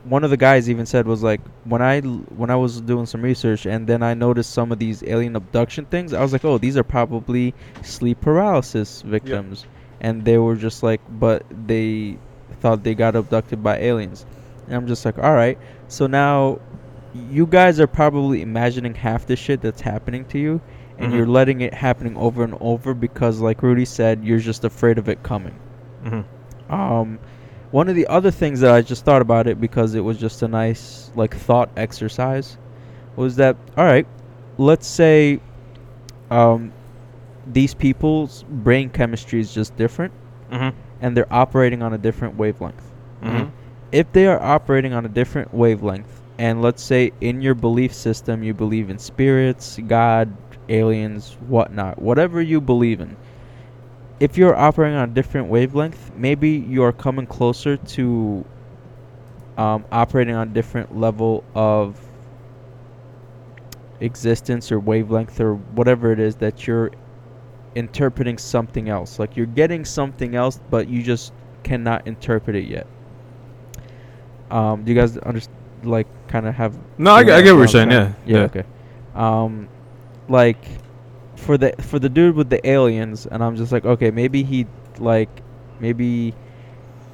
one 0.04 0.24
of 0.24 0.30
the 0.30 0.36
guys 0.36 0.68
even 0.68 0.84
said 0.86 1.06
was 1.06 1.22
like 1.22 1.40
when 1.64 1.80
I 1.82 2.00
when 2.00 2.50
I 2.50 2.56
was 2.56 2.80
doing 2.80 3.06
some 3.06 3.22
research 3.22 3.66
and 3.66 3.86
then 3.86 4.02
I 4.02 4.14
noticed 4.14 4.50
some 4.52 4.72
of 4.72 4.78
these 4.78 5.02
alien 5.04 5.36
abduction 5.36 5.84
things, 5.86 6.12
I 6.12 6.20
was 6.22 6.32
like, 6.32 6.44
oh, 6.44 6.58
these 6.58 6.76
are 6.76 6.82
probably 6.82 7.54
sleep 7.82 8.20
paralysis 8.20 9.02
victims, 9.02 9.64
and 10.00 10.24
they 10.24 10.38
were 10.38 10.56
just 10.56 10.82
like, 10.82 11.00
but 11.08 11.44
they 11.66 12.18
thought 12.60 12.82
they 12.82 12.94
got 12.94 13.14
abducted 13.16 13.62
by 13.62 13.78
aliens, 13.78 14.26
and 14.66 14.74
I'm 14.76 14.86
just 14.86 15.04
like, 15.04 15.18
all 15.18 15.34
right, 15.34 15.58
so 15.88 16.06
now 16.06 16.60
you 17.30 17.46
guys 17.46 17.78
are 17.78 17.86
probably 17.86 18.42
imagining 18.42 18.94
half 18.94 19.26
the 19.26 19.36
shit 19.36 19.60
that's 19.60 19.80
happening 19.80 20.24
to 20.26 20.38
you, 20.38 20.60
and 20.98 21.12
Mhm. 21.12 21.16
you're 21.16 21.26
letting 21.26 21.60
it 21.60 21.74
happening 21.74 22.16
over 22.16 22.42
and 22.42 22.56
over 22.60 22.94
because, 22.94 23.40
like 23.40 23.62
Rudy 23.62 23.84
said, 23.84 24.24
you're 24.24 24.38
just 24.38 24.64
afraid 24.64 24.98
of 24.98 25.08
it 25.08 25.22
coming. 25.22 25.54
Mm-hmm. 26.04 26.72
Um, 26.72 27.18
one 27.72 27.88
of 27.88 27.96
the 27.96 28.06
other 28.06 28.30
things 28.30 28.60
that 28.60 28.72
I 28.72 28.82
just 28.82 29.04
thought 29.04 29.22
about 29.22 29.46
it 29.48 29.60
because 29.60 29.94
it 29.94 30.00
was 30.00 30.18
just 30.18 30.42
a 30.42 30.48
nice 30.48 31.10
like 31.16 31.34
thought 31.36 31.70
exercise 31.76 32.56
was 33.16 33.36
that 33.36 33.56
all 33.76 33.84
right, 33.84 34.06
let's 34.58 34.86
say 34.86 35.40
um, 36.30 36.72
these 37.46 37.74
people's 37.74 38.44
brain 38.48 38.88
chemistry 38.90 39.40
is 39.40 39.52
just 39.52 39.76
different 39.76 40.12
Mm-hmm. 40.50 40.78
and 41.00 41.16
they're 41.16 41.32
operating 41.32 41.82
on 41.82 41.94
a 41.94 41.98
different 41.98 42.36
wavelength. 42.36 42.92
Mm-hmm. 43.22 43.48
If 43.90 44.12
they 44.12 44.26
are 44.26 44.40
operating 44.40 44.92
on 44.92 45.06
a 45.06 45.08
different 45.08 45.52
wavelength, 45.54 46.20
and 46.36 46.60
let's 46.60 46.82
say 46.82 47.10
in 47.22 47.40
your 47.40 47.54
belief 47.54 47.94
system 47.94 48.42
you 48.42 48.52
believe 48.52 48.90
in 48.90 48.98
spirits, 48.98 49.78
God, 49.86 50.30
aliens, 50.68 51.38
whatnot, 51.48 52.02
whatever 52.02 52.42
you 52.42 52.60
believe 52.60 53.00
in, 53.00 53.16
if 54.22 54.38
you're 54.38 54.54
operating 54.54 54.96
on 54.96 55.10
a 55.10 55.12
different 55.12 55.48
wavelength, 55.48 56.12
maybe 56.16 56.50
you're 56.50 56.92
coming 56.92 57.26
closer 57.26 57.76
to 57.76 58.44
um, 59.58 59.84
operating 59.90 60.32
on 60.36 60.46
a 60.48 60.50
different 60.52 60.96
level 60.96 61.42
of 61.56 61.98
existence 63.98 64.70
or 64.70 64.78
wavelength 64.78 65.40
or 65.40 65.54
whatever 65.54 66.12
it 66.12 66.20
is 66.20 66.36
that 66.36 66.68
you're 66.68 66.92
interpreting 67.74 68.38
something 68.38 68.88
else. 68.88 69.18
Like 69.18 69.36
you're 69.36 69.46
getting 69.46 69.84
something 69.84 70.36
else, 70.36 70.60
but 70.70 70.86
you 70.86 71.02
just 71.02 71.32
cannot 71.64 72.06
interpret 72.06 72.54
it 72.54 72.68
yet. 72.68 72.86
Um, 74.52 74.84
do 74.84 74.92
you 74.92 75.00
guys 75.00 75.18
understand? 75.18 75.56
Like, 75.82 76.06
kind 76.28 76.46
of 76.46 76.54
have 76.54 76.78
No, 76.96 77.10
I, 77.10 77.24
get 77.24 77.34
what 77.34 77.44
you're 77.44 77.66
saying. 77.66 77.88
trying- 77.88 78.14
Yeah. 78.24 78.36
yeah, 78.38 78.42
okay. 78.44 78.62
Um, 79.16 79.68
like, 80.28 80.64
for 81.44 81.58
the 81.58 81.72
for 81.82 81.98
the 81.98 82.08
dude 82.08 82.36
with 82.36 82.50
the 82.50 82.60
aliens, 82.66 83.26
and 83.26 83.42
I'm 83.42 83.56
just 83.56 83.72
like, 83.72 83.84
okay, 83.84 84.10
maybe 84.10 84.42
he 84.42 84.66
like 84.98 85.28
maybe 85.80 86.34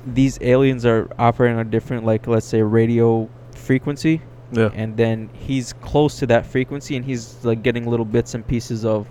these 0.07 0.39
aliens 0.41 0.85
are 0.87 1.09
operating 1.19 1.59
on 1.59 1.67
a 1.67 1.71
different 1.71 2.05
like 2.05 2.27
let's 2.27 2.47
say 2.47 2.63
radio 2.63 3.29
frequency, 3.55 4.21
Yeah. 4.53 4.71
and 4.75 4.97
then 4.97 5.31
he's 5.33 5.73
close 5.75 6.19
to 6.21 6.27
that 6.27 6.47
frequency, 6.47 6.97
and 6.97 7.05
he's 7.05 7.45
like 7.45 7.63
getting 7.63 7.89
little 7.89 8.07
bits 8.07 8.35
and 8.35 8.47
pieces 8.47 8.85
of 8.85 9.07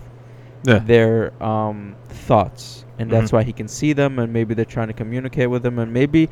Yeah. 0.64 0.78
their 0.78 1.32
um, 1.42 1.94
thoughts, 2.08 2.84
and 2.98 3.10
that's 3.10 3.30
Mhm. 3.30 3.34
why 3.34 3.42
he 3.44 3.52
can 3.52 3.68
see 3.68 3.92
them, 3.92 4.18
and 4.18 4.32
maybe 4.32 4.54
they're 4.54 4.64
trying 4.76 4.88
to 4.88 4.94
communicate 4.94 5.50
with 5.50 5.64
him, 5.64 5.78
and 5.78 5.92
maybe 5.92 6.28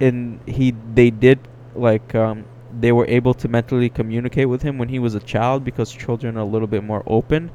in 0.00 0.40
he 0.46 0.74
they 0.94 1.10
did 1.10 1.38
like 1.76 2.14
um, 2.14 2.44
they 2.80 2.92
were 2.92 3.06
able 3.06 3.34
to 3.34 3.48
mentally 3.48 3.88
communicate 3.88 4.48
with 4.48 4.62
him 4.62 4.78
when 4.78 4.88
he 4.88 4.98
was 4.98 5.14
a 5.14 5.20
child 5.20 5.64
because 5.64 5.90
children 5.92 6.36
are 6.36 6.40
a 6.40 6.44
little 6.54 6.66
bit 6.68 6.82
more 6.84 7.02
open, 7.06 7.50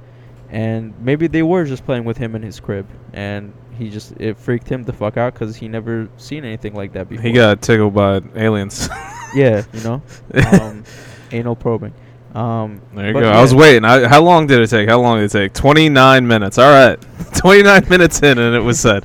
and 0.50 0.94
maybe 1.02 1.28
they 1.28 1.44
were 1.44 1.66
just 1.66 1.86
playing 1.86 2.06
with 2.06 2.18
him 2.18 2.36
in 2.36 2.42
his 2.42 2.60
crib, 2.60 2.88
and 3.14 3.54
he 3.78 3.90
just 3.90 4.14
it 4.20 4.38
freaked 4.38 4.68
him 4.70 4.84
the 4.84 4.94
fuck 4.94 5.18
out 5.18 5.34
because 5.34 5.56
he 5.56 5.68
never 5.68 6.10
seen 6.18 6.44
anything 6.46 6.74
like 6.74 6.94
that 6.94 7.08
before. 7.10 7.24
He 7.24 7.32
got 7.32 7.62
tickled 7.62 7.94
by 7.94 8.22
aliens. 8.36 8.90
yeah, 9.36 9.64
you 9.74 9.82
know, 9.82 10.02
um, 10.62 10.84
anal 11.32 11.56
probing. 11.56 11.94
Um, 12.36 12.82
There 12.94 13.08
you 13.08 13.14
but 13.14 13.22
go. 13.22 13.30
I 13.32 13.42
was 13.42 13.56
waiting. 13.56 13.84
I, 13.86 14.08
how 14.08 14.22
long 14.22 14.46
did 14.46 14.60
it 14.62 14.68
take? 14.68 14.88
How 14.88 15.00
long 15.02 15.18
did 15.18 15.26
it 15.26 15.32
take? 15.32 15.54
29 15.54 16.28
minutes. 16.28 16.60
All 16.60 16.70
right. 16.70 17.00
29 17.38 17.90
minutes 17.90 18.22
in, 18.22 18.38
and 18.38 18.56
it 18.56 18.60
was 18.60 18.80
said. 18.80 19.04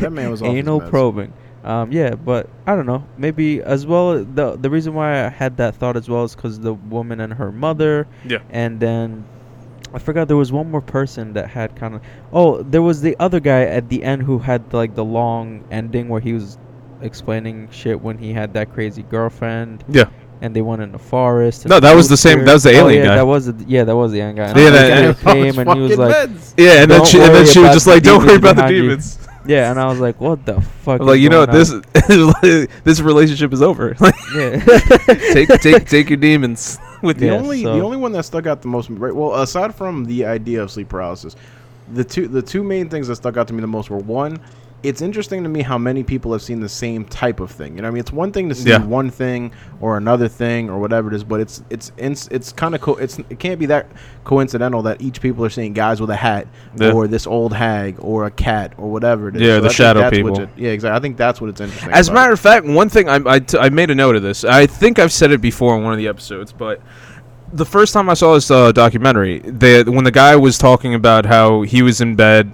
That 0.00 0.12
man 0.12 0.30
was 0.30 0.42
anal 0.42 0.80
meds. 0.80 0.88
probing. 0.90 1.32
Um, 1.62 1.92
yeah, 1.92 2.14
but 2.14 2.48
I 2.66 2.74
don't 2.74 2.86
know. 2.86 3.04
Maybe 3.18 3.60
as 3.60 3.86
well. 3.86 4.24
The 4.24 4.56
the 4.56 4.70
reason 4.70 4.94
why 4.94 5.26
I 5.26 5.28
had 5.28 5.58
that 5.58 5.74
thought 5.74 5.96
as 5.98 6.08
well 6.08 6.24
is 6.24 6.34
because 6.34 6.58
the 6.58 6.72
woman 6.72 7.20
and 7.20 7.34
her 7.34 7.52
mother, 7.52 8.06
Yeah. 8.24 8.38
and 8.48 8.80
then 8.80 9.26
I 9.94 9.98
forgot 9.98 10.28
there 10.28 10.36
was 10.36 10.52
one 10.52 10.70
more 10.70 10.80
person 10.82 11.32
that 11.32 11.48
had 11.48 11.74
kind 11.76 11.94
of. 11.94 12.02
Oh, 12.32 12.62
there 12.62 12.82
was 12.82 13.00
the 13.00 13.16
other 13.18 13.40
guy 13.40 13.62
at 13.62 13.88
the 13.88 14.02
end 14.04 14.22
who 14.22 14.38
had 14.38 14.72
like 14.74 14.94
the 14.94 15.04
long 15.04 15.64
ending 15.70 16.08
where 16.08 16.20
he 16.20 16.32
was 16.34 16.58
explaining 17.00 17.68
shit 17.70 18.00
when 18.00 18.18
he 18.18 18.32
had 18.32 18.52
that 18.54 18.72
crazy 18.74 19.02
girlfriend 19.04 19.84
Yeah. 19.88 20.06
and 20.42 20.54
they 20.54 20.62
went 20.62 20.82
in 20.82 20.92
the 20.92 20.98
forest. 20.98 21.62
and 21.64 21.70
No, 21.70 21.80
that 21.80 21.94
was 21.94 22.08
the 22.08 22.16
same- 22.16 22.44
that 22.44 22.52
was 22.54 22.64
the 22.64 22.70
trees. 22.70 22.82
Oh, 22.82 22.86
alien 22.88 23.02
yeah, 23.04 23.10
guy. 23.10 23.16
That 23.16 23.26
was 23.26 23.46
the, 23.46 23.64
yeah, 23.68 23.84
that 23.84 23.96
was 23.96 24.12
the 24.12 24.18
alien 24.20 24.36
guy. 24.36 24.44
And 24.48 24.56
Yeah, 24.58 24.64
the 24.64 24.70
that- 24.72 24.88
guy 24.88 25.30
yeah. 25.30 25.34
came 25.52 25.58
and 25.60 25.72
he 25.74 25.80
was 25.88 25.96
like, 25.98 26.28
Yeah, 26.58 26.82
and 26.82 26.90
then 26.90 27.04
she 27.04 27.20
and 27.20 27.34
then 27.34 27.46
she 27.46 27.60
was 27.60 27.72
just 27.72 27.86
like, 27.86 28.02
"Don't 28.02 28.26
worry 28.26 28.36
about 28.36 28.56
the 28.56 28.66
demons." 28.66 29.18
yeah, 29.48 29.70
and 29.70 29.80
I 29.80 29.86
was 29.88 29.98
like, 29.98 30.20
what 30.20 30.44
the 30.46 30.60
fuck? 30.60 31.00
I'm 31.00 31.08
is 31.08 31.12
like, 31.12 31.20
you 31.20 31.28
know, 31.30 31.44
going 31.46 31.56
on?" 31.56 31.82
this 32.42 32.68
this 32.84 33.00
relationship 33.00 33.52
is 33.52 33.62
over. 33.62 33.96
Yeah. 34.34 34.60
take 35.32 35.48
take 35.60 35.86
take 35.88 36.10
your 36.10 36.18
demons 36.18 36.78
with 37.02 37.18
The 37.18 37.26
you. 37.26 37.32
Yeah, 37.32 37.38
only 37.38 37.62
so- 37.62 37.74
the 37.74 37.80
only 37.82 37.96
one 37.96 38.12
that 38.12 38.24
stuck 38.24 38.46
out 38.46 38.60
the 38.62 38.68
most, 38.68 38.90
right? 38.90 39.14
Well, 39.14 39.40
aside 39.40 39.74
from 39.74 40.04
the 40.04 40.26
idea 40.26 40.62
of 40.62 40.70
sleep 40.70 40.88
paralysis, 40.90 41.34
the 41.94 42.04
two 42.04 42.28
the 42.28 42.42
two 42.42 42.62
main 42.62 42.88
things 42.88 43.08
that 43.08 43.16
stuck 43.16 43.36
out 43.36 43.48
to 43.48 43.54
me 43.54 43.60
the 43.62 43.66
most 43.66 43.88
were 43.90 43.98
one. 43.98 44.38
It's 44.84 45.02
interesting 45.02 45.42
to 45.42 45.48
me 45.48 45.62
how 45.62 45.76
many 45.76 46.04
people 46.04 46.30
have 46.32 46.40
seen 46.40 46.60
the 46.60 46.68
same 46.68 47.04
type 47.04 47.40
of 47.40 47.50
thing. 47.50 47.74
You 47.74 47.82
know, 47.82 47.88
what 47.88 47.90
I 47.90 47.94
mean, 47.94 48.00
it's 48.00 48.12
one 48.12 48.30
thing 48.30 48.48
to 48.48 48.54
see 48.54 48.70
Yeah. 48.70 48.78
one 48.84 49.10
thing 49.10 49.50
or 49.80 49.96
another 49.96 50.28
thing 50.28 50.70
or 50.70 50.78
whatever 50.78 51.08
it 51.08 51.14
is, 51.14 51.24
but 51.24 51.40
it's 51.40 51.64
it's 51.68 51.90
it's, 51.96 52.28
it's 52.28 52.52
kind 52.52 52.76
of 52.76 52.80
co- 52.80 52.94
it's 52.94 53.18
it 53.18 53.40
can't 53.40 53.58
be 53.58 53.66
that 53.66 53.86
coincidental 54.22 54.82
that 54.82 55.02
each 55.02 55.20
people 55.20 55.44
are 55.44 55.50
seeing 55.50 55.72
guys 55.72 56.00
with 56.00 56.10
a 56.10 56.16
hat 56.16 56.46
Yeah. 56.76 56.92
or 56.92 57.08
this 57.08 57.26
old 57.26 57.52
hag 57.52 57.96
or 57.98 58.26
a 58.26 58.30
cat 58.30 58.72
or 58.78 58.88
whatever 58.90 59.28
it 59.28 59.34
is. 59.36 59.42
Yeah, 59.42 59.56
So 59.56 59.60
the 59.62 59.68
I 59.68 59.72
shadow 59.72 60.10
people. 60.10 60.40
it- 60.42 60.48
yeah, 60.56 60.70
exactly. 60.70 60.96
I 60.96 61.00
think 61.00 61.16
that's 61.16 61.40
what 61.40 61.50
it's 61.50 61.60
interesting. 61.60 61.90
As 61.90 62.08
a 62.08 62.12
matter 62.12 62.32
of 62.32 62.38
fact, 62.38 62.64
one 62.64 62.88
thing 62.88 63.08
I, 63.08 63.20
I, 63.26 63.38
t- 63.40 63.58
I 63.58 63.70
made 63.70 63.90
a 63.90 63.96
note 63.96 64.14
of 64.14 64.22
this. 64.22 64.44
I 64.44 64.66
think 64.66 65.00
I've 65.00 65.12
said 65.12 65.32
it 65.32 65.40
before 65.40 65.76
in 65.76 65.82
one 65.82 65.92
of 65.92 65.98
the 65.98 66.06
episodes, 66.06 66.52
but 66.52 66.80
the 67.52 67.64
first 67.66 67.92
time 67.94 68.08
I 68.10 68.14
saw 68.14 68.34
this 68.34 68.48
uh, 68.50 68.70
documentary, 68.70 69.40
the 69.40 69.82
when 69.88 70.04
the 70.04 70.10
guy 70.12 70.36
was 70.36 70.56
talking 70.56 70.94
about 70.94 71.24
how 71.26 71.62
he 71.62 71.82
was 71.82 72.00
in 72.00 72.14
bed, 72.14 72.52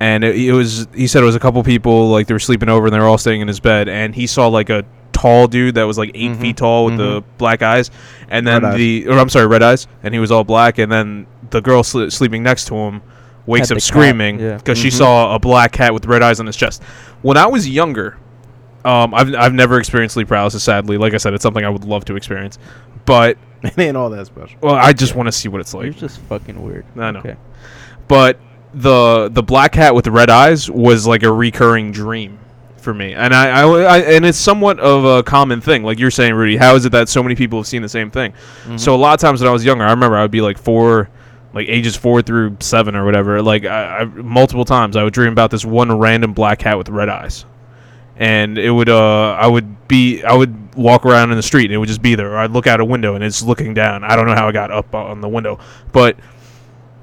and 0.00 0.22
it, 0.24 0.36
it 0.36 0.52
was 0.52 0.86
he 0.94 1.06
said 1.06 1.22
it 1.22 1.26
was 1.26 1.34
a 1.36 1.40
couple 1.40 1.62
people 1.62 2.08
like 2.08 2.26
they 2.26 2.34
were 2.34 2.38
sleeping 2.38 2.68
over 2.68 2.86
and 2.86 2.94
they 2.94 2.98
were 2.98 3.06
all 3.06 3.18
staying 3.18 3.40
in 3.40 3.48
his 3.48 3.60
bed, 3.60 3.88
and 3.88 4.14
he 4.14 4.26
saw 4.26 4.48
like 4.48 4.70
a 4.70 4.84
tall 5.12 5.48
dude 5.48 5.74
that 5.74 5.82
was 5.82 5.98
like 5.98 6.12
8 6.14 6.30
Mhm, 6.32 6.40
feet 6.40 6.56
tall 6.58 6.84
with 6.84 6.96
the 6.96 7.24
black 7.38 7.60
eyes, 7.62 7.90
and 8.28 8.46
then 8.46 8.62
Red 8.62 8.72
eyes. 8.72 8.76
the 8.78 9.08
or 9.08 9.18
I'm 9.18 9.28
sorry, 9.28 9.46
red 9.46 9.62
eyes, 9.62 9.86
and 10.02 10.14
he 10.14 10.20
was 10.20 10.30
all 10.30 10.44
black, 10.44 10.78
and 10.78 10.90
then 10.92 11.26
the 11.50 11.60
girl 11.60 11.82
sl- 11.82 12.08
sleeping 12.08 12.42
next 12.42 12.66
to 12.66 12.74
him 12.76 13.02
wakes 13.46 13.70
up 13.70 13.76
the 13.76 13.80
cat, 13.80 13.82
screaming 13.82 14.38
yeah. 14.38 14.56
because 14.58 14.78
she 14.78 14.90
saw 14.90 15.34
a 15.34 15.38
black 15.38 15.72
cat 15.72 15.92
with 15.94 16.04
red 16.06 16.22
eyes 16.22 16.38
on 16.38 16.46
his 16.46 16.54
chest. 16.56 16.82
When 17.22 17.36
I 17.36 17.46
was 17.46 17.68
younger, 17.68 18.16
um, 18.84 19.12
I've 19.14 19.34
I've 19.34 19.54
never 19.54 19.78
experienced 19.80 20.14
sleep 20.14 20.28
paralysis. 20.28 20.62
Sadly, 20.62 20.98
like 20.98 21.14
I 21.14 21.16
said, 21.16 21.34
it's 21.34 21.42
something 21.42 21.64
I 21.64 21.70
would 21.70 21.84
love 21.84 22.04
to 22.04 22.14
experience, 22.16 22.58
but 23.04 23.36
it 23.64 23.76
ain't 23.76 23.96
all 23.96 24.10
that 24.10 24.26
special. 24.26 24.56
well, 24.62 24.76
I 24.76 24.92
just 24.92 25.16
want 25.16 25.26
to 25.26 25.32
see 25.32 25.48
what 25.48 25.60
it's 25.60 25.74
You're 25.74 25.88
just 25.90 26.20
fucking 26.20 26.62
weird. 26.62 26.84
I 26.96 27.10
know. 27.10 27.18
Okay. 27.20 27.36
But 28.06 28.38
the 28.74 29.28
the 29.32 29.42
black 29.42 29.72
cat 29.72 29.94
with 29.94 30.04
the 30.04 30.10
red 30.10 30.30
eyes 30.30 30.70
was 30.70 31.06
like 31.06 31.22
a 31.22 31.32
recurring 31.32 31.90
dream 31.92 32.38
for 32.76 32.92
me, 32.94 33.14
and 33.14 33.34
I, 33.34 33.62
I, 33.62 33.82
I- 33.82 33.98
and 33.98 34.24
it's 34.24 34.38
somewhat 34.38 34.78
of 34.78 35.04
a 35.04 35.22
common 35.22 35.60
thing. 35.60 35.82
Like 35.82 35.98
you're 35.98 36.10
saying, 36.10 36.34
Rudy, 36.34 36.56
how 36.56 36.74
is 36.74 36.84
it 36.84 36.92
that 36.92 37.08
so 37.08 37.22
many 37.22 37.34
people 37.34 37.58
have 37.58 37.66
seen 37.66 37.82
the 37.82 37.88
same 37.88 38.10
thing? 38.10 38.32
So 38.76 38.94
a 38.94 38.96
lot 38.96 39.14
of 39.14 39.20
times 39.20 39.40
when 39.40 39.48
I 39.48 39.52
was 39.52 39.64
younger, 39.64 39.84
I 39.84 39.90
remember 39.90 40.16
I 40.16 40.22
would 40.22 40.30
be 40.30 40.40
like 40.40 40.58
four. 40.58 41.10
Like 41.54 41.66
ages 41.68 41.96
four 41.96 42.20
through 42.20 42.58
seven 42.60 42.94
or 42.94 43.06
whatever, 43.06 43.40
like 43.40 43.64
I, 43.64 44.00
I 44.00 44.04
multiple 44.04 44.66
times 44.66 44.96
I 44.96 45.02
would 45.02 45.14
dream 45.14 45.32
about 45.32 45.50
this 45.50 45.64
one 45.64 45.90
random 45.98 46.34
black 46.34 46.58
cat 46.58 46.76
with 46.76 46.90
red 46.90 47.08
eyes, 47.08 47.46
and 48.16 48.58
it 48.58 48.70
would 48.70 48.90
uh 48.90 49.30
I 49.32 49.46
would 49.46 49.88
be 49.88 50.22
I 50.22 50.34
would 50.34 50.74
walk 50.76 51.06
around 51.06 51.30
in 51.30 51.36
the 51.36 51.42
street 51.42 51.64
and 51.64 51.72
it 51.72 51.78
would 51.78 51.88
just 51.88 52.02
be 52.02 52.14
there. 52.14 52.32
Or 52.34 52.36
I'd 52.38 52.50
look 52.50 52.66
out 52.66 52.80
a 52.80 52.84
window 52.84 53.14
and 53.14 53.24
it's 53.24 53.42
looking 53.42 53.72
down. 53.72 54.04
I 54.04 54.14
don't 54.14 54.26
know 54.26 54.34
how 54.34 54.46
I 54.46 54.52
got 54.52 54.70
up 54.70 54.94
on 54.94 55.22
the 55.22 55.28
window, 55.28 55.58
but 55.90 56.16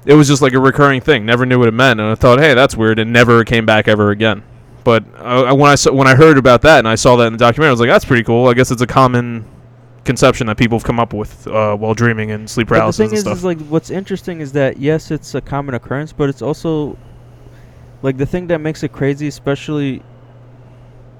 it 0.06 0.14
was 0.14 0.28
just 0.28 0.40
like 0.40 0.54
a 0.54 0.60
recurring 0.60 1.00
thing. 1.00 1.26
Never 1.26 1.44
knew 1.44 1.58
what 1.58 1.68
it 1.68 1.74
meant, 1.74 2.00
and 2.00 2.08
I 2.08 2.14
thought, 2.14 2.38
hey, 2.38 2.54
that's 2.54 2.76
weird, 2.76 2.98
and 2.98 3.12
never 3.12 3.44
came 3.44 3.66
back 3.66 3.88
ever 3.88 4.10
again. 4.10 4.42
But 4.84 5.04
uh, 5.16 5.52
when 5.54 5.70
I 5.70 5.74
saw, 5.74 5.92
when 5.92 6.06
I 6.06 6.14
heard 6.14 6.38
about 6.38 6.62
that 6.62 6.78
and 6.78 6.86
I 6.88 6.94
saw 6.94 7.16
that 7.16 7.26
in 7.26 7.32
the 7.32 7.38
documentary, 7.38 7.70
I 7.70 7.72
was 7.72 7.80
like, 7.80 7.90
that's 7.90 8.04
pretty 8.04 8.22
cool. 8.22 8.48
I 8.48 8.54
guess 8.54 8.70
it's 8.70 8.82
a 8.82 8.86
common 8.86 9.44
conception 10.04 10.46
that 10.46 10.56
people 10.56 10.78
have 10.78 10.84
come 10.84 11.00
up 11.00 11.12
with 11.12 11.46
uh, 11.48 11.74
while 11.76 11.92
dreaming 11.92 12.30
and 12.30 12.48
sleep 12.48 12.68
But 12.68 12.86
the 12.86 12.92
thing 12.92 13.12
is, 13.12 13.22
stuff. 13.22 13.36
is, 13.38 13.44
like, 13.44 13.58
what's 13.66 13.90
interesting 13.90 14.40
is 14.40 14.52
that 14.52 14.78
yes, 14.78 15.10
it's 15.10 15.34
a 15.34 15.40
common 15.40 15.74
occurrence, 15.74 16.12
but 16.12 16.28
it's 16.28 16.40
also 16.42 16.96
like 18.02 18.16
the 18.16 18.26
thing 18.26 18.46
that 18.46 18.60
makes 18.60 18.84
it 18.84 18.92
crazy, 18.92 19.26
especially, 19.26 20.02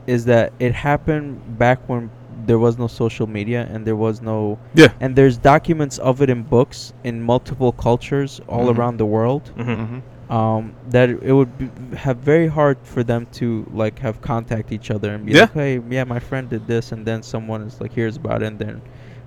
is 0.07 0.25
that 0.27 0.53
it 0.61 0.73
happened 0.73 1.59
back 1.59 1.89
when 1.89 2.09
there 2.47 2.59
was 2.59 2.79
no 2.79 2.87
social 2.87 3.27
media 3.27 3.69
and 3.73 3.87
there 3.87 3.97
was 3.97 4.23
no 4.23 4.59
yeah. 4.75 4.89
and 5.01 5.15
there's 5.17 5.37
documents 5.37 5.99
of 5.99 6.23
it 6.23 6.31
in 6.31 6.43
books 6.43 6.93
in 7.05 7.21
multiple 7.23 7.73
cultures 7.73 8.41
all 8.49 8.67
Mhm. 8.67 8.79
around 8.79 8.97
the 8.99 9.07
world. 9.07 9.45
hmm 9.57 9.63
Mm-hmm. 9.63 9.99
Um, 10.29 10.75
that 10.91 11.09
it 11.11 11.33
would 11.39 11.57
be, 11.57 11.71
have 11.97 12.17
very 12.19 12.49
hard 12.49 12.79
for 12.83 13.05
them 13.05 13.27
to 13.39 13.65
like 13.73 13.97
have 14.01 14.21
contact 14.21 14.73
each 14.73 14.91
other 14.91 15.09
and 15.15 15.25
be 15.25 15.33
Yeah. 15.33 15.43
like, 15.43 15.53
hey, 15.55 15.81
yeah, 15.89 16.03
my 16.03 16.19
friend 16.19 16.49
did 16.51 16.67
this, 16.67 16.91
and 16.93 17.07
then 17.07 17.23
someone 17.23 17.63
is 17.63 17.81
like 17.81 17.93
hears 17.93 18.17
about 18.17 18.43
it 18.43 18.47
and 18.47 18.59
then 18.59 18.83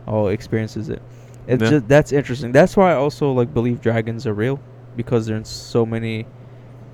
oh 0.08 0.28
experiences 0.28 0.90
it. 0.90 1.02
It's 1.48 1.64
Yeah. 1.64 1.70
just 1.70 1.88
that's 1.88 2.12
interesting. 2.12 2.52
That's 2.52 2.76
why 2.76 2.92
I 2.92 2.96
also 2.96 3.32
like 3.32 3.54
believe 3.54 3.80
dragons 3.80 4.28
are 4.28 4.34
real 4.34 4.60
because 4.98 5.22
they're 5.28 5.44
so 5.46 5.86
many 5.86 6.26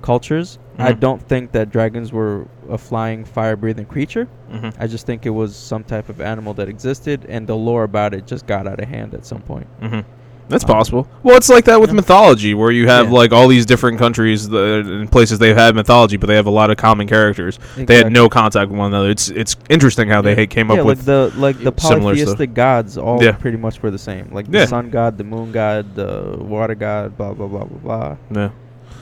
cultures. 0.02 0.58
I 0.78 0.92
Mhm. 0.92 1.00
don't 1.00 1.22
think 1.22 1.52
that 1.52 1.70
dragons 1.70 2.12
were 2.12 2.46
a 2.70 2.76
flying, 2.78 3.24
fire-breathing 3.24 3.86
creature. 3.86 4.28
hmm 4.50 4.68
I 4.78 4.86
just 4.86 5.06
think 5.06 5.24
it 5.26 5.30
was 5.30 5.56
some 5.56 5.82
type 5.84 6.08
of 6.08 6.20
animal 6.20 6.52
that 6.54 6.68
existed, 6.68 7.24
and 7.28 7.46
the 7.46 7.56
lore 7.56 7.84
about 7.84 8.12
it 8.14 8.26
just 8.26 8.46
got 8.46 8.66
out 8.66 8.78
of 8.80 8.88
hand 8.88 9.14
at 9.14 9.24
some 9.26 9.40
point. 9.40 9.66
hmm 9.80 10.00
That's 10.48 10.62
Um, 10.62 10.68
possible. 10.70 11.08
Well, 11.24 11.36
it's 11.36 11.48
like 11.48 11.64
that 11.64 11.80
with 11.80 11.90
yeah. 11.90 11.96
mythology, 11.96 12.54
where 12.54 12.70
you 12.70 12.86
have 12.86 13.06
Yeah. 13.06 13.18
like 13.18 13.32
all 13.32 13.48
these 13.48 13.66
different 13.66 13.98
countries 13.98 14.48
that, 14.50 14.84
and 14.86 15.10
places 15.10 15.40
they've 15.40 15.56
had 15.56 15.74
mythology, 15.74 16.16
but 16.18 16.28
they 16.28 16.36
have 16.36 16.46
a 16.46 16.50
lot 16.50 16.70
of 16.70 16.76
common 16.76 17.08
characters. 17.08 17.58
They 17.76 17.96
had 17.96 18.12
no 18.12 18.28
contact 18.28 18.70
with 18.70 18.78
one 18.78 18.92
another. 18.94 19.10
It's 19.10 19.28
it's 19.28 19.56
interesting 19.68 20.08
how 20.08 20.22
they 20.22 20.34
Yeah. 20.36 20.42
ha- 20.42 20.46
came 20.46 20.68
yeah, 20.68 20.74
up 20.74 20.78
like 20.78 20.86
with. 20.98 21.04
the 21.04 21.32
like 21.36 21.58
the 21.64 21.72
polytheistic 21.72 22.54
gods 22.54 22.96
all 22.96 23.18
pretty 23.40 23.56
much 23.56 23.82
were 23.82 23.90
the 23.90 23.98
same. 23.98 24.28
Like 24.30 24.48
the 24.48 24.68
sun 24.68 24.88
god, 24.90 25.18
the 25.18 25.24
moon 25.24 25.50
god, 25.50 25.96
the 25.96 26.36
water 26.38 26.76
god, 26.76 27.16
blah 27.16 27.32
blah 27.32 27.48
blah 27.48 27.64
blah 27.64 27.78
blah. 27.82 28.16
yeah. 28.42 28.50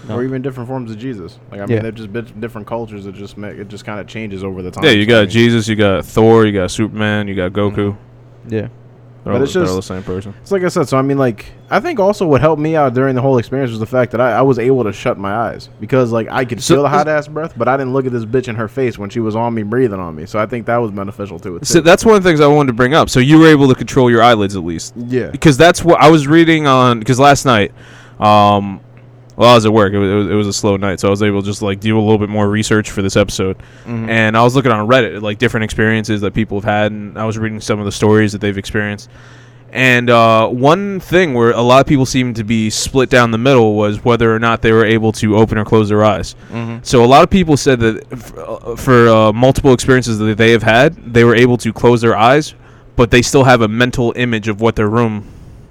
No. 0.08 0.16
Or 0.16 0.24
even 0.24 0.42
different 0.42 0.68
forms 0.68 0.90
of 0.90 0.98
Jesus. 0.98 1.38
Like 1.50 1.60
I 1.60 1.66
mean, 1.66 1.76
Yeah. 1.76 1.82
they're 1.82 1.92
just 1.92 2.12
bit 2.12 2.38
different 2.40 2.66
cultures 2.66 3.04
that 3.04 3.14
just 3.14 3.36
make 3.38 3.56
it 3.56 3.68
just 3.68 3.84
kind 3.84 4.00
of 4.00 4.06
changes 4.06 4.44
over 4.44 4.60
the 4.62 4.70
time. 4.70 4.84
Yeah, 4.84 4.90
you 4.90 5.04
So, 5.04 5.10
I 5.10 5.14
got 5.14 5.20
mean, 5.22 5.30
Jesus, 5.30 5.68
you 5.68 5.76
got 5.76 6.04
Thor, 6.04 6.44
you 6.44 6.52
got 6.52 6.70
Superman, 6.70 7.26
you 7.28 7.34
got 7.34 7.52
Goku. 7.52 7.96
yeah. 8.48 8.68
They're, 9.24 9.32
But 9.32 9.38
all, 9.38 9.42
it's 9.44 9.54
they're 9.54 9.62
all 9.62 9.76
just- 9.76 9.88
the 9.88 9.94
same 9.94 10.02
person. 10.02 10.34
It's 10.42 10.52
like 10.52 10.62
I 10.64 10.68
said. 10.68 10.86
So 10.86 10.98
I 10.98 11.02
mean, 11.02 11.16
like 11.16 11.46
I 11.70 11.80
think 11.80 11.98
also 11.98 12.26
what 12.26 12.42
helped 12.42 12.60
me 12.60 12.76
out 12.76 12.92
during 12.92 13.14
the 13.14 13.22
whole 13.22 13.38
experience 13.38 13.70
was 13.70 13.80
the 13.80 13.86
fact 13.86 14.12
that 14.12 14.20
I, 14.20 14.32
I 14.32 14.42
was 14.42 14.58
able 14.58 14.84
to 14.84 14.92
shut 14.92 15.16
my 15.16 15.34
eyes 15.34 15.70
because 15.80 16.12
like 16.12 16.28
I 16.30 16.44
could 16.44 16.62
So- 16.62 16.74
feel 16.74 16.82
the 16.82 16.90
hot 16.90 17.08
ass 17.08 17.26
breath, 17.26 17.54
but 17.56 17.66
I 17.66 17.78
didn't 17.78 17.94
look 17.94 18.04
at 18.04 18.12
this 18.12 18.26
bitch 18.26 18.48
in 18.48 18.56
her 18.56 18.68
face 18.68 18.98
when 18.98 19.08
she 19.08 19.20
was 19.20 19.34
on 19.34 19.54
me 19.54 19.62
breathing 19.62 19.98
on 19.98 20.14
me. 20.14 20.26
So 20.26 20.38
I 20.38 20.44
think 20.44 20.66
that 20.66 20.76
was 20.76 20.90
beneficial 20.90 21.38
to 21.38 21.56
it. 21.56 21.66
So 21.66 21.78
Too. 21.78 21.80
that's 21.80 22.04
one 22.04 22.16
of 22.16 22.22
the 22.22 22.28
things 22.28 22.42
I 22.42 22.46
wanted 22.48 22.66
to 22.66 22.72
bring 22.74 22.92
up. 22.92 23.08
So 23.08 23.18
you 23.18 23.38
were 23.38 23.46
able 23.46 23.66
to 23.68 23.74
control 23.74 24.10
your 24.10 24.22
eyelids 24.22 24.56
at 24.56 24.62
least, 24.66 24.92
yeah. 24.94 25.28
because 25.30 25.56
that's 25.56 25.82
what 25.82 25.98
I 26.02 26.10
was 26.10 26.26
reading 26.26 26.66
on. 26.66 26.98
Because 26.98 27.18
last 27.18 27.46
night, 27.46 27.72
um, 28.20 28.80
well, 29.36 29.50
I 29.50 29.54
was 29.54 29.66
at 29.66 29.72
work. 29.72 29.92
It 29.92 29.98
was, 29.98 30.10
it 30.10 30.14
was 30.14 30.26
it 30.30 30.34
was 30.34 30.46
a 30.46 30.52
slow 30.52 30.76
night, 30.76 31.00
so 31.00 31.08
I 31.08 31.10
was 31.10 31.22
able 31.22 31.40
to 31.42 31.46
just 31.46 31.62
like 31.62 31.80
do 31.80 31.98
a 31.98 32.00
little 32.00 32.18
bit 32.18 32.28
more 32.28 32.48
research 32.48 32.90
for 32.90 33.02
this 33.02 33.16
episode. 33.16 33.56
Mhm. 33.86 34.08
and 34.08 34.36
I 34.36 34.42
was 34.42 34.54
looking 34.54 34.72
on 34.72 34.86
Reddit, 34.86 35.20
like 35.22 35.38
different 35.38 35.64
experiences 35.64 36.20
that 36.22 36.34
people 36.34 36.58
have 36.60 36.64
had, 36.64 36.92
and 36.92 37.18
I 37.18 37.24
was 37.24 37.36
reading 37.38 37.60
some 37.60 37.78
of 37.78 37.84
the 37.84 37.92
stories 37.92 38.32
that 38.32 38.40
they've 38.40 38.56
experienced. 38.58 39.08
And 39.72 40.08
uh, 40.08 40.46
one 40.46 41.00
thing 41.00 41.34
where 41.34 41.50
a 41.50 41.60
lot 41.60 41.80
of 41.80 41.86
people 41.88 42.06
seem 42.06 42.32
to 42.34 42.44
be 42.44 42.70
split 42.70 43.10
down 43.10 43.32
the 43.32 43.38
middle 43.38 43.74
was 43.74 44.04
whether 44.04 44.32
or 44.32 44.38
not 44.38 44.62
they 44.62 44.70
were 44.70 44.84
able 44.84 45.10
to 45.14 45.36
open 45.36 45.58
or 45.58 45.64
close 45.64 45.88
their 45.88 46.04
eyes. 46.04 46.36
So 46.82 47.04
a 47.04 47.06
lot 47.06 47.24
of 47.24 47.30
people 47.30 47.56
said 47.56 47.80
that 47.80 48.04
f- 48.12 48.38
uh, 48.38 48.76
for 48.76 49.08
uh, 49.08 49.32
multiple 49.32 49.72
experiences 49.72 50.18
that 50.20 50.38
they 50.38 50.52
have 50.52 50.62
had, 50.62 50.94
they 51.12 51.24
were 51.24 51.34
able 51.34 51.56
to 51.56 51.72
close 51.72 52.00
their 52.02 52.16
eyes, 52.16 52.54
but 52.94 53.10
they 53.10 53.20
still 53.20 53.42
have 53.42 53.62
a 53.62 53.66
mental 53.68 54.12
image 54.14 54.46
of 54.46 54.60
what 54.60 54.76
their 54.76 54.88
room 54.88 55.24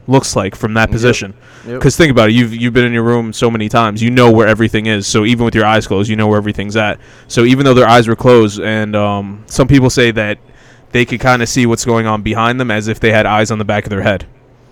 looks 0.07 0.35
like 0.35 0.55
from 0.55 0.73
that 0.73 0.91
position. 0.91 1.33
Yep. 1.65 1.75
Because 1.79 1.95
think 1.95 2.11
about 2.11 2.29
it, 2.29 2.33
you've 2.33 2.53
you've 2.53 2.73
been 2.73 2.85
in 2.85 2.93
your 2.93 3.03
room 3.03 3.31
so 3.33 3.49
many 3.49 3.69
times, 3.69 4.01
you 4.01 4.11
know 4.11 4.31
where 4.31 4.47
everything 4.47 4.85
is. 4.87 5.07
So 5.07 5.25
even 5.25 5.45
with 5.45 5.55
your 5.55 5.65
eyes 5.65 5.87
closed, 5.87 6.09
you 6.09 6.15
know 6.15 6.27
where 6.27 6.37
everything's 6.37 6.75
at. 6.75 6.99
So 7.27 7.45
even 7.45 7.65
though 7.65 7.73
their 7.73 7.87
eyes 7.87 8.07
were 8.07 8.15
closed, 8.15 8.59
and 8.59 8.95
um, 8.95 9.43
some 9.47 9.67
people 9.67 9.89
say 9.89 10.11
that 10.11 10.39
they 10.91 11.05
could 11.05 11.19
kind 11.19 11.41
of 11.41 11.49
see 11.49 11.65
what's 11.65 11.85
going 11.85 12.05
on 12.05 12.21
behind 12.21 12.59
them 12.59 12.69
as 12.69 12.87
if 12.87 12.99
they 12.99 13.11
had 13.11 13.25
eyes 13.25 13.49
on 13.49 13.57
the 13.57 13.65
back 13.65 13.85
of 13.85 13.89
their 13.89 14.01
head. 14.01 14.25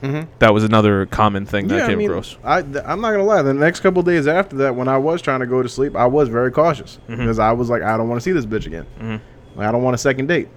Mhm. 0.04 0.28
That 0.40 0.52
was 0.54 0.64
another 0.64 1.06
common 1.06 1.46
thing 1.46 1.68
that 1.68 1.76
Yeah, 1.78 1.84
I 1.86 1.88
came 1.90 2.00
mean, 2.00 2.10
across. 2.10 2.36
I, 2.44 2.64
th- 2.64 2.84
I'm 2.88 3.02
not 3.02 3.12
gonna 3.12 3.24
lie. 3.24 3.44
The 3.44 3.54
next 3.54 3.82
couple 3.82 4.02
days 4.02 4.28
after 4.28 4.56
that, 4.58 4.76
when 4.76 4.88
I 4.88 4.98
was 4.98 5.22
trying 5.22 5.42
to 5.42 5.46
go 5.46 5.62
to 5.62 5.70
sleep, 5.70 5.96
I 5.96 6.08
was 6.08 6.28
very 6.28 6.52
cautious 6.52 6.98
because 7.08 7.38
I 7.40 7.52
was 7.52 7.70
like, 7.70 7.84
I 7.84 7.98
don't 7.98 8.10
want 8.10 8.20
to 8.20 8.24
see 8.24 8.32
this 8.32 8.46
bitch 8.48 8.66
again. 8.66 8.86
Mhm. 9.00 9.20
Like, 9.56 9.68
I 9.68 9.72
don't 9.72 9.84
want 9.84 9.94
a 9.94 10.00
second 10.00 10.26
date. 10.28 10.50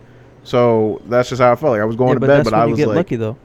So 0.45 1.01
that's 1.07 1.29
just 1.29 1.41
how 1.43 1.53
I 1.53 1.57
felt. 1.57 1.73
Like 1.73 1.81
I 1.81 1.85
was 1.85 1.97
going 1.97 2.11
yeah, 2.11 2.15
to 2.15 2.21
but 2.21 2.27
bed, 2.27 2.45
but 2.45 2.55
I 2.55 2.65
you 2.65 2.71
was 2.71 2.79
get 2.79 2.89
like, 2.89 2.97
lucky 2.97 3.17
though. 3.17 3.37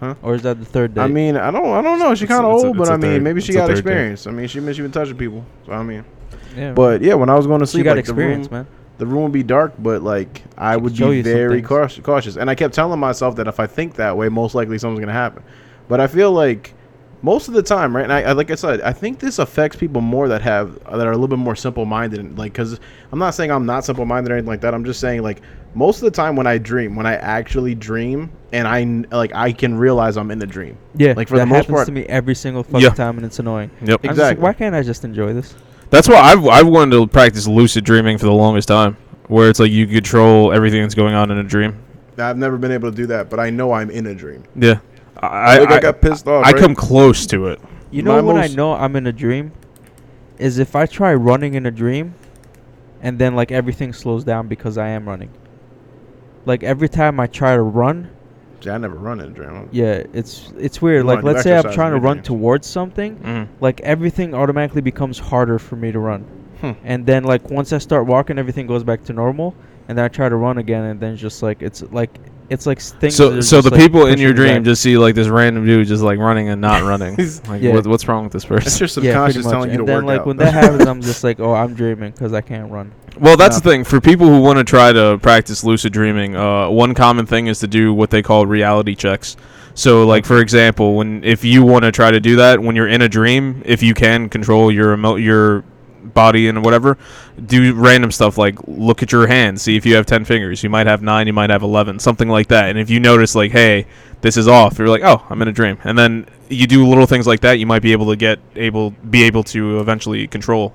Huh? 0.00 0.14
Or 0.22 0.34
is 0.34 0.42
that 0.42 0.58
the 0.58 0.64
third 0.64 0.94
day? 0.94 1.00
I 1.00 1.08
mean, 1.08 1.36
I 1.36 1.50
don't, 1.50 1.66
I 1.66 1.82
don't 1.82 1.98
know. 1.98 2.14
She 2.14 2.26
kind 2.26 2.44
of 2.44 2.54
it's 2.54 2.62
a- 2.62 2.66
old, 2.68 2.76
but 2.78 2.88
I 2.88 2.92
mean, 2.92 3.00
third- 3.00 3.22
maybe 3.22 3.40
she 3.40 3.52
got 3.52 3.66
third 3.66 3.74
date. 3.74 3.78
experience. 3.80 4.26
I 4.26 4.30
mean, 4.30 4.46
she 4.46 4.60
she 4.72 4.82
been 4.82 4.92
touching 4.92 5.16
people. 5.16 5.44
So 5.66 5.72
I 5.72 5.82
mean, 5.82 6.04
yeah, 6.56 6.72
but 6.72 7.02
yeah, 7.02 7.14
when 7.14 7.28
I 7.28 7.34
was 7.34 7.46
going 7.46 7.60
to 7.60 7.66
sleep, 7.66 7.80
she 7.80 7.84
got 7.84 7.96
like 7.96 8.00
experience, 8.00 8.46
the 8.48 8.54
room, 8.54 8.64
man. 8.64 8.72
the 8.98 9.06
room 9.06 9.22
would 9.24 9.32
be 9.32 9.42
dark, 9.42 9.72
but 9.78 10.02
like 10.02 10.42
I 10.56 10.74
She 10.76 10.80
would 10.80 10.94
be 10.96 11.22
very 11.22 11.62
cautious, 11.62 12.04
cautious, 12.04 12.36
and 12.36 12.48
I 12.48 12.54
kept 12.54 12.74
telling 12.74 12.98
myself 13.00 13.34
that 13.36 13.48
if 13.48 13.58
I 13.58 13.66
think 13.66 13.94
that 13.96 14.16
way, 14.16 14.28
most 14.28 14.54
likely 14.54 14.78
something's 14.78 15.00
gonna 15.00 15.12
happen. 15.12 15.42
But 15.88 16.00
I 16.00 16.06
feel 16.06 16.30
like 16.32 16.74
most 17.22 17.48
of 17.48 17.54
the 17.54 17.62
time, 17.62 17.94
right? 17.96 18.04
And 18.04 18.12
I, 18.12 18.22
I 18.22 18.32
like 18.32 18.50
I 18.50 18.54
said, 18.54 18.80
I 18.82 18.92
think 18.92 19.18
this 19.18 19.38
affects 19.38 19.76
people 19.76 20.00
more 20.00 20.28
that 20.28 20.42
have 20.42 20.74
that 20.84 21.06
are 21.06 21.10
a 21.10 21.14
little 21.16 21.28
bit 21.28 21.38
more 21.38 21.56
simple 21.56 21.84
minded. 21.84 22.38
Like, 22.38 22.52
because 22.52 22.78
I'm 23.12 23.18
not 23.18 23.30
saying 23.30 23.50
I'm 23.50 23.66
not 23.66 23.84
simple 23.84 24.04
minded 24.04 24.30
or 24.30 24.34
anything 24.36 24.48
like 24.48 24.60
that. 24.60 24.74
I'm 24.74 24.84
just 24.84 25.00
saying 25.00 25.22
like 25.22 25.40
most 25.74 25.98
of 25.98 26.04
the 26.04 26.10
time 26.10 26.36
when 26.36 26.46
I 26.46 26.58
dream, 26.58 26.94
when 26.96 27.06
I 27.06 27.14
actually 27.16 27.74
dream, 27.74 28.30
and 28.52 28.66
I 28.68 28.84
like 29.16 29.34
I 29.34 29.52
can 29.52 29.76
realize 29.76 30.16
I'm 30.16 30.30
in 30.30 30.38
the 30.38 30.46
dream. 30.46 30.76
Yeah, 30.96 31.12
like, 31.16 31.28
for 31.28 31.36
that 31.36 31.40
the 31.42 31.46
most 31.46 31.56
happens 31.66 31.74
part- 31.74 31.86
to 31.86 31.92
me 31.92 32.04
every 32.06 32.34
single 32.34 32.62
fucking 32.62 32.80
Yeah. 32.80 32.90
time, 32.90 33.16
and 33.16 33.26
it's 33.26 33.38
annoying. 33.38 33.70
Yep. 33.82 33.82
I'm 33.82 33.88
just 33.88 34.02
like, 34.04 34.10
Exactly. 34.10 34.42
why 34.42 34.52
can't 34.52 34.74
I 34.74 34.82
just 34.82 35.04
enjoy 35.04 35.32
this? 35.34 35.54
That's 35.90 36.08
why 36.08 36.16
I've 36.16 36.46
I've 36.46 36.66
wanted 36.68 36.92
to 36.96 37.06
practice 37.06 37.46
lucid 37.48 37.84
dreaming 37.84 38.18
for 38.18 38.26
the 38.26 38.32
longest 38.32 38.68
time, 38.68 38.96
where 39.26 39.48
it's 39.50 39.58
like 39.60 39.70
you 39.72 39.86
control 39.86 40.52
everything 40.52 40.82
that's 40.82 40.94
going 40.94 41.14
on 41.14 41.30
in 41.30 41.38
a 41.38 41.42
dream. 41.44 41.76
I've 42.16 42.36
never 42.36 42.58
been 42.58 42.72
able 42.72 42.90
to 42.90 42.96
do 42.96 43.06
that, 43.06 43.30
but 43.30 43.38
I 43.38 43.50
know 43.50 43.72
I'm 43.72 43.90
in 43.90 44.06
a 44.06 44.14
dream. 44.14 44.42
Yeah, 44.56 44.80
I 45.20 45.58
Like, 45.58 45.68
I, 45.70 45.76
I, 45.76 45.80
got 45.80 46.00
pissed 46.00 46.26
off. 46.28 46.44
I 46.46 46.50
right? 46.52 46.60
come 46.60 46.74
close 46.74 47.26
to 47.26 47.46
it. 47.48 47.60
You 47.90 48.02
know 48.02 48.12
My 48.16 48.20
when 48.20 48.36
I 48.36 48.46
know 48.48 48.72
I'm 48.74 48.96
in 48.96 49.06
a 49.06 49.12
dream 49.12 49.52
is 50.38 50.58
if 50.58 50.76
I 50.76 50.86
try 50.86 51.14
running 51.14 51.54
in 51.54 51.66
a 51.66 51.70
dream 51.70 52.14
and 53.00 53.18
then 53.18 53.34
like 53.34 53.50
everything 53.50 53.92
slows 53.92 54.24
down 54.24 54.46
because 54.48 54.78
I 54.78 54.88
am 54.88 55.08
running. 55.08 55.30
Like 56.44 56.62
every 56.62 56.88
time 56.88 57.18
I 57.20 57.26
try 57.26 57.54
to 57.56 57.62
run, 57.62 58.10
See, 58.60 58.70
I 58.70 58.78
never 58.78 58.96
run 58.96 59.20
in 59.20 59.26
a 59.28 59.30
dream. 59.30 59.68
yeah, 59.72 60.02
it's 60.12 60.52
it's 60.58 60.82
weird. 60.82 61.02
You 61.02 61.08
Like 61.08 61.22
wanna 61.22 61.34
let's 61.34 61.42
say 61.44 61.56
I'm 61.56 61.72
trying 61.72 61.92
to 61.92 61.98
run 62.00 62.16
dreams. 62.18 62.26
towards 62.26 62.66
something, 62.66 63.16
Mm. 63.16 63.48
like 63.60 63.80
everything 63.82 64.34
automatically 64.34 64.82
becomes 64.82 65.18
harder 65.18 65.58
for 65.58 65.76
me 65.76 65.92
to 65.92 65.98
run. 65.98 66.22
Hmm. 66.60 66.72
And 66.84 67.06
then 67.06 67.22
like 67.24 67.50
once 67.50 67.72
I 67.72 67.78
start 67.78 68.06
walking 68.06 68.36
everything 68.38 68.66
goes 68.66 68.82
back 68.82 69.04
to 69.04 69.12
normal 69.12 69.54
and 69.88 69.96
then 69.96 70.04
I 70.04 70.08
try 70.08 70.28
to 70.28 70.34
run 70.36 70.58
again 70.58 70.84
and 70.84 70.98
then 71.00 71.16
just 71.16 71.40
like 71.42 71.62
it's 71.62 71.82
like 71.92 72.18
it's 72.50 72.66
like 72.66 72.78
s- 72.78 72.92
things 72.92 73.14
So 73.14 73.40
so 73.40 73.60
the 73.60 73.70
like, 73.70 73.80
people 73.80 74.06
in 74.06 74.18
your 74.18 74.32
dream 74.32 74.54
back. 74.56 74.62
just 74.64 74.82
see 74.82 74.96
like 74.98 75.14
this 75.14 75.28
random 75.28 75.66
dude 75.66 75.86
just 75.86 76.02
like 76.02 76.18
running 76.18 76.48
and 76.48 76.60
not 76.60 76.82
running. 76.82 77.16
like 77.48 77.60
Yeah. 77.62 77.72
what, 77.74 77.86
what's 77.86 78.06
wrong 78.08 78.24
with 78.24 78.32
this 78.32 78.44
It's 78.44 78.78
person? 78.78 79.04
your 79.04 79.12
yeah, 79.12 79.18
pretty 79.24 79.32
subconscious 79.42 79.44
much. 79.44 79.52
telling 79.52 79.70
you 79.70 79.78
and 79.78 79.86
to 79.86 79.92
then 79.92 79.96
work 79.96 80.04
like 80.06 80.20
out. 80.20 80.26
when 80.26 80.36
that 80.38 80.52
happens 80.60 80.86
I'm 80.86 81.02
just 81.02 81.22
like, 81.24 81.40
"Oh, 81.40 81.54
I'm 81.54 81.74
dreaming 81.74 82.12
cuz 82.12 82.32
I 82.32 82.40
can't 82.40 82.70
run." 82.70 82.92
Well, 83.20 83.36
that's 83.36 83.56
No. 83.56 83.60
the 83.60 83.70
thing. 83.70 83.84
For 83.84 84.00
people 84.00 84.26
who 84.28 84.40
want 84.40 84.58
to 84.58 84.64
try 84.64 84.92
to 84.92 85.18
practice 85.20 85.64
lucid 85.64 85.92
dreaming, 85.92 86.36
uh, 86.36 86.68
one 86.70 86.94
common 86.94 87.26
thing 87.26 87.48
is 87.48 87.58
to 87.60 87.66
do 87.66 87.92
what 87.92 88.10
they 88.10 88.22
call 88.22 88.46
reality 88.46 88.94
checks. 88.94 89.36
So, 89.74 90.06
like 90.06 90.24
for 90.24 90.40
example, 90.40 90.94
when 90.96 91.22
if 91.24 91.44
you 91.44 91.62
want 91.64 91.84
to 91.84 91.92
try 91.92 92.10
to 92.10 92.20
do 92.20 92.36
that 92.36 92.60
when 92.60 92.74
you're 92.76 92.88
in 92.88 93.02
a 93.02 93.08
dream, 93.08 93.62
if 93.64 93.82
you 93.82 93.92
can 93.94 94.28
control 94.28 94.70
your 94.72 94.94
emo- 94.94 95.16
your 95.16 95.64
body 96.04 96.48
and 96.48 96.64
whatever, 96.64 96.96
do 97.46 97.74
random 97.74 98.10
stuff 98.10 98.38
like 98.38 98.56
look 98.66 99.02
at 99.02 99.12
your 99.12 99.26
hands, 99.26 99.62
see 99.62 99.76
if 99.76 99.84
you 99.86 99.94
have 99.96 100.06
ten 100.06 100.24
fingers. 100.24 100.62
You 100.62 100.70
might 100.70 100.86
have 100.86 101.02
nine, 101.02 101.26
you 101.26 101.32
might 101.32 101.50
have 101.50 101.62
eleven, 101.62 101.98
something 101.98 102.28
like 102.28 102.48
that. 102.48 102.70
And 102.70 102.78
if 102.78 102.90
you 102.90 103.00
notice 103.00 103.34
like, 103.34 103.50
hey, 103.52 103.86
this 104.20 104.36
is 104.36 104.48
off, 104.48 104.78
you're 104.78 104.88
like, 104.88 105.02
oh, 105.04 105.22
I'm 105.30 105.40
in 105.42 105.48
a 105.48 105.52
dream. 105.52 105.78
And 105.84 105.98
then 105.98 106.26
you 106.48 106.66
do 106.66 106.86
little 106.86 107.06
things 107.06 107.26
like 107.26 107.40
that, 107.40 107.58
you 107.58 107.66
might 107.66 107.82
be 107.82 107.92
able 107.92 108.08
to 108.10 108.16
get 108.16 108.38
able 108.56 108.90
be 109.10 109.24
able 109.24 109.42
to 109.44 109.80
eventually 109.80 110.26
control 110.26 110.72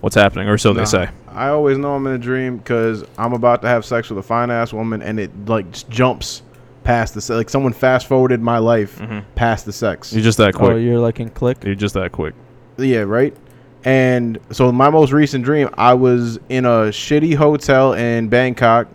what's 0.00 0.16
happening, 0.16 0.48
or 0.48 0.56
so 0.58 0.72
Nah, 0.72 0.80
they 0.80 0.84
say. 0.86 1.08
I 1.28 1.48
always 1.48 1.78
know 1.78 1.94
I'm 1.94 2.06
in 2.06 2.14
a 2.14 2.18
dream 2.18 2.56
because 2.58 3.04
I'm 3.18 3.32
about 3.34 3.62
to 3.62 3.68
have 3.68 3.84
sex 3.84 4.08
with 4.10 4.18
a 4.18 4.22
fine 4.22 4.50
ass 4.50 4.72
woman, 4.72 5.02
and 5.02 5.20
it 5.20 5.30
like 5.46 5.70
just 5.72 5.88
jumps 5.90 6.42
past 6.82 7.12
the 7.14 7.20
se- 7.20 7.34
like 7.34 7.50
someone 7.50 7.72
fast 7.74 8.06
forwarded 8.06 8.40
my 8.40 8.56
life 8.58 8.98
Mhm. 8.98 9.22
past 9.34 9.66
the 9.66 9.72
sex. 9.72 10.12
You're 10.14 10.22
just 10.22 10.38
that 10.38 10.54
Oh, 10.56 10.58
quick. 10.58 10.82
you're 10.82 10.98
like 10.98 11.20
in 11.20 11.28
click. 11.28 11.58
You're 11.62 11.74
just 11.74 11.92
that 11.94 12.10
quick. 12.12 12.34
Yeah, 12.78 13.00
right. 13.00 13.36
And 13.84 14.38
so 14.50 14.70
my 14.72 14.90
most 14.90 15.12
recent 15.12 15.44
dream, 15.44 15.70
I 15.74 15.94
was 15.94 16.38
in 16.48 16.64
a 16.66 16.90
shitty 16.90 17.34
hotel 17.34 17.94
in 17.94 18.28
Bangkok 18.28 18.88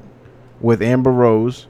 with 0.62 0.82
Amber 0.82 1.12
Rose, 1.12 1.68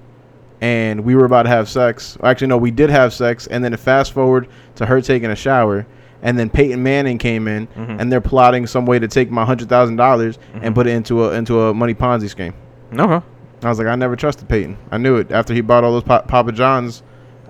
and 0.62 1.02
we 1.06 1.16
were 1.16 1.26
about 1.26 1.44
to 1.44 1.50
have 1.50 1.70
sex. 1.70 2.18
Actually, 2.24 2.48
no, 2.48 2.58
we 2.58 2.72
did 2.72 2.90
have 2.90 3.14
sex, 3.14 3.48
and 3.48 3.64
then 3.64 3.74
it 3.74 3.80
fast 3.80 4.12
forward 4.12 4.48
to 4.76 4.86
her 4.86 5.00
taking 5.02 5.30
a 5.32 5.36
shower, 5.36 5.86
and 6.24 6.38
then 6.38 6.50
Peyton 6.50 6.84
Manning 6.84 7.18
came 7.18 7.48
in, 7.48 7.68
Mhm. 7.68 8.00
and 8.02 8.12
they're 8.12 8.20
plotting 8.22 8.68
some 8.68 8.86
way 8.86 9.00
to 9.00 9.08
take 9.08 9.32
my 9.32 9.46
hundred 9.46 9.70
thousand 9.70 9.96
dollars 9.96 10.38
Mhm. 10.56 10.60
and 10.64 10.76
put 10.76 10.86
it 10.88 10.92
into 10.92 11.24
a 11.26 11.32
into 11.34 11.62
a 11.62 11.74
money 11.74 11.94
Ponzi 11.94 12.30
scheme. 12.30 12.54
Okay. 12.98 13.22
I 13.64 13.70
was 13.70 13.80
like, 13.80 13.88
I 13.88 13.96
never 13.96 14.16
trusted 14.18 14.48
Peyton. 14.50 14.76
I 14.92 14.98
knew 14.98 15.16
it 15.16 15.32
after 15.32 15.54
he 15.54 15.62
bought 15.62 15.84
all 15.86 15.94
those 15.94 16.04
pa- 16.04 16.22
Papa 16.22 16.52
Johns. 16.52 17.02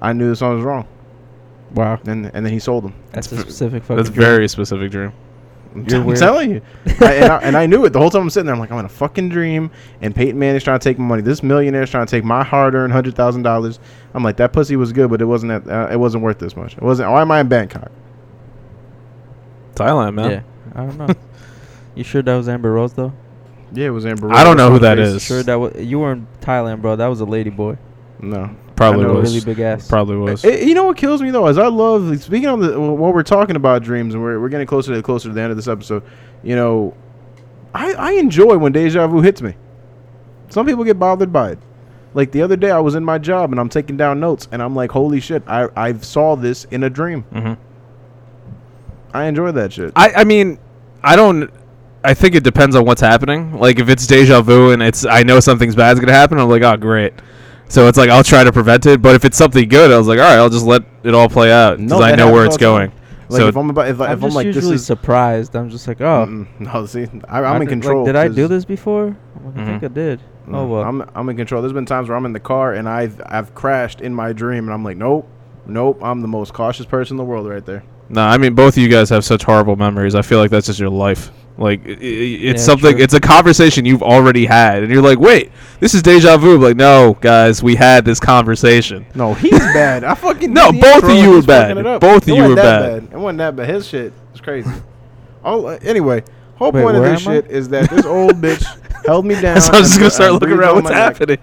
I 0.01 0.13
knew 0.13 0.35
something 0.35 0.57
was 0.57 0.65
wrong, 0.65 0.85
Wow. 1.73 1.97
and 2.05 2.29
and 2.33 2.45
then 2.45 2.53
he 2.53 2.59
sold 2.59 2.83
them. 2.83 2.93
That's 3.11 3.31
a 3.31 3.35
v- 3.35 3.41
specific 3.41 3.83
fucking 3.83 3.97
That's 3.97 4.09
dream. 4.09 4.25
very 4.25 4.47
specific 4.47 4.91
dream. 4.91 5.11
I'm, 5.75 5.85
You're 5.87 5.99
I'm 5.99 6.05
weird. 6.05 6.19
telling 6.19 6.51
you, 6.51 6.61
I, 7.01 7.13
and, 7.15 7.31
I, 7.31 7.37
and 7.39 7.57
I 7.57 7.65
knew 7.65 7.83
it 7.83 7.89
the 7.89 7.99
whole 7.99 8.09
time 8.09 8.21
I'm 8.21 8.29
sitting 8.29 8.45
there. 8.45 8.55
I'm 8.55 8.61
like, 8.61 8.71
I'm 8.71 8.79
in 8.79 8.85
a 8.85 8.89
fucking 8.89 9.27
dream, 9.27 9.69
and 10.01 10.15
Peyton 10.15 10.39
Manning's 10.39 10.63
trying 10.63 10.79
to 10.79 10.83
take 10.83 10.97
my 10.97 11.05
money. 11.05 11.21
This 11.21 11.43
millionaire 11.43 11.83
is 11.83 11.89
trying 11.89 12.05
to 12.05 12.09
take 12.11 12.23
my 12.23 12.43
hard-earned 12.43 12.93
hundred 12.93 13.15
thousand 13.15 13.43
dollars. 13.43 13.79
I'm 14.13 14.23
like, 14.23 14.37
that 14.37 14.53
pussy 14.53 14.77
was 14.77 14.93
good, 14.93 15.09
but 15.09 15.21
it 15.21 15.25
wasn't. 15.25 15.65
That, 15.65 15.89
uh, 15.89 15.91
it 15.91 15.97
wasn't 15.97 16.23
worth 16.23 16.39
this 16.39 16.55
much. 16.55 16.73
It 16.77 16.81
wasn't. 16.81 17.11
Why 17.11 17.21
am 17.21 17.31
I 17.31 17.41
in 17.41 17.49
Bangkok? 17.49 17.91
Thailand, 19.75 20.13
man. 20.15 20.31
Yeah. 20.31 20.41
I 20.73 20.85
don't 20.85 20.97
know. 20.97 21.07
you 21.95 22.03
sure 22.03 22.21
that 22.21 22.35
was 22.35 22.47
Amber 22.47 22.71
Rose 22.71 22.93
though? 22.93 23.13
Yeah, 23.73 23.87
it 23.87 23.89
was 23.89 24.05
Amber. 24.05 24.27
Rose. 24.27 24.37
I 24.37 24.43
don't 24.43 24.55
know 24.55 24.71
who 24.71 24.79
that 24.79 24.97
Rose. 24.97 25.15
is. 25.15 25.23
Sure 25.23 25.43
that 25.43 25.55
was 25.55 25.75
you 25.85 25.99
were 25.99 26.13
in 26.13 26.27
Thailand, 26.39 26.81
bro. 26.81 26.95
That 26.95 27.07
was 27.07 27.19
a 27.19 27.25
lady 27.25 27.49
boy. 27.49 27.77
No, 28.19 28.55
Probably 28.75 29.05
I 29.05 29.07
know, 29.07 29.13
was. 29.15 29.33
Really 29.33 29.45
big 29.45 29.59
ass. 29.61 29.87
Probably 29.87 30.17
was. 30.17 30.43
Eh, 30.43 30.65
you 30.65 30.73
know 30.73 30.83
what 30.85 30.97
kills 30.97 31.21
me 31.21 31.31
though 31.31 31.47
is 31.47 31.57
I 31.57 31.67
love 31.67 32.21
speaking 32.21 32.47
on 32.47 32.59
the 32.59 32.79
while 32.79 33.13
we're 33.13 33.23
talking 33.23 33.55
about 33.55 33.83
dreams 33.83 34.13
and 34.13 34.21
we're, 34.21 34.39
we're 34.39 34.49
getting 34.49 34.67
closer 34.67 34.93
to 34.93 35.01
closer 35.01 35.29
to 35.29 35.33
the 35.33 35.41
end 35.41 35.51
of 35.51 35.57
this 35.57 35.67
episode. 35.67 36.03
You 36.43 36.55
know, 36.55 36.93
I 37.73 37.93
I 37.93 38.11
enjoy 38.13 38.57
when 38.57 38.71
deja 38.71 39.07
vu 39.07 39.21
hits 39.21 39.41
me. 39.41 39.55
Some 40.49 40.65
people 40.65 40.83
get 40.83 40.99
bothered 40.99 41.31
by 41.31 41.51
it. 41.51 41.59
Like 42.13 42.31
the 42.31 42.41
other 42.41 42.55
day, 42.55 42.71
I 42.71 42.79
was 42.79 42.95
in 42.95 43.03
my 43.03 43.17
job 43.17 43.51
and 43.51 43.59
I'm 43.59 43.69
taking 43.69 43.97
down 43.97 44.19
notes 44.19 44.47
and 44.51 44.61
I'm 44.61 44.75
like, 44.75 44.91
holy 44.91 45.19
shit, 45.19 45.43
I 45.47 45.69
I 45.75 45.93
saw 45.93 46.35
this 46.35 46.65
in 46.65 46.83
a 46.83 46.89
dream. 46.89 47.23
hmm 47.23 47.53
I 49.13 49.25
enjoy 49.25 49.53
that 49.53 49.71
shit. 49.71 49.93
I, 49.95 50.11
I 50.11 50.23
mean, 50.25 50.59
I 51.01 51.15
don't. 51.15 51.49
I 52.03 52.13
think 52.13 52.35
it 52.35 52.43
depends 52.43 52.75
on 52.75 52.85
what's 52.85 52.99
happening. 53.01 53.57
Like 53.57 53.79
if 53.79 53.87
it's 53.87 54.05
deja 54.05 54.41
vu 54.41 54.71
and 54.71 54.83
it's 54.83 55.05
I 55.05 55.23
know 55.23 55.39
something's 55.39 55.75
bad's 55.75 55.99
gonna 56.01 56.11
happen, 56.11 56.37
I'm 56.37 56.49
like, 56.49 56.63
oh 56.63 56.75
great. 56.75 57.13
So 57.67 57.87
it's 57.87 57.97
like 57.97 58.09
I'll 58.09 58.23
try 58.23 58.43
to 58.43 58.51
prevent 58.51 58.85
it. 58.85 59.01
But 59.01 59.15
if 59.15 59.25
it's 59.25 59.37
something 59.37 59.67
good, 59.67 59.91
I 59.91 59.97
was 59.97 60.07
like, 60.07 60.19
all 60.19 60.25
right, 60.25 60.37
I'll 60.37 60.49
just 60.49 60.65
let 60.65 60.83
it 61.03 61.13
all 61.15 61.27
play 61.29 61.51
out 61.51 61.77
because 61.77 61.89
No, 61.91 61.99
I 62.01 62.11
that 62.11 62.17
know 62.17 62.31
where 62.31 62.43
happens 62.43 62.55
it's 62.55 62.63
all 62.63 62.73
the 62.75 62.79
time. 62.79 62.89
going. 62.89 63.01
Like 63.27 63.39
so 63.41 63.47
if 63.47 63.57
I'm 63.57 63.69
about 63.71 63.87
if, 63.87 63.99
I- 64.01 64.05
I'm 64.05 64.11
if 64.11 64.17
I'm 64.17 64.21
just 64.29 64.35
like 64.35 64.45
this 64.47 64.55
usually 64.55 64.75
is 64.75 64.85
surprised. 64.85 65.55
I'm 65.55 65.69
just 65.71 65.87
like, 65.87 65.99
oh, 65.99 66.27
Mm-mm. 66.27 66.59
no 66.59 66.85
see 66.85 67.07
I, 67.27 67.39
I 67.39 67.43
I'm 67.55 67.55
in 67.55 67.59
did- 67.59 67.59
like, 67.61 67.69
control. 67.69 68.05
did 68.05 68.15
I 68.15 68.27
'cause- 68.27 68.35
do 68.35 68.47
this 68.47 68.65
before? 68.65 69.17
I'm 69.35 69.45
like, 69.45 69.57
I 69.57 69.65
think 69.65 69.81
Mhm. 69.81 69.85
I 69.85 69.87
did. 69.93 70.21
Oh 70.47 70.51
No, 70.51 70.67
well. 70.67 70.83
I'm 70.83 71.09
I'm 71.15 71.27
in 71.29 71.37
control. 71.37 71.63
There's 71.63 71.73
been 71.73 71.87
times 71.87 72.07
where 72.07 72.15
I'm 72.17 72.25
in 72.27 72.33
the 72.33 72.39
car 72.39 72.73
and 72.73 72.87
I've 72.87 73.19
I've 73.25 73.55
crashed 73.55 73.99
in 74.01 74.13
my 74.13 74.31
dream 74.31 74.65
and 74.65 74.73
I'm 74.73 74.83
like, 74.83 74.97
nope, 74.97 75.27
nope. 75.65 75.99
I'm 76.03 76.21
the 76.21 76.27
most 76.27 76.53
cautious 76.53 76.85
person 76.85 77.15
in 77.15 77.17
the 77.17 77.23
world 77.23 77.47
right 77.47 77.65
there. 77.65 77.83
no, 78.09 78.21
I 78.21 78.37
mean 78.37 78.53
both 78.53 78.77
of 78.77 78.83
you 78.83 78.89
guys 78.89 79.09
have 79.09 79.25
such 79.25 79.41
horrible 79.43 79.75
memories. 79.75 80.13
I 80.13 80.21
feel 80.21 80.37
like 80.37 80.51
that's 80.51 80.67
just 80.67 80.79
your 80.79 80.91
life. 80.91 81.31
Like 81.57 81.85
i- 81.85 81.89
i- 81.89 81.93
it's 81.93 82.61
Yeah, 82.61 82.65
something. 82.65 82.91
true. 82.95 83.01
It's 83.03 83.13
a 83.13 83.19
conversation 83.21 83.85
you've 83.85 84.03
already 84.03 84.45
had, 84.45 84.83
and 84.83 84.91
you're 84.91 85.01
like, 85.01 85.19
wait, 85.19 85.51
this 85.79 85.93
is 85.93 86.01
deja 86.01 86.35
vu. 86.37 86.55
I'm 86.55 86.61
like, 86.61 86.75
no, 86.75 87.17
guys, 87.21 87.63
we 87.63 87.75
had 87.75 88.03
this 88.03 88.19
conversation. 88.19 89.05
No, 89.15 89.33
he's 89.33 89.51
bad. 89.73 90.03
I 90.03 90.15
fucking 90.15 90.51
No, 90.53 90.71
both 90.73 91.03
of 91.03 91.09
you 91.11 91.15
and 91.17 91.29
were 91.29 91.35
he's 91.35 91.45
fucking 91.45 91.75
bad. 91.75 91.77
it 91.77 91.85
up. 91.87 92.01
Both 92.01 92.23
of 92.23 92.27
you 92.27 92.33
wasn't 92.35 92.49
were 92.49 92.55
that 92.55 92.79
bad. 93.01 93.13
It 93.13 93.17
wasn't 93.19 93.37
that 93.37 93.55
bad. 93.55 93.69
His 93.69 93.87
shit 93.87 94.13
is 94.33 94.41
crazy. 94.41 94.69
Oh, 95.47 95.67
uh, 95.67 95.77
anyway, 95.83 96.23
whole 96.55 96.71
Wait, 96.71 96.81
point 96.81 96.97
of 96.97 97.03
this 97.03 97.23
am 97.27 97.31
I? 97.31 97.35
shit 97.35 97.51
is 97.51 97.69
that 97.69 97.87
this 97.91 98.03
old 98.03 98.41
bitch 98.41 98.65
held 99.05 99.27
me 99.27 99.39
down. 99.39 99.61
so 99.61 99.73
I'm 99.73 99.83
just 99.83 99.99
gonna 99.99 100.09
start 100.09 100.31
looking 100.33 100.53
around 100.53 100.75
what's 100.83 100.89
happening. 100.89 101.37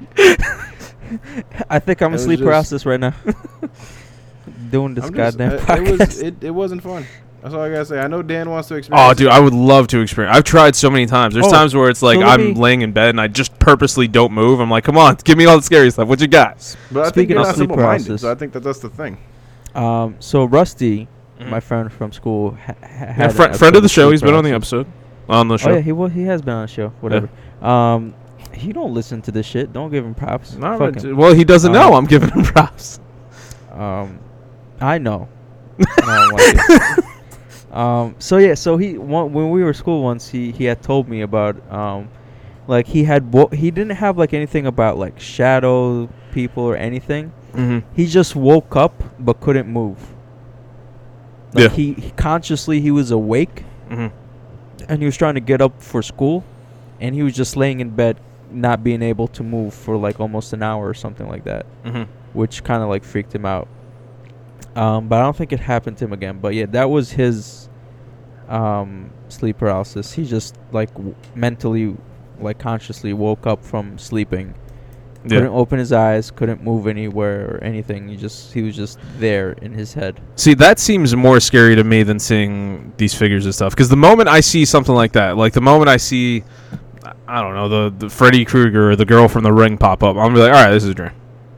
I 1.71 1.79
think 1.79 2.03
I'm 2.03 2.11
It 2.11 2.15
in 2.17 2.19
sleep 2.21 2.41
paralysis 2.41 2.85
right 2.85 2.99
now. 2.99 3.15
Doing 4.71 4.95
this 4.95 5.05
I'm 5.05 5.15
just- 5.15 5.39
goddamn 5.39 5.53
it, 5.53 5.61
podcast. 5.61 5.87
it 5.87 5.99
was 6.01 6.21
it, 6.23 6.35
it 6.45 6.51
wasn't 6.51 6.83
fun. 6.83 7.07
That's 7.43 7.55
all 7.55 7.61
I 7.63 7.71
gotta 7.71 7.85
say. 7.85 7.99
I 7.99 8.07
know 8.07 8.23
Dan 8.23 8.49
wants 8.51 8.69
to 8.69 8.77
experience. 8.77 9.11
Oh, 9.11 9.15
dude, 9.15 9.29
I 9.29 9.41
would 9.41 9.53
love 9.53 9.89
to 9.89 10.01
experience. 10.01 10.37
I've 10.37 10.45
tried 10.45 10.77
so 10.77 10.89
many 10.89 11.07
times. 11.07 11.35
There's 11.35 11.47
Oh, 11.47 11.51
times 11.51 11.75
where 11.75 11.91
it's 11.91 12.01
like 12.03 12.15
so 12.17 12.21
let 12.21 12.39
I'm 12.41 12.49
me- 12.49 12.55
laying 12.55 12.83
in 12.83 12.93
bed 12.93 13.09
and 13.11 13.21
I 13.21 13.27
just 13.27 13.59
purposely 13.59 14.07
don't 14.07 14.33
move. 14.33 14.61
I'm 14.61 14.71
like, 14.71 14.85
come 14.85 14.97
on, 14.97 15.17
give 15.25 15.37
me 15.37 15.45
all 15.47 15.57
the 15.57 15.63
scary 15.63 15.91
stuff. 15.91 16.07
What 16.09 16.21
you 16.21 16.29
got? 16.29 16.59
But 16.93 17.01
I 17.01 17.03
think 17.05 17.15
Speaking 17.15 17.31
you're 17.31 17.41
of 17.41 17.47
not 17.47 17.55
sleep 17.57 17.63
simple-minded, 17.71 18.05
paralysis. 18.07 18.21
so 18.23 18.31
I 18.31 18.35
think 18.37 18.53
that 18.53 18.61
that's 18.61 18.79
the 18.79 18.89
thing. 18.91 19.19
Um, 19.75 20.15
so 20.21 20.45
Rusty, 20.45 21.09
Mhm. 21.41 21.49
my 21.51 21.59
friend 21.59 21.91
from 21.93 22.13
school, 22.13 22.53
ha- 22.65 22.75
ha- 22.81 22.87
Yeah, 22.91 23.13
had 23.13 23.33
fri- 23.35 23.47
an 23.47 23.55
friend 23.55 23.75
of 23.75 23.83
the 23.83 23.89
show. 23.89 24.03
sleep 24.09 24.13
He's 24.13 24.23
been 24.23 24.35
on 24.35 24.45
the 24.45 24.51
paralysis. 24.51 24.73
episode. 24.75 24.87
On 25.29 25.49
the 25.49 25.57
show. 25.59 25.71
Oh 25.71 25.75
yeah, 25.75 25.81
he 25.81 25.93
was. 25.93 26.13
He 26.13 26.23
has 26.25 26.43
been 26.43 26.55
on 26.55 26.63
the 26.63 26.69
show. 26.73 26.93
Whatever. 27.01 27.29
Um, 27.61 28.15
he 28.53 28.73
don't 28.73 28.93
listen 28.95 29.21
to 29.23 29.33
this 29.33 29.47
shit. 29.47 29.73
Don't 29.73 29.91
give 29.91 30.05
him 30.05 30.15
props. 30.15 30.55
Not 30.57 30.79
Fuck 30.79 30.95
really- 30.97 31.11
him. 31.11 31.17
well, 31.17 31.33
he 31.35 31.43
doesn't 31.43 31.73
know. 31.73 31.89
Um, 31.89 31.95
I'm 31.95 32.07
giving 32.07 32.29
him 32.31 32.43
props. 32.45 33.01
Um, 33.73 34.19
I 34.81 34.99
know. 34.99 35.29
I 35.81 35.85
don't 36.05 36.33
like 36.33 36.99
it. 36.99 37.05
Um, 37.73 38.15
so 38.19 38.37
yeah, 38.37 38.55
so 38.55 38.77
he 38.77 38.99
one, 38.99 39.33
when 39.33 39.51
we 39.51 39.65
were 39.65 39.73
school 39.73 40.03
once, 40.03 40.29
he 40.29 40.53
he 40.53 40.65
had 40.65 40.83
told 40.83 41.09
me 41.09 41.23
about 41.23 41.57
um, 41.73 42.09
like 42.69 42.87
he 42.87 43.05
had 43.05 43.33
wo- 43.33 43.49
he 43.49 43.71
didn't 43.71 43.97
have 43.97 44.19
like 44.19 44.35
anything 44.35 44.67
about 44.67 44.99
like 44.99 45.19
shadow 45.19 46.09
people 46.33 46.65
or 46.65 46.77
anything. 46.77 47.33
Mm-hmm. 47.55 47.79
He 47.97 48.07
just 48.07 48.37
woke 48.37 48.77
up 48.77 49.03
but 49.19 49.41
couldn't 49.41 49.69
move. 49.69 49.99
Like 51.55 51.65
Yeah. 51.71 51.77
he, 51.77 51.93
he 51.95 52.11
consciously 52.13 52.81
he 52.81 52.91
was 52.91 53.11
awake 53.11 53.65
Mm-hmm. 53.91 54.09
and 54.89 54.99
he 55.01 55.05
was 55.07 55.17
trying 55.17 55.35
to 55.35 55.41
get 55.41 55.61
up 55.61 55.83
for 55.83 56.03
school, 56.03 56.45
and 57.01 57.15
he 57.15 57.23
was 57.23 57.35
just 57.35 57.57
laying 57.57 57.81
in 57.81 57.91
bed, 57.91 58.19
not 58.51 58.83
being 58.83 59.03
able 59.03 59.29
to 59.29 59.43
move 59.43 59.75
for 59.75 59.97
like 59.99 60.19
almost 60.21 60.53
an 60.55 60.63
hour 60.63 60.89
or 60.89 60.95
something 60.95 61.29
like 61.29 61.45
that, 61.45 61.67
Mm-hmm. 61.85 62.03
which 62.33 62.65
kind 62.65 62.83
of 62.83 62.89
like 62.89 63.05
freaked 63.05 63.35
him 63.35 63.45
out. 63.47 63.69
Um, 64.75 65.09
but 65.09 65.21
I 65.21 65.23
don't 65.23 65.37
think 65.37 65.53
it 65.53 65.61
happened 65.61 65.99
to 65.99 66.05
him 66.05 66.13
again. 66.13 66.39
But 66.39 66.55
yeah, 66.55 66.67
that 66.67 66.89
was 66.89 67.13
his 67.13 67.69
um, 68.49 69.11
sleep 69.29 69.59
paralysis. 69.59 70.13
He 70.13 70.25
just 70.25 70.57
like 70.73 70.93
w- 70.95 71.15
mentally, 71.35 71.97
like 72.41 72.59
consciously 72.59 73.13
woke 73.13 73.47
up 73.47 73.65
from 73.65 73.99
sleeping. 73.99 74.55
Couldn't 75.25 75.53
open 75.53 75.79
his 75.79 75.93
eyes, 75.93 76.33
couldn't 76.33 76.65
move 76.65 76.89
anywhere 76.89 77.55
or 77.55 77.63
anything. 77.63 78.09
He 78.09 78.17
just 78.17 78.53
he 78.53 78.63
was 78.63 78.75
just 78.75 78.99
there 79.19 79.53
in 79.53 79.73
his 79.73 79.95
head. 79.95 80.21
See, 80.35 80.55
that 80.55 80.81
seems 80.81 81.15
more 81.15 81.39
scary 81.39 81.77
to 81.77 81.85
me 81.85 82.03
than 82.03 82.19
seeing 82.19 82.93
these 82.97 83.15
figures 83.15 83.45
and 83.45 83.55
stuff. 83.55 83.73
Because 83.73 83.89
the 83.89 83.97
moment 83.97 84.29
I 84.29 84.41
see 84.41 84.65
something 84.65 84.95
like 84.95 85.13
that, 85.13 85.37
like 85.37 85.53
the 85.53 85.61
moment 85.61 85.89
I 85.89 85.97
see, 85.99 86.43
I 87.29 87.41
don't 87.41 87.55
know, 87.55 87.69
the, 87.69 87.95
the 87.97 88.11
Freddy 88.11 88.45
Krueger 88.45 88.91
or 88.91 88.97
the 88.97 89.05
girl 89.05 89.29
from 89.29 89.45
the 89.45 89.53
ring 89.53 89.79
pop 89.79 90.03
up, 90.03 90.17
I'm 90.17 90.35
gonna 90.35 90.35
be 90.35 90.41
like, 90.41 90.55
all 90.55 90.65
right, 90.65 90.73
this 90.73 90.83
is 90.83 90.89
a 90.89 90.95
dream. 90.95 91.13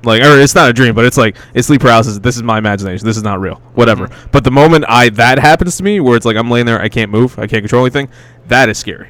Like, 0.04 0.22
or 0.22 0.38
it's 0.40 0.54
not 0.54 0.68
a 0.70 0.72
dream, 0.72 0.94
but 0.94 1.04
it's 1.04 1.16
like 1.16 1.36
it's 1.54 1.66
sleep 1.66 1.80
paralysis. 1.80 2.18
This 2.18 2.36
is 2.36 2.42
my 2.42 2.58
imagination. 2.58 3.06
This 3.06 3.16
is 3.16 3.22
not 3.22 3.40
real. 3.40 3.56
Whatever. 3.74 4.08
But 4.32 4.44
the 4.44 4.50
moment 4.50 4.84
I 4.88 5.08
that 5.10 5.38
happens 5.38 5.76
to 5.78 5.82
me, 5.82 6.00
where 6.00 6.16
it's 6.16 6.26
like 6.26 6.36
I'm 6.36 6.50
laying 6.50 6.66
there, 6.66 6.80
I 6.80 6.88
can't 6.88 7.10
move, 7.10 7.38
I 7.38 7.46
can't 7.46 7.62
control 7.62 7.84
anything, 7.84 8.08
that 8.48 8.68
is 8.68 8.78
scary. 8.78 9.08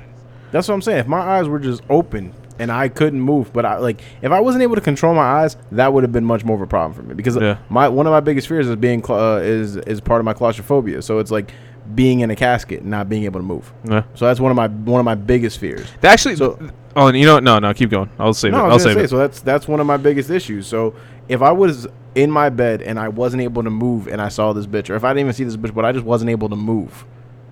That's 0.52 0.68
what 0.68 0.74
I'm 0.74 0.82
saying. 0.82 0.98
If 1.00 1.06
my 1.08 1.18
eyes 1.20 1.48
were 1.48 1.58
just 1.58 1.82
open 1.90 2.32
and 2.60 2.70
I 2.70 2.88
couldn't 2.88 3.20
move, 3.20 3.52
but 3.52 3.64
I 3.64 3.78
like 3.78 4.00
if 4.22 4.30
I 4.30 4.40
wasn't 4.40 4.62
able 4.62 4.76
to 4.76 4.80
control 4.80 5.14
my 5.14 5.22
eyes, 5.42 5.56
that 5.72 5.92
would 5.92 6.04
have 6.04 6.12
been 6.12 6.24
much 6.24 6.44
more 6.44 6.54
of 6.56 6.62
a 6.62 6.66
problem 6.66 6.92
for 6.94 7.02
me 7.02 7.14
because 7.14 7.36
Yeah. 7.36 7.58
my 7.68 7.88
one 7.88 8.06
of 8.06 8.12
my 8.12 8.20
biggest 8.20 8.46
fears 8.46 8.68
is 8.68 8.76
being 8.76 9.04
uh, 9.08 9.40
is 9.42 9.76
is 9.76 10.00
part 10.00 10.20
of 10.20 10.24
my 10.24 10.32
claustrophobia. 10.32 11.02
So 11.02 11.18
it's 11.18 11.32
like 11.32 11.52
being 11.94 12.20
in 12.20 12.30
a 12.30 12.36
casket, 12.36 12.80
and 12.80 12.90
not 12.90 13.08
being 13.10 13.24
able 13.24 13.40
to 13.40 13.44
move. 13.44 13.70
Yeah. 13.84 14.04
So 14.14 14.24
that's 14.26 14.38
one 14.40 14.50
of 14.52 14.56
my 14.56 14.68
one 14.68 15.00
of 15.00 15.04
my 15.04 15.16
biggest 15.16 15.58
fears. 15.58 15.86
Actually, 16.02 16.36
So- 16.36 16.58
oh, 16.96 17.06
and 17.08 17.16
you 17.18 17.26
know, 17.26 17.34
what? 17.34 17.44
no, 17.44 17.58
no, 17.58 17.72
keep 17.74 17.90
going. 17.90 18.10
I'll 18.18 18.34
save 18.34 18.52
No, 18.52 18.66
it. 18.66 18.70
I'll 18.70 18.78
save 18.78 18.94
say 18.96 19.04
it. 19.04 19.10
so. 19.10 19.18
That's 19.18 19.40
that's 19.40 19.68
one 19.68 19.80
of 19.80 19.86
my 19.86 19.96
biggest 19.96 20.30
issues. 20.30 20.66
So 20.66 20.94
if 21.28 21.42
I 21.42 21.52
was 21.52 21.86
in 22.14 22.30
my 22.30 22.48
bed 22.50 22.82
and 22.82 22.98
I 22.98 23.08
wasn't 23.08 23.42
able 23.42 23.62
to 23.64 23.70
move, 23.70 24.06
and 24.08 24.20
I 24.22 24.28
saw 24.28 24.52
this 24.52 24.66
bitch, 24.66 24.90
or 24.90 24.94
if 24.94 25.04
I 25.04 25.10
didn't 25.10 25.20
even 25.20 25.32
see 25.34 25.44
this 25.44 25.56
bitch, 25.56 25.74
but 25.74 25.84
I 25.84 25.92
just 25.92 26.04
wasn't 26.04 26.30
able 26.30 26.48
to 26.50 26.56
move, 26.56 27.04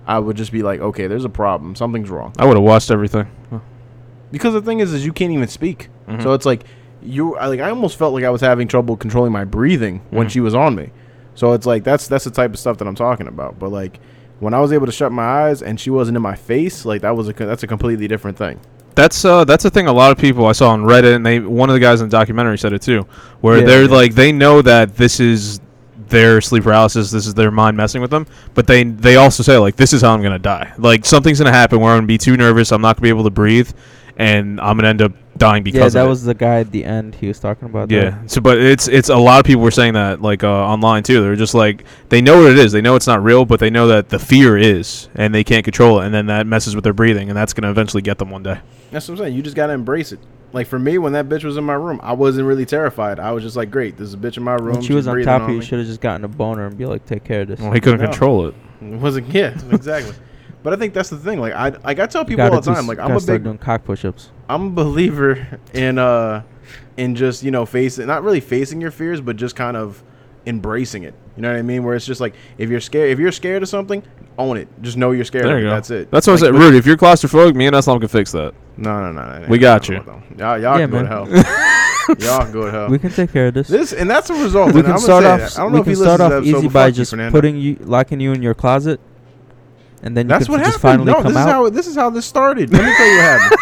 I 0.07 0.19
would 0.19 0.37
just 0.37 0.51
be 0.51 0.63
like, 0.63 0.79
okay, 0.79 1.07
there's 1.07 1.25
a 1.25 1.29
problem. 1.29 1.75
Something's 1.75 2.09
wrong. 2.09 2.33
I 2.39 2.45
would 2.45 2.55
have 2.57 2.63
watched 2.63 2.91
everything. 2.91 3.27
Because 4.31 4.53
the 4.53 4.61
thing 4.61 4.79
is, 4.79 4.93
is 4.93 5.05
you 5.05 5.13
can't 5.13 5.31
even 5.31 5.47
speak. 5.47 5.89
Mhm. 6.07 6.23
So 6.23 6.33
it's 6.33 6.45
like 6.45 6.63
you, 7.01 7.35
I, 7.35 7.47
like 7.47 7.59
I 7.59 7.69
almost 7.69 7.97
felt 7.97 8.13
like 8.13 8.23
I 8.23 8.29
was 8.29 8.41
having 8.41 8.67
trouble 8.67 8.95
controlling 8.97 9.31
my 9.31 9.43
breathing 9.45 10.01
when 10.09 10.27
Mhm. 10.27 10.31
she 10.31 10.39
was 10.39 10.55
on 10.55 10.75
me. 10.75 10.91
So 11.35 11.53
it's 11.53 11.65
like 11.65 11.83
that's 11.83 12.07
that's 12.07 12.23
the 12.23 12.31
type 12.31 12.51
of 12.53 12.59
stuff 12.59 12.77
that 12.77 12.87
I'm 12.87 12.95
talking 12.95 13.27
about. 13.27 13.59
But 13.59 13.71
like 13.71 13.99
when 14.39 14.53
I 14.53 14.59
was 14.59 14.71
able 14.73 14.85
to 14.85 14.91
shut 14.91 15.11
my 15.11 15.23
eyes 15.23 15.61
and 15.61 15.79
she 15.79 15.89
wasn't 15.89 16.15
in 16.15 16.21
my 16.23 16.35
face, 16.35 16.85
like 16.85 17.01
that 17.01 17.15
was 17.15 17.27
a 17.29 17.33
that's 17.33 17.63
a 17.63 17.67
completely 17.67 18.07
different 18.07 18.37
thing. 18.37 18.59
That's 18.95 19.25
uh 19.25 19.43
that's 19.43 19.65
a 19.65 19.69
thing 19.69 19.87
a 19.87 19.93
lot 19.93 20.11
of 20.11 20.17
people 20.17 20.45
I 20.45 20.51
saw 20.51 20.69
on 20.69 20.83
Reddit 20.83 21.15
and 21.15 21.25
they 21.25 21.39
one 21.39 21.69
of 21.69 21.73
the 21.73 21.79
guys 21.79 22.01
in 22.01 22.09
the 22.09 22.11
documentary 22.11 22.57
said 22.57 22.73
it 22.73 22.81
too, 22.81 23.07
where 23.41 23.59
Yeah, 23.59 23.65
they're 23.65 23.83
yeah. 23.85 23.89
like 23.91 24.13
they 24.13 24.31
know 24.31 24.61
that 24.61 24.95
this 24.95 25.19
is 25.19 25.59
their 26.09 26.41
sleep 26.41 26.63
paralysis, 26.63 27.09
this 27.09 27.25
is 27.25 27.33
their 27.33 27.49
mind 27.49 27.75
messing 27.75 28.01
with 28.01 28.11
them, 28.11 28.27
but 28.53 28.67
they 28.67 28.83
they 28.83 29.15
also 29.15 29.41
say 29.41 29.57
like 29.57 29.75
this 29.75 29.93
is 29.93 30.01
how 30.03 30.13
I'm 30.13 30.21
gonna 30.21 30.37
die. 30.37 30.73
Like 30.77 31.05
something's 31.05 31.39
gonna 31.39 31.51
happen 31.51 31.79
where 31.79 31.91
I'm 31.91 31.97
gonna 31.97 32.07
be 32.07 32.19
too 32.19 32.37
nervous, 32.37 32.71
I'm 32.71 32.81
not 32.81 32.97
gonna 32.97 33.03
be 33.03 33.09
able 33.09 33.23
to 33.23 33.31
breathe, 33.31 33.71
and 34.17 34.59
I'm 34.61 34.77
gonna 34.77 34.89
end 34.89 35.01
up 35.01 35.13
dying 35.37 35.63
because 35.63 35.79
yeah, 35.79 35.85
of 35.87 35.93
that 35.93 36.05
it. 36.05 36.09
was 36.09 36.23
the 36.23 36.33
guy 36.33 36.59
at 36.59 36.71
the 36.71 36.83
end. 36.85 37.15
He 37.15 37.27
was 37.27 37.39
talking 37.39 37.67
about. 37.67 37.89
that. 37.89 37.95
Yeah. 37.95 38.17
So, 38.27 38.39
but 38.41 38.57
it's 38.59 38.87
it's 38.87 39.09
a 39.09 39.17
lot 39.17 39.39
of 39.39 39.45
people 39.45 39.61
were 39.63 39.71
saying 39.71 39.93
that 39.93 40.21
like 40.21 40.43
uh, 40.43 40.49
online 40.51 41.03
too. 41.03 41.21
They're 41.21 41.35
just 41.35 41.53
like 41.55 41.83
they 42.09 42.21
know 42.21 42.41
what 42.43 42.51
it 42.51 42.57
is. 42.59 42.71
They 42.71 42.81
know 42.81 42.95
it's 42.95 43.07
not 43.07 43.23
real, 43.23 43.45
but 43.45 43.59
they 43.59 43.69
know 43.69 43.87
that 43.87 44.09
the 44.09 44.19
fear 44.19 44.57
is, 44.57 45.09
and 45.15 45.33
they 45.33 45.43
can't 45.43 45.63
control 45.63 45.99
it, 46.01 46.05
and 46.05 46.13
then 46.13 46.27
that 46.27 46.45
messes 46.47 46.75
with 46.75 46.83
their 46.83 46.93
breathing, 46.93 47.29
and 47.29 47.37
that's 47.37 47.53
gonna 47.53 47.71
eventually 47.71 48.01
get 48.01 48.17
them 48.19 48.29
one 48.29 48.43
day. 48.43 48.59
That's 48.91 49.07
what 49.07 49.15
I'm 49.15 49.25
saying. 49.25 49.35
You 49.35 49.41
just 49.41 49.55
gotta 49.55 49.73
embrace 49.73 50.11
it. 50.11 50.19
Like 50.53 50.67
for 50.67 50.77
me, 50.77 50.99
when 50.99 51.13
that 51.13 51.27
bitch 51.29 51.43
was 51.43 51.57
in 51.57 51.63
my 51.63 51.73
room, 51.73 51.99
I 52.03 52.13
wasn't 52.13 52.47
really 52.47 52.67
terrified. 52.67 53.19
I 53.19 53.31
was 53.31 53.41
just 53.43 53.55
like, 53.55 53.71
great, 53.71 53.97
this 53.97 54.09
is 54.09 54.13
a 54.13 54.17
bitch 54.17 54.37
in 54.37 54.43
my 54.43 54.53
room. 54.53 54.73
When 54.73 54.81
she 54.83 54.93
was 54.93 55.07
on 55.07 55.19
top 55.23 55.41
of 55.41 55.47
me. 55.47 55.55
you 55.55 55.61
should 55.63 55.79
have 55.79 55.87
just 55.87 55.99
gotten 55.99 56.23
a 56.23 56.27
boner 56.27 56.67
and 56.67 56.77
be 56.77 56.85
like, 56.85 57.03
"Take 57.07 57.23
care 57.23 57.41
of 57.41 57.47
this." 57.47 57.59
Well, 57.59 57.71
he 57.71 57.79
couldn't 57.79 58.01
No. 58.01 58.05
control 58.07 58.45
it. 58.47 58.55
It 58.81 58.99
wasn't 58.99 59.29
yeah, 59.33 59.57
exactly. 59.71 60.13
But 60.63 60.73
I 60.73 60.75
think 60.77 60.93
that's 60.93 61.09
the 61.09 61.17
thing. 61.17 61.39
Like 61.39 61.53
I 61.53 61.69
like 61.83 61.99
I 61.99 62.05
tell 62.07 62.23
people 62.25 62.45
all 62.45 62.51
the 62.51 62.61
time. 62.61 62.77
s- 62.83 62.87
Like 62.87 62.99
I'm 62.99 63.07
gotta 63.09 63.17
a 63.17 63.21
start 63.21 63.39
big 63.39 63.43
doing 63.43 63.57
cock 63.57 63.83
push-ups. 63.83 64.29
I'm 64.49 64.67
a 64.67 64.69
believer 64.71 65.59
in 65.73 65.97
uh 65.99 66.43
in 66.97 67.15
just 67.15 67.43
you 67.43 67.51
know 67.51 67.65
facing 67.65 68.07
not 68.07 68.23
really 68.23 68.39
facing 68.39 68.79
your 68.81 68.91
fears, 68.91 69.19
but 69.21 69.35
just 69.35 69.55
kind 69.55 69.75
of 69.77 70.01
embracing 70.45 71.03
it. 71.03 71.13
You 71.35 71.41
know 71.41 71.51
what 71.51 71.57
I 71.59 71.61
mean? 71.63 71.83
Where 71.83 71.95
it's 71.95 72.05
just 72.05 72.21
like 72.21 72.33
if 72.57 72.69
you're 72.69 72.79
scared, 72.81 73.09
if 73.11 73.19
you're 73.19 73.31
scared 73.31 73.63
of 73.63 73.69
something, 73.69 74.03
own 74.37 74.57
it. 74.57 74.67
Just 74.81 74.97
know 74.97 75.11
you're 75.11 75.25
scared. 75.25 75.45
There 75.45 75.59
you 75.59 75.65
it. 75.65 75.69
go. 75.69 75.75
That's 75.75 75.89
it. 75.89 76.11
That's 76.11 76.27
what 76.27 76.33
Like, 76.41 76.43
I 76.43 76.45
said. 76.53 76.55
Rudy, 76.55 76.77
if 76.77 76.85
you're 76.85 76.97
claustrophobic, 76.97 77.55
me 77.55 77.65
and 77.67 77.75
Islam 77.75 77.99
can 77.99 78.07
fix 78.09 78.31
that. 78.33 78.53
No, 78.77 78.99
no, 79.01 79.11
no, 79.11 79.39
no. 79.39 79.47
We 79.47 79.57
got 79.57 79.89
no, 79.89 79.95
you. 79.97 80.03
no. 80.05 80.23
Y'all, 80.37 80.59
y'all 80.61 80.79
Yeah, 80.79 80.87
can 80.87 80.91
go 80.91 81.01
to 81.01 81.07
hell. 81.07 81.27
y'all 82.19 82.43
can 82.43 82.51
go 82.51 82.65
to 82.65 82.71
hell. 82.71 82.89
We 82.89 82.99
can 82.99 83.11
take 83.11 83.31
care 83.31 83.47
of 83.47 83.53
this. 83.53 83.67
this 83.67 83.93
and 83.93 84.09
that's 84.09 84.29
a 84.29 84.33
result. 84.33 84.73
we 84.73 84.81
can 84.81 84.91
I'm 84.93 84.97
start 84.99 85.23
off. 85.25 85.41
I 85.57 85.61
don't 85.63 85.71
we 85.71 85.77
know 85.77 85.81
if 85.81 85.85
can 85.85 85.95
start 85.95 86.21
off 86.21 86.43
easy 86.43 86.67
by 86.69 86.91
just 86.91 87.11
putting 87.31 87.57
you, 87.57 87.75
locking 87.81 88.19
you 88.19 88.33
in 88.33 88.41
your 88.41 88.53
closet, 88.53 88.99
and 90.03 90.15
then 90.15 90.25
you 90.25 90.29
That's 90.29 90.49
what 90.49 90.59
happened. 90.59 90.81
finally 90.81 91.11
No, 91.11 91.23
this 91.23 91.35
out. 91.35 91.47
is 91.47 91.51
how 91.51 91.69
this 91.69 91.87
is 91.87 91.95
how 91.95 92.09
this 92.09 92.25
started. 92.25 92.71
Let 92.71 92.83
me 92.83 92.95
tell 92.95 93.07
you 93.07 93.17
what 93.17 93.23
happened. 93.23 93.59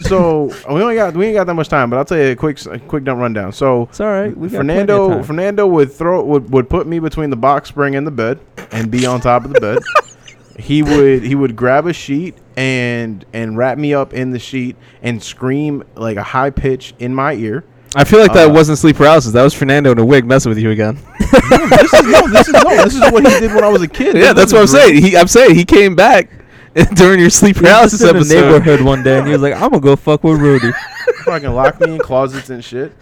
so 0.00 0.44
we 0.68 0.82
only 0.82 0.94
got 0.94 1.14
we 1.14 1.26
ain't 1.26 1.34
got 1.34 1.46
that 1.46 1.54
much 1.54 1.68
time, 1.68 1.90
but 1.90 1.98
I'll 1.98 2.04
tell 2.04 2.18
you 2.18 2.30
a 2.30 2.36
quick 2.36 2.64
a 2.66 2.78
quick 2.78 3.04
dump 3.04 3.20
rundown. 3.20 3.52
So 3.52 3.82
it's 3.84 4.00
all 4.00 4.06
right. 4.08 4.36
We 4.36 4.48
got 4.48 4.58
Fernando. 4.58 5.22
Fernando 5.22 5.66
would 5.66 5.92
throw 5.92 6.24
would, 6.24 6.50
would 6.50 6.70
put 6.70 6.86
me 6.86 6.98
between 6.98 7.30
the 7.30 7.36
box 7.36 7.68
spring 7.68 7.94
and 7.96 8.06
the 8.06 8.10
bed 8.10 8.40
and 8.72 8.90
be 8.90 9.06
on 9.06 9.20
top 9.20 9.44
of 9.44 9.52
the 9.52 9.60
bed. 9.60 9.78
he 10.58 10.82
would 10.82 11.22
he 11.22 11.34
would 11.34 11.54
grab 11.54 11.86
a 11.86 11.92
sheet 11.92 12.34
and 12.56 13.24
and 13.32 13.58
wrap 13.58 13.76
me 13.76 13.92
up 13.92 14.14
in 14.14 14.30
the 14.30 14.38
sheet 14.38 14.76
and 15.02 15.22
scream 15.22 15.84
like 15.96 16.16
a 16.16 16.22
high 16.22 16.50
pitch 16.50 16.94
in 16.98 17.14
my 17.14 17.34
ear. 17.34 17.62
I 17.96 18.04
feel 18.04 18.20
like 18.20 18.32
that 18.34 18.48
Uh, 18.50 18.52
wasn't 18.52 18.78
sleep 18.78 18.96
paralysis. 18.96 19.32
That 19.32 19.42
was 19.42 19.54
Fernando 19.54 19.92
in 19.92 19.98
a 19.98 20.04
wig 20.04 20.24
messing 20.26 20.50
with 20.50 20.58
you 20.58 20.70
again. 20.70 20.98
this 21.20 21.92
is 21.92 22.02
no, 22.06 22.28
this 22.28 22.48
is 22.48 22.54
no, 22.54 22.84
this 22.84 22.94
is 22.94 23.00
what 23.12 23.24
he 23.26 23.40
did 23.40 23.54
when 23.54 23.64
I 23.64 23.68
was 23.68 23.82
a 23.82 23.88
kid. 23.88 24.16
yeah, 24.16 24.32
This 24.32 24.34
that's 24.34 24.52
what 24.52 24.58
I'm 24.58 24.62
wasn't 24.64 24.82
saying. 24.82 25.02
He, 25.02 25.16
I'm 25.16 25.28
saying 25.28 25.54
he 25.54 25.64
came 25.64 25.94
back 25.94 26.28
during 26.94 27.20
your 27.20 27.30
sleep 27.30 27.56
He 27.56 27.62
was 27.62 27.70
paralysis 27.70 28.00
just 28.00 28.10
in 28.10 28.14
the 28.16 28.20
episode. 28.20 28.40
neighborhood 28.50 28.80
one 28.80 29.02
day, 29.02 29.18
and 29.18 29.26
he 29.26 29.32
was 29.32 29.42
like, 29.42 29.54
"I'm 29.54 29.70
gonna 29.70 29.80
go 29.80 29.94
fuck 29.96 30.24
with 30.24 30.40
Rudy." 30.40 30.72
fucking 31.24 31.50
lock 31.50 31.80
me 31.80 31.94
in 31.94 31.98
closets 31.98 32.50
and 32.50 32.64
shit. 32.64 32.92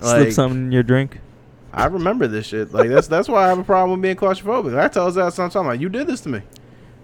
Slip 0.00 0.24
Like, 0.26 0.32
something 0.32 0.66
in 0.66 0.72
your 0.72 0.82
drink. 0.82 1.20
I 1.72 1.86
remember 1.86 2.26
this 2.26 2.46
shit. 2.46 2.72
Like 2.74 2.88
that's 2.88 3.06
that's 3.06 3.28
why 3.28 3.44
I 3.44 3.48
have 3.48 3.58
a 3.60 3.64
problem 3.64 3.92
with 3.92 4.02
being 4.02 4.16
claustrophobic. 4.16 4.76
I 4.78 4.88
tell 4.88 5.06
his 5.06 5.16
ass 5.16 5.36
sometimes, 5.36 5.66
like, 5.66 5.80
you 5.80 5.88
did 5.88 6.06
this 6.08 6.20
to 6.22 6.28
me. 6.28 6.42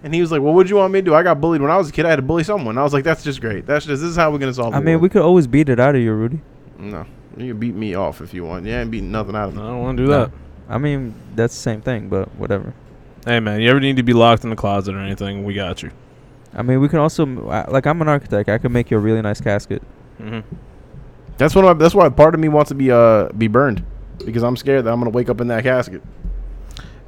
And 0.03 0.13
he 0.13 0.19
was 0.21 0.31
like, 0.31 0.41
"Well, 0.41 0.53
what'd 0.53 0.69
you 0.69 0.75
want 0.75 0.91
me 0.93 0.99
to 0.99 1.05
do? 1.05 1.13
I 1.15 1.23
got 1.23 1.39
bullied 1.39 1.61
when 1.61 1.71
I 1.71 1.77
was 1.77 1.89
a 1.89 1.91
kid. 1.91 2.05
I 2.05 2.09
had 2.09 2.17
to 2.17 2.21
bully 2.21 2.43
someone." 2.43 2.77
I 2.77 2.83
was 2.83 2.93
like, 2.93 3.03
"That's 3.05 3.23
just 3.23 3.39
great. 3.41 3.65
That's 3.65 3.85
just 3.85 4.01
this 4.01 4.09
is 4.09 4.15
how 4.17 4.29
we're 4.31 4.37
gonna 4.37 4.53
solve." 4.53 4.73
It. 4.73 4.77
I 4.77 4.79
mean, 4.79 4.95
world." 4.95 5.01
we 5.03 5.09
could 5.09 5.21
always 5.23 5.47
beat 5.47 5.69
it 5.69 5.79
out 5.79 5.95
of 5.95 6.01
you, 6.01 6.11
Rudy. 6.13 6.41
no, 6.77 7.05
you 7.37 7.53
can 7.53 7.59
beat 7.59 7.75
me 7.75 7.95
off 7.95 8.21
if 8.21 8.33
you 8.33 8.43
want. 8.45 8.65
You 8.65 8.73
ain't 8.73 8.91
beating 8.91 9.11
nothing 9.11 9.35
out 9.35 9.49
of 9.49 9.55
me. 9.55 9.61
I 9.61 9.67
don't 9.67 9.81
want 9.81 9.97
to 9.97 10.03
do 10.03 10.09
that. 10.09 10.31
I 10.69 10.77
mean, 10.77 11.13
that's 11.35 11.55
the 11.55 11.61
same 11.61 11.81
thing, 11.81 12.09
but 12.09 12.27
whatever. 12.35 12.73
Hey 13.25 13.39
man, 13.39 13.61
you 13.61 13.69
ever 13.69 13.79
need 13.79 13.97
to 13.97 14.03
be 14.03 14.13
locked 14.13 14.43
in 14.43 14.49
the 14.49 14.55
closet 14.55 14.95
or 14.95 14.99
anything? 14.99 15.43
We 15.43 15.53
got 15.53 15.83
you. 15.83 15.91
I 16.53 16.61
mean, 16.61 16.79
we 16.79 16.89
can 16.89 16.99
also 16.99 17.25
uh, 17.49 17.65
like 17.69 17.85
I'm 17.85 18.01
an 18.01 18.07
architect. 18.07 18.49
I 18.49 18.57
can 18.57 18.71
make 18.71 18.89
you 18.89 18.97
a 18.97 18.99
really 18.99 19.21
nice 19.21 19.41
casket. 19.41 19.81
Mm-hmm. 20.19 20.55
That's 21.37 21.53
what. 21.53 21.65
I, 21.65 21.73
that's 21.73 21.93
why 21.93 22.09
part 22.09 22.33
of 22.33 22.39
me 22.39 22.47
wants 22.47 22.69
to 22.69 22.75
be 22.75 22.91
uh 22.91 23.29
be 23.29 23.47
burned 23.47 23.85
because 24.25 24.43
I'm 24.43 24.55
scared 24.57 24.85
that 24.85 24.93
I'm 24.93 24.99
gonna 24.99 25.11
wake 25.11 25.29
up 25.29 25.41
in 25.41 25.47
that 25.47 25.63
casket. 25.63 26.01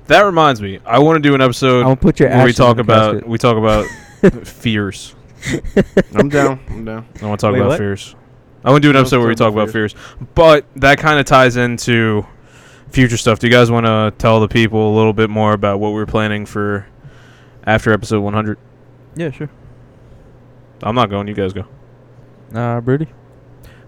That 0.08 0.22
reminds 0.22 0.62
me, 0.62 0.80
I 0.86 1.00
want 1.00 1.22
to 1.22 1.28
do 1.28 1.36
an 1.36 1.42
episode 1.42 1.80
I'm 1.80 1.84
gonna 1.84 1.96
put 1.98 2.20
your 2.20 2.30
where 2.30 2.46
we 2.46 2.54
talk 2.54 2.80
about 2.80 3.14
casket. 3.14 3.30
we 3.30 3.38
talk 3.38 3.58
about 3.58 3.86
fears. 4.46 5.16
I'm 6.16 6.30
down. 6.30 6.60
I'm 6.70 6.86
down. 6.86 7.08
I 7.22 7.26
want 7.26 7.40
to 7.40 7.46
talk 7.46 7.54
Wait, 7.54 7.60
about 7.60 7.70
what? 7.70 7.78
fears. 7.78 8.16
I 8.64 8.72
wouldn't 8.72 8.84
do 8.84 8.90
an 8.90 8.96
episode 8.98 9.20
where 9.20 9.30
we 9.30 9.36
talk 9.36 9.54
about 9.54 9.70
fears, 9.70 9.96
but 10.36 10.66
that 10.76 10.98
kind 11.00 11.20
of 11.20 11.26
ties 11.26 11.56
into 11.56 12.26
future 12.90 13.18
stuff. 13.18 13.40
Do 13.40 13.48
you 13.48 13.54
guys 13.54 13.72
want 13.72 13.86
to 13.86 14.14
tell 14.18 14.40
the 14.42 14.48
people 14.50 14.94
a 14.94 14.96
little 14.96 15.14
bit 15.14 15.30
more 15.30 15.54
about 15.54 15.80
what 15.80 15.94
we're 15.94 16.06
planning 16.06 16.46
for 16.46 16.86
after 17.66 17.94
episode 17.94 18.20
100? 18.22 18.58
Yeah, 19.16 19.32
sure. 19.32 19.50
I'm 20.84 20.96
not 20.96 21.10
going. 21.10 21.28
You 21.28 21.34
guys 21.36 21.54
go. 21.54 21.66
Uh, 22.54 22.82
Birdie. 22.82 23.08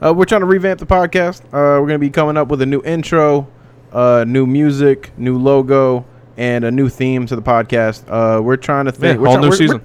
Uh, 0.04 0.14
we're 0.16 0.26
trying 0.26 0.42
to 0.42 0.48
revamp 0.48 0.80
the 0.80 0.86
podcast. 0.86 1.44
Uh, 1.48 1.80
we're 1.82 1.88
gonna 1.88 2.00
be 2.00 2.10
coming 2.10 2.38
up 2.38 2.48
with 2.48 2.62
a 2.62 2.66
new 2.66 2.82
intro, 2.84 3.48
uh, 3.92 4.24
new 4.28 4.46
music, 4.46 5.12
new 5.18 5.38
logo, 5.38 6.06
and 6.38 6.64
a 6.64 6.72
new 6.72 6.90
theme 6.90 7.26
to 7.28 7.36
the 7.36 7.42
podcast. 7.42 8.04
Uh, 8.10 8.42
we're 8.42 8.56
trying 8.58 8.86
to 8.86 8.92
Yeah, 8.92 8.98
think. 9.00 9.20
we're 9.20 9.28
whole 9.28 9.36
try- 9.36 9.42
new 9.44 9.50
we're- 9.50 9.58
season. 9.58 9.82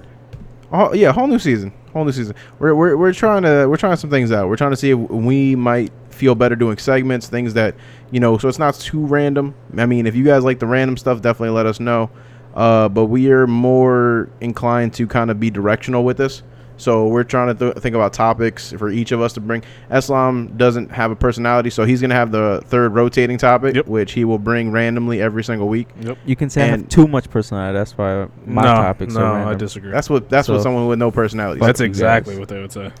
we're- 0.71 0.83
oh, 0.89 0.93
yeah, 0.93 1.11
whole 1.11 1.27
new 1.27 1.39
season. 1.39 1.71
Whole 1.93 2.05
new 2.05 2.11
season. 2.11 2.35
We're, 2.59 2.75
we're 2.75 2.97
we're 2.97 3.13
trying 3.13 3.43
to 3.43 3.67
we're 3.67 3.77
trying 3.77 3.97
some 3.97 4.09
things 4.09 4.31
out. 4.31 4.49
We're 4.49 4.57
trying 4.57 4.71
to 4.71 4.77
see 4.77 4.91
if 4.91 4.97
we 4.97 5.55
might 5.55 5.91
feel 6.09 6.35
better 6.35 6.55
doing 6.55 6.77
segments, 6.77 7.27
things 7.27 7.53
that 7.53 7.75
you 8.11 8.19
know, 8.19 8.37
so 8.37 8.47
it's 8.47 8.59
not 8.59 8.75
too 8.75 9.05
random. 9.05 9.55
I 9.77 9.85
mean, 9.85 10.05
if 10.05 10.15
you 10.15 10.23
guys 10.23 10.43
like 10.43 10.59
the 10.59 10.67
random 10.67 10.97
stuff, 10.97 11.21
definitely 11.21 11.55
let 11.55 11.65
us 11.65 11.79
know. 11.79 12.09
Uh, 12.55 12.89
but 12.89 13.05
we 13.05 13.31
are 13.31 13.45
more 13.47 14.29
inclined 14.41 14.93
to 14.95 15.07
kind 15.07 15.29
of 15.29 15.39
be 15.39 15.49
directional 15.49 16.03
with 16.03 16.17
this. 16.17 16.43
So 16.77 17.07
we're 17.07 17.23
trying 17.23 17.55
to 17.55 17.71
th- 17.73 17.77
think 17.83 17.95
about 17.95 18.13
topics 18.13 18.71
for 18.71 18.89
each 18.89 19.11
of 19.11 19.19
us 19.21 19.33
to 19.33 19.41
bring. 19.41 19.63
Islam 19.91 20.53
doesn't 20.57 20.91
have 20.91 21.11
a 21.11 21.15
personality, 21.15 21.69
so 21.71 21.85
he's 21.85 22.01
gonna 22.01 22.13
have 22.13 22.31
the 22.31 22.61
third 22.65 22.93
rotating 22.93 23.37
topic, 23.37 23.75
Yep. 23.75 23.87
which 23.87 24.11
he 24.13 24.23
will 24.25 24.37
bring 24.39 24.71
randomly 24.71 25.21
every 25.21 25.43
single 25.43 25.67
week. 25.67 25.87
Yep. 26.01 26.17
You 26.25 26.35
can 26.35 26.49
say 26.49 26.63
I 26.63 26.67
have 26.67 26.87
too 26.89 27.07
much 27.07 27.29
personality. 27.29 27.77
That's 27.77 27.97
why 27.97 28.27
my 28.45 28.61
no, 28.63 28.67
topics 28.75 29.15
no, 29.15 29.21
are 29.21 29.45
I 29.45 29.53
disagree. 29.55 29.91
That's 29.91 30.09
what 30.09 30.29
that's 30.29 30.47
what 30.47 30.61
someone 30.61 30.87
with 30.87 30.99
no 30.99 31.11
personality. 31.11 31.59
That's 31.59 31.81
exactly 31.81 32.37
what 32.37 32.47
they 32.47 32.61
would 32.61 32.71
say. 32.71 32.91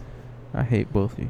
I 0.53 0.63
hate 0.63 0.91
both 0.91 1.13
of 1.13 1.19
you. 1.19 1.29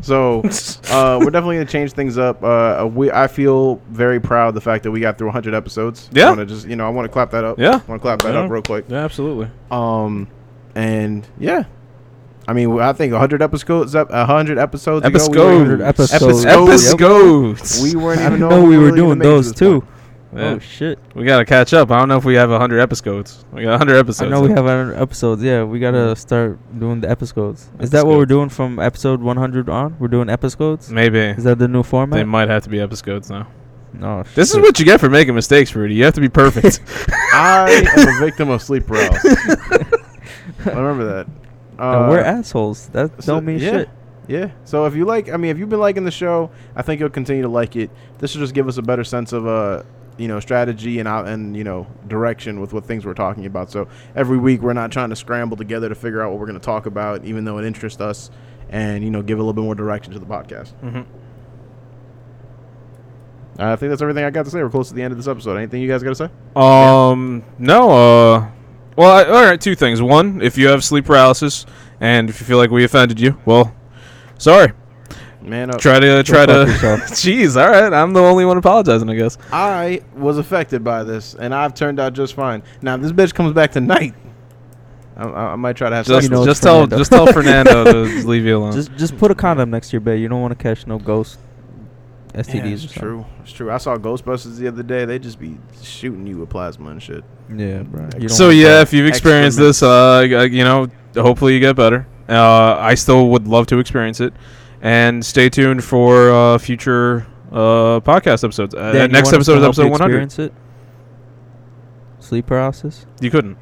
So 0.00 0.40
uh, 0.90 1.18
we're 1.20 1.30
definitely 1.30 1.56
gonna 1.56 1.66
change 1.66 1.92
things 1.92 2.16
up. 2.18 2.42
Uh, 2.42 2.88
we 2.90 3.10
I 3.10 3.26
feel 3.26 3.82
very 3.90 4.20
proud 4.20 4.48
of 4.48 4.54
the 4.54 4.60
fact 4.60 4.84
that 4.84 4.90
we 4.90 5.00
got 5.00 5.18
through 5.18 5.26
100 5.28 5.54
episodes. 5.54 6.08
Yeah. 6.12 6.26
I 6.28 6.30
wanna 6.30 6.46
just 6.46 6.66
you 6.66 6.76
know 6.76 6.86
I 6.86 6.90
want 6.90 7.04
to 7.04 7.12
clap 7.12 7.30
that 7.32 7.44
up. 7.44 7.58
Yeah. 7.58 7.72
want 7.86 7.86
to 7.86 7.98
clap 7.98 8.22
that 8.22 8.32
Yeah. 8.32 8.40
up 8.40 8.50
real 8.50 8.62
quick. 8.62 8.86
Yeah, 8.88 9.04
absolutely. 9.04 9.50
Um, 9.70 10.28
and 10.74 11.26
yeah, 11.38 11.64
I 12.46 12.52
mean 12.52 12.78
I 12.80 12.92
think 12.92 13.12
100 13.12 13.42
episodes 13.42 13.94
up 13.94 14.10
100 14.10 14.58
episodes. 14.58 15.04
ago, 15.06 15.50
we 15.50 15.64
weren't- 15.64 15.82
Episodes. 15.82 16.44
Episodes. 16.44 16.92
Episodes. 16.94 17.82
We 17.82 17.96
weren't 17.96 18.20
even 18.20 18.32
didn't 18.34 18.48
know 18.48 18.60
know 18.60 18.64
we 18.64 18.76
were 18.78 18.84
really 18.86 18.96
doing 18.96 19.18
make 19.18 19.26
it 19.26 19.30
to 19.30 19.34
those 19.34 19.50
this 19.52 19.58
too. 19.58 19.84
Yeah. 20.36 20.42
Oh 20.42 20.58
shit! 20.58 20.98
We 21.14 21.24
gotta 21.24 21.46
catch 21.46 21.72
up. 21.72 21.90
I 21.90 21.98
don't 21.98 22.08
know 22.10 22.18
if 22.18 22.24
we 22.26 22.34
have 22.34 22.50
100 22.50 22.80
episodes. 22.80 23.46
We 23.50 23.62
got 23.62 23.70
100 23.70 23.96
episodes. 23.96 24.26
I 24.26 24.28
know 24.30 24.42
we 24.42 24.50
have 24.50 24.64
100 24.66 24.94
episodes. 25.00 25.42
Yeah, 25.42 25.64
we 25.64 25.78
gotta 25.80 26.14
start 26.16 26.58
doing 26.78 27.00
the 27.00 27.08
episodes. 27.10 27.70
Is 27.80 27.88
that 27.90 28.06
what 28.06 28.18
we're 28.18 28.26
doing 28.26 28.50
from 28.50 28.78
episode 28.78 29.22
100 29.22 29.70
on? 29.70 29.96
We're 29.98 30.08
doing 30.08 30.28
episodes. 30.28 30.90
Maybe 30.90 31.18
Is 31.18 31.44
that 31.44 31.58
the 31.58 31.66
new 31.66 31.82
format? 31.82 32.18
they 32.18 32.24
might 32.24 32.48
have 32.50 32.62
to 32.64 32.68
be 32.68 32.78
episodes 32.78 33.30
now. 33.30 33.46
No. 33.94 34.22
This 34.34 34.50
is 34.50 34.58
what 34.58 34.78
you 34.78 34.84
get 34.84 35.00
for 35.00 35.08
making 35.08 35.34
mistakes, 35.34 35.74
Rudy. 35.74 35.94
You 35.94 36.04
have 36.04 36.12
to 36.14 36.20
be 36.20 36.28
perfect. 36.28 36.80
I 37.32 37.86
am 37.96 38.08
a 38.08 38.20
victim 38.20 38.50
of 38.50 38.60
sleep 38.62 38.86
paralysis. 38.86 39.34
I 40.66 40.70
remember 40.70 41.04
that. 41.04 41.26
No, 41.78 42.08
we're 42.08 42.18
Uh, 42.20 42.24
assholes. 42.24 42.88
That 42.88 43.22
so- 43.22 43.34
don't 43.36 43.44
mean 43.44 43.60
yeah. 43.60 43.70
shit. 43.70 43.90
Yeah. 44.26 44.50
So 44.64 44.84
if 44.86 44.96
you 44.96 45.04
like, 45.04 45.30
I 45.30 45.36
mean, 45.36 45.52
if 45.52 45.58
you've 45.58 45.68
been 45.68 45.78
liking 45.78 46.04
the 46.04 46.10
show, 46.10 46.50
I 46.74 46.82
think 46.82 46.98
you'll 47.00 47.08
continue 47.08 47.42
to 47.42 47.48
like 47.48 47.76
it. 47.76 47.90
This 48.18 48.34
will 48.34 48.40
just 48.42 48.52
give 48.52 48.66
us 48.66 48.76
a 48.76 48.82
better 48.82 49.04
sense 49.04 49.32
of 49.32 49.46
uh, 49.46 49.84
you 50.18 50.26
know, 50.26 50.40
strategy 50.40 50.98
and 50.98 51.06
out 51.08 51.28
and 51.28 51.56
you 51.56 51.62
know, 51.62 51.86
direction 52.08 52.60
with 52.60 52.72
what 52.72 52.84
things 52.84 53.06
we're 53.06 53.14
talking 53.14 53.46
about. 53.46 53.70
So 53.70 53.86
every 54.16 54.36
week 54.38 54.60
we're 54.60 54.72
not 54.72 54.90
trying 54.90 55.10
to 55.10 55.16
scramble 55.16 55.56
together 55.56 55.88
to 55.88 55.94
figure 55.94 56.20
out 56.20 56.30
what 56.30 56.40
we're 56.40 56.46
going 56.46 56.58
to 56.58 56.64
talk 56.64 56.86
about, 56.86 57.24
even 57.24 57.44
though 57.44 57.58
it 57.58 57.64
interests 57.64 58.00
us, 58.00 58.28
and 58.70 59.04
you 59.04 59.10
know, 59.10 59.22
give 59.22 59.38
a 59.38 59.40
little 59.40 59.52
bit 59.54 59.62
more 59.62 59.76
direction 59.76 60.12
to 60.14 60.18
the 60.18 60.26
podcast. 60.26 60.72
Mhm. 60.82 61.06
I 63.60 63.76
think 63.76 63.90
that's 63.90 64.02
everything 64.02 64.24
I 64.24 64.30
got 64.30 64.44
to 64.44 64.50
say. 64.50 64.62
We're 64.62 64.70
close 64.70 64.88
to 64.88 64.94
the 64.94 65.02
end 65.02 65.12
of 65.12 65.18
this 65.18 65.26
episode. 65.28 65.56
Anything 65.56 65.80
you 65.80 65.88
guys 65.88 66.02
got 66.02 66.16
to 66.16 66.28
say? 66.28 66.30
Um, 66.54 67.42
no. 67.58 67.90
Uh, 67.90 68.50
well, 68.98 69.12
I, 69.12 69.24
all 69.24 69.44
right. 69.44 69.60
Two 69.60 69.76
things. 69.76 70.02
One, 70.02 70.42
if 70.42 70.58
you 70.58 70.66
have 70.68 70.82
sleep 70.82 71.04
paralysis, 71.04 71.64
and 72.00 72.28
if 72.28 72.40
you 72.40 72.46
feel 72.46 72.58
like 72.58 72.70
we 72.70 72.82
offended 72.82 73.20
you, 73.20 73.38
well, 73.44 73.72
sorry. 74.38 74.72
Man, 75.40 75.70
uh, 75.70 75.78
Try 75.78 76.00
to 76.00 76.22
try 76.24 76.46
to. 76.46 76.52
Jeez. 77.14 77.56
All 77.56 77.70
right. 77.70 77.92
I'm 77.92 78.12
the 78.12 78.20
only 78.20 78.44
one 78.44 78.58
apologizing, 78.58 79.08
I 79.08 79.14
guess. 79.14 79.38
I 79.52 80.02
was 80.16 80.36
affected 80.36 80.82
by 80.82 81.04
this, 81.04 81.34
and 81.34 81.54
I've 81.54 81.74
turned 81.74 82.00
out 82.00 82.12
just 82.12 82.34
fine. 82.34 82.64
Now, 82.82 82.96
if 82.96 83.02
this 83.02 83.12
bitch 83.12 83.32
comes 83.32 83.52
back 83.52 83.70
tonight, 83.70 84.14
I, 85.16 85.28
I, 85.28 85.52
I 85.52 85.56
might 85.56 85.76
try 85.76 85.90
to 85.90 85.94
have 85.96 86.04
Just 86.06 86.22
sex. 86.22 86.24
You 86.24 86.30
know 86.36 86.44
just 86.44 86.60
tell 86.60 86.80
Fernando. 86.80 86.98
just 86.98 87.12
tell 87.12 87.26
Fernando 87.32 87.84
to 87.84 88.26
leave 88.26 88.44
you 88.44 88.58
alone. 88.58 88.72
Just 88.72 88.92
just 88.96 89.16
put 89.16 89.30
a 89.30 89.34
condom 89.36 89.70
next 89.70 89.90
to 89.90 89.92
your 89.92 90.00
bed. 90.00 90.18
You 90.18 90.28
don't 90.28 90.42
want 90.42 90.58
to 90.58 90.62
catch 90.62 90.88
no 90.88 90.98
ghost 90.98 91.38
STDs. 92.34 92.54
Yeah, 92.54 92.64
it's 92.66 92.82
something. 92.82 93.00
true. 93.00 93.26
It's 93.42 93.52
true. 93.52 93.70
I 93.70 93.78
saw 93.78 93.96
Ghostbusters 93.96 94.56
the 94.58 94.68
other 94.68 94.82
day. 94.82 95.04
They 95.04 95.18
just 95.18 95.38
be 95.38 95.58
shooting 95.82 96.26
you 96.26 96.38
with 96.38 96.50
plasma 96.50 96.90
and 96.90 97.02
shit. 97.02 97.24
Yeah, 97.54 97.82
bro. 97.82 98.08
So 98.28 98.50
yeah, 98.50 98.80
if 98.82 98.92
you've 98.92 99.06
experienced 99.08 99.58
this, 99.58 99.82
uh, 99.82 100.24
you 100.50 100.64
know, 100.64 100.88
hopefully 101.16 101.54
you 101.54 101.60
get 101.60 101.76
better. 101.76 102.06
Uh, 102.28 102.76
I 102.78 102.94
still 102.94 103.28
would 103.30 103.48
love 103.48 103.66
to 103.68 103.78
experience 103.78 104.20
it, 104.20 104.34
and 104.82 105.24
stay 105.24 105.48
tuned 105.48 105.82
for 105.82 106.30
uh, 106.30 106.58
future 106.58 107.26
uh, 107.50 108.00
podcast 108.00 108.44
episodes. 108.44 108.74
Uh, 108.74 109.06
next 109.06 109.12
want 109.12 109.14
us 109.26 109.30
to 109.30 109.36
episode 109.36 109.58
is 109.58 109.64
episode 109.64 109.90
100. 109.90 110.04
experience 110.04 110.38
it? 110.38 110.52
Sleep 112.20 112.46
paralysis. 112.46 113.06
You 113.20 113.30
couldn't. 113.30 113.56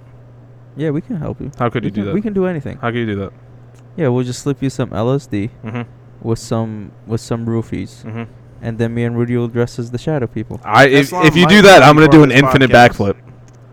Yeah, 0.77 0.91
we 0.91 1.01
can 1.01 1.17
help 1.17 1.41
you. 1.41 1.51
How 1.59 1.71
could 1.71 1.85
we 1.85 1.89
you 1.89 1.91
do 1.93 2.01
can, 2.01 2.07
that? 2.07 2.15
We 2.15 2.21
can 2.21 2.33
do 2.33 2.47
anything. 2.47 2.77
How 2.79 2.89
could 2.91 2.99
you 2.99 3.07
do 3.07 3.17
that? 3.17 3.33
Yeah, 3.97 4.09
we'll 4.09 4.25
just 4.25 4.41
slip 4.43 4.63
you 4.63 4.69
some 4.71 4.91
LSD 4.91 5.51
Mm-hmm. 5.65 5.83
with 6.29 6.39
some 6.39 6.93
with 7.07 7.21
some 7.21 7.47
roofies, 7.47 8.03
Mm-hmm. 8.05 8.25
And 8.63 8.79
then 8.79 8.95
me 8.95 9.05
and 9.05 9.17
Rudy 9.19 9.37
will 9.37 9.49
dress 9.49 9.79
as 9.79 9.91
the 9.91 9.99
shadow 9.99 10.27
people, 10.27 10.61
I 10.65 10.87
if, 10.87 11.05
Islam 11.07 11.27
if 11.27 11.37
you 11.37 11.47
do 11.47 11.63
that, 11.63 11.83
I'm 11.83 11.95
gonna 11.95 12.09
do 12.09 12.23
an 12.23 12.31
infinite 12.33 12.71
podcast. 12.71 12.91
backflip, 12.91 13.17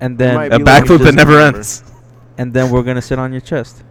and 0.01 0.17
might 0.17 0.19
then 0.19 0.51
a 0.51 0.57
be 0.59 0.63
like 0.63 0.84
backflip 0.84 0.97
that 0.99 1.05
just 1.05 1.15
never 1.15 1.31
remember. 1.34 1.57
ends. 1.57 1.84
and 2.38 2.53
then 2.53 2.69
we're 2.71 2.84
gonna 2.84 3.01
sit 3.01 3.19
on 3.19 3.31
your 3.31 3.41
chest. 3.41 3.84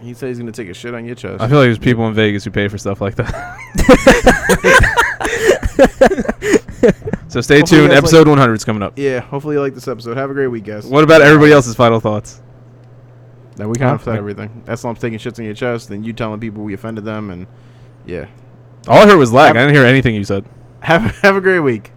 He 0.00 0.14
said 0.14 0.28
he's 0.28 0.38
gonna 0.38 0.50
take 0.52 0.68
a 0.68 0.74
shit 0.74 0.94
on 0.94 1.04
your 1.04 1.14
chest. 1.14 1.42
I 1.42 1.48
feel 1.48 1.58
like 1.58 1.66
there's 1.66 1.78
people 1.78 2.06
in 2.08 2.14
Vegas 2.14 2.44
who 2.44 2.50
pay 2.50 2.68
for 2.68 2.78
stuff 2.78 3.00
like 3.02 3.16
that. 3.16 3.30
so 7.28 7.40
stay 7.40 7.60
Hopefully 7.60 7.80
tuned. 7.80 7.90
guys 7.90 7.98
Episode 7.98 8.28
100 8.28 8.54
is 8.54 8.64
coming 8.64 8.82
up. 8.82 8.98
yeah. 8.98 9.20
Hopefully 9.20 9.56
you 9.56 9.60
like 9.60 9.74
this 9.74 9.88
episode. 9.88 10.16
Have 10.16 10.30
a 10.30 10.34
great 10.34 10.46
week, 10.48 10.64
guys. 10.64 10.86
What 10.86 11.04
about 11.04 11.20
everybody 11.22 11.52
else's 11.52 11.74
final 11.74 12.00
thoughts? 12.00 12.40
That 13.56 13.68
we 13.68 13.74
kind 13.74 13.94
of 13.94 14.02
said 14.02 14.16
everything. 14.16 14.62
That's 14.64 14.82
I'm 14.84 14.94
taking 14.96 15.18
shits 15.18 15.38
on 15.38 15.44
your 15.44 15.54
chest, 15.54 15.90
and 15.90 16.04
you 16.06 16.12
telling 16.14 16.40
people 16.40 16.64
we 16.64 16.72
offended 16.72 17.04
them, 17.04 17.30
and 17.30 17.46
yeah. 18.06 18.26
All 18.88 18.98
I 18.98 19.06
heard 19.06 19.16
was 19.18 19.32
lag. 19.32 19.48
Have- 19.48 19.56
I 19.56 19.60
didn't 19.66 19.74
hear 19.76 19.84
anything 19.84 20.14
you 20.14 20.24
said. 20.24 20.44
Have 20.80 21.02
have 21.20 21.36
a 21.36 21.40
great 21.40 21.60
week. 21.60 21.92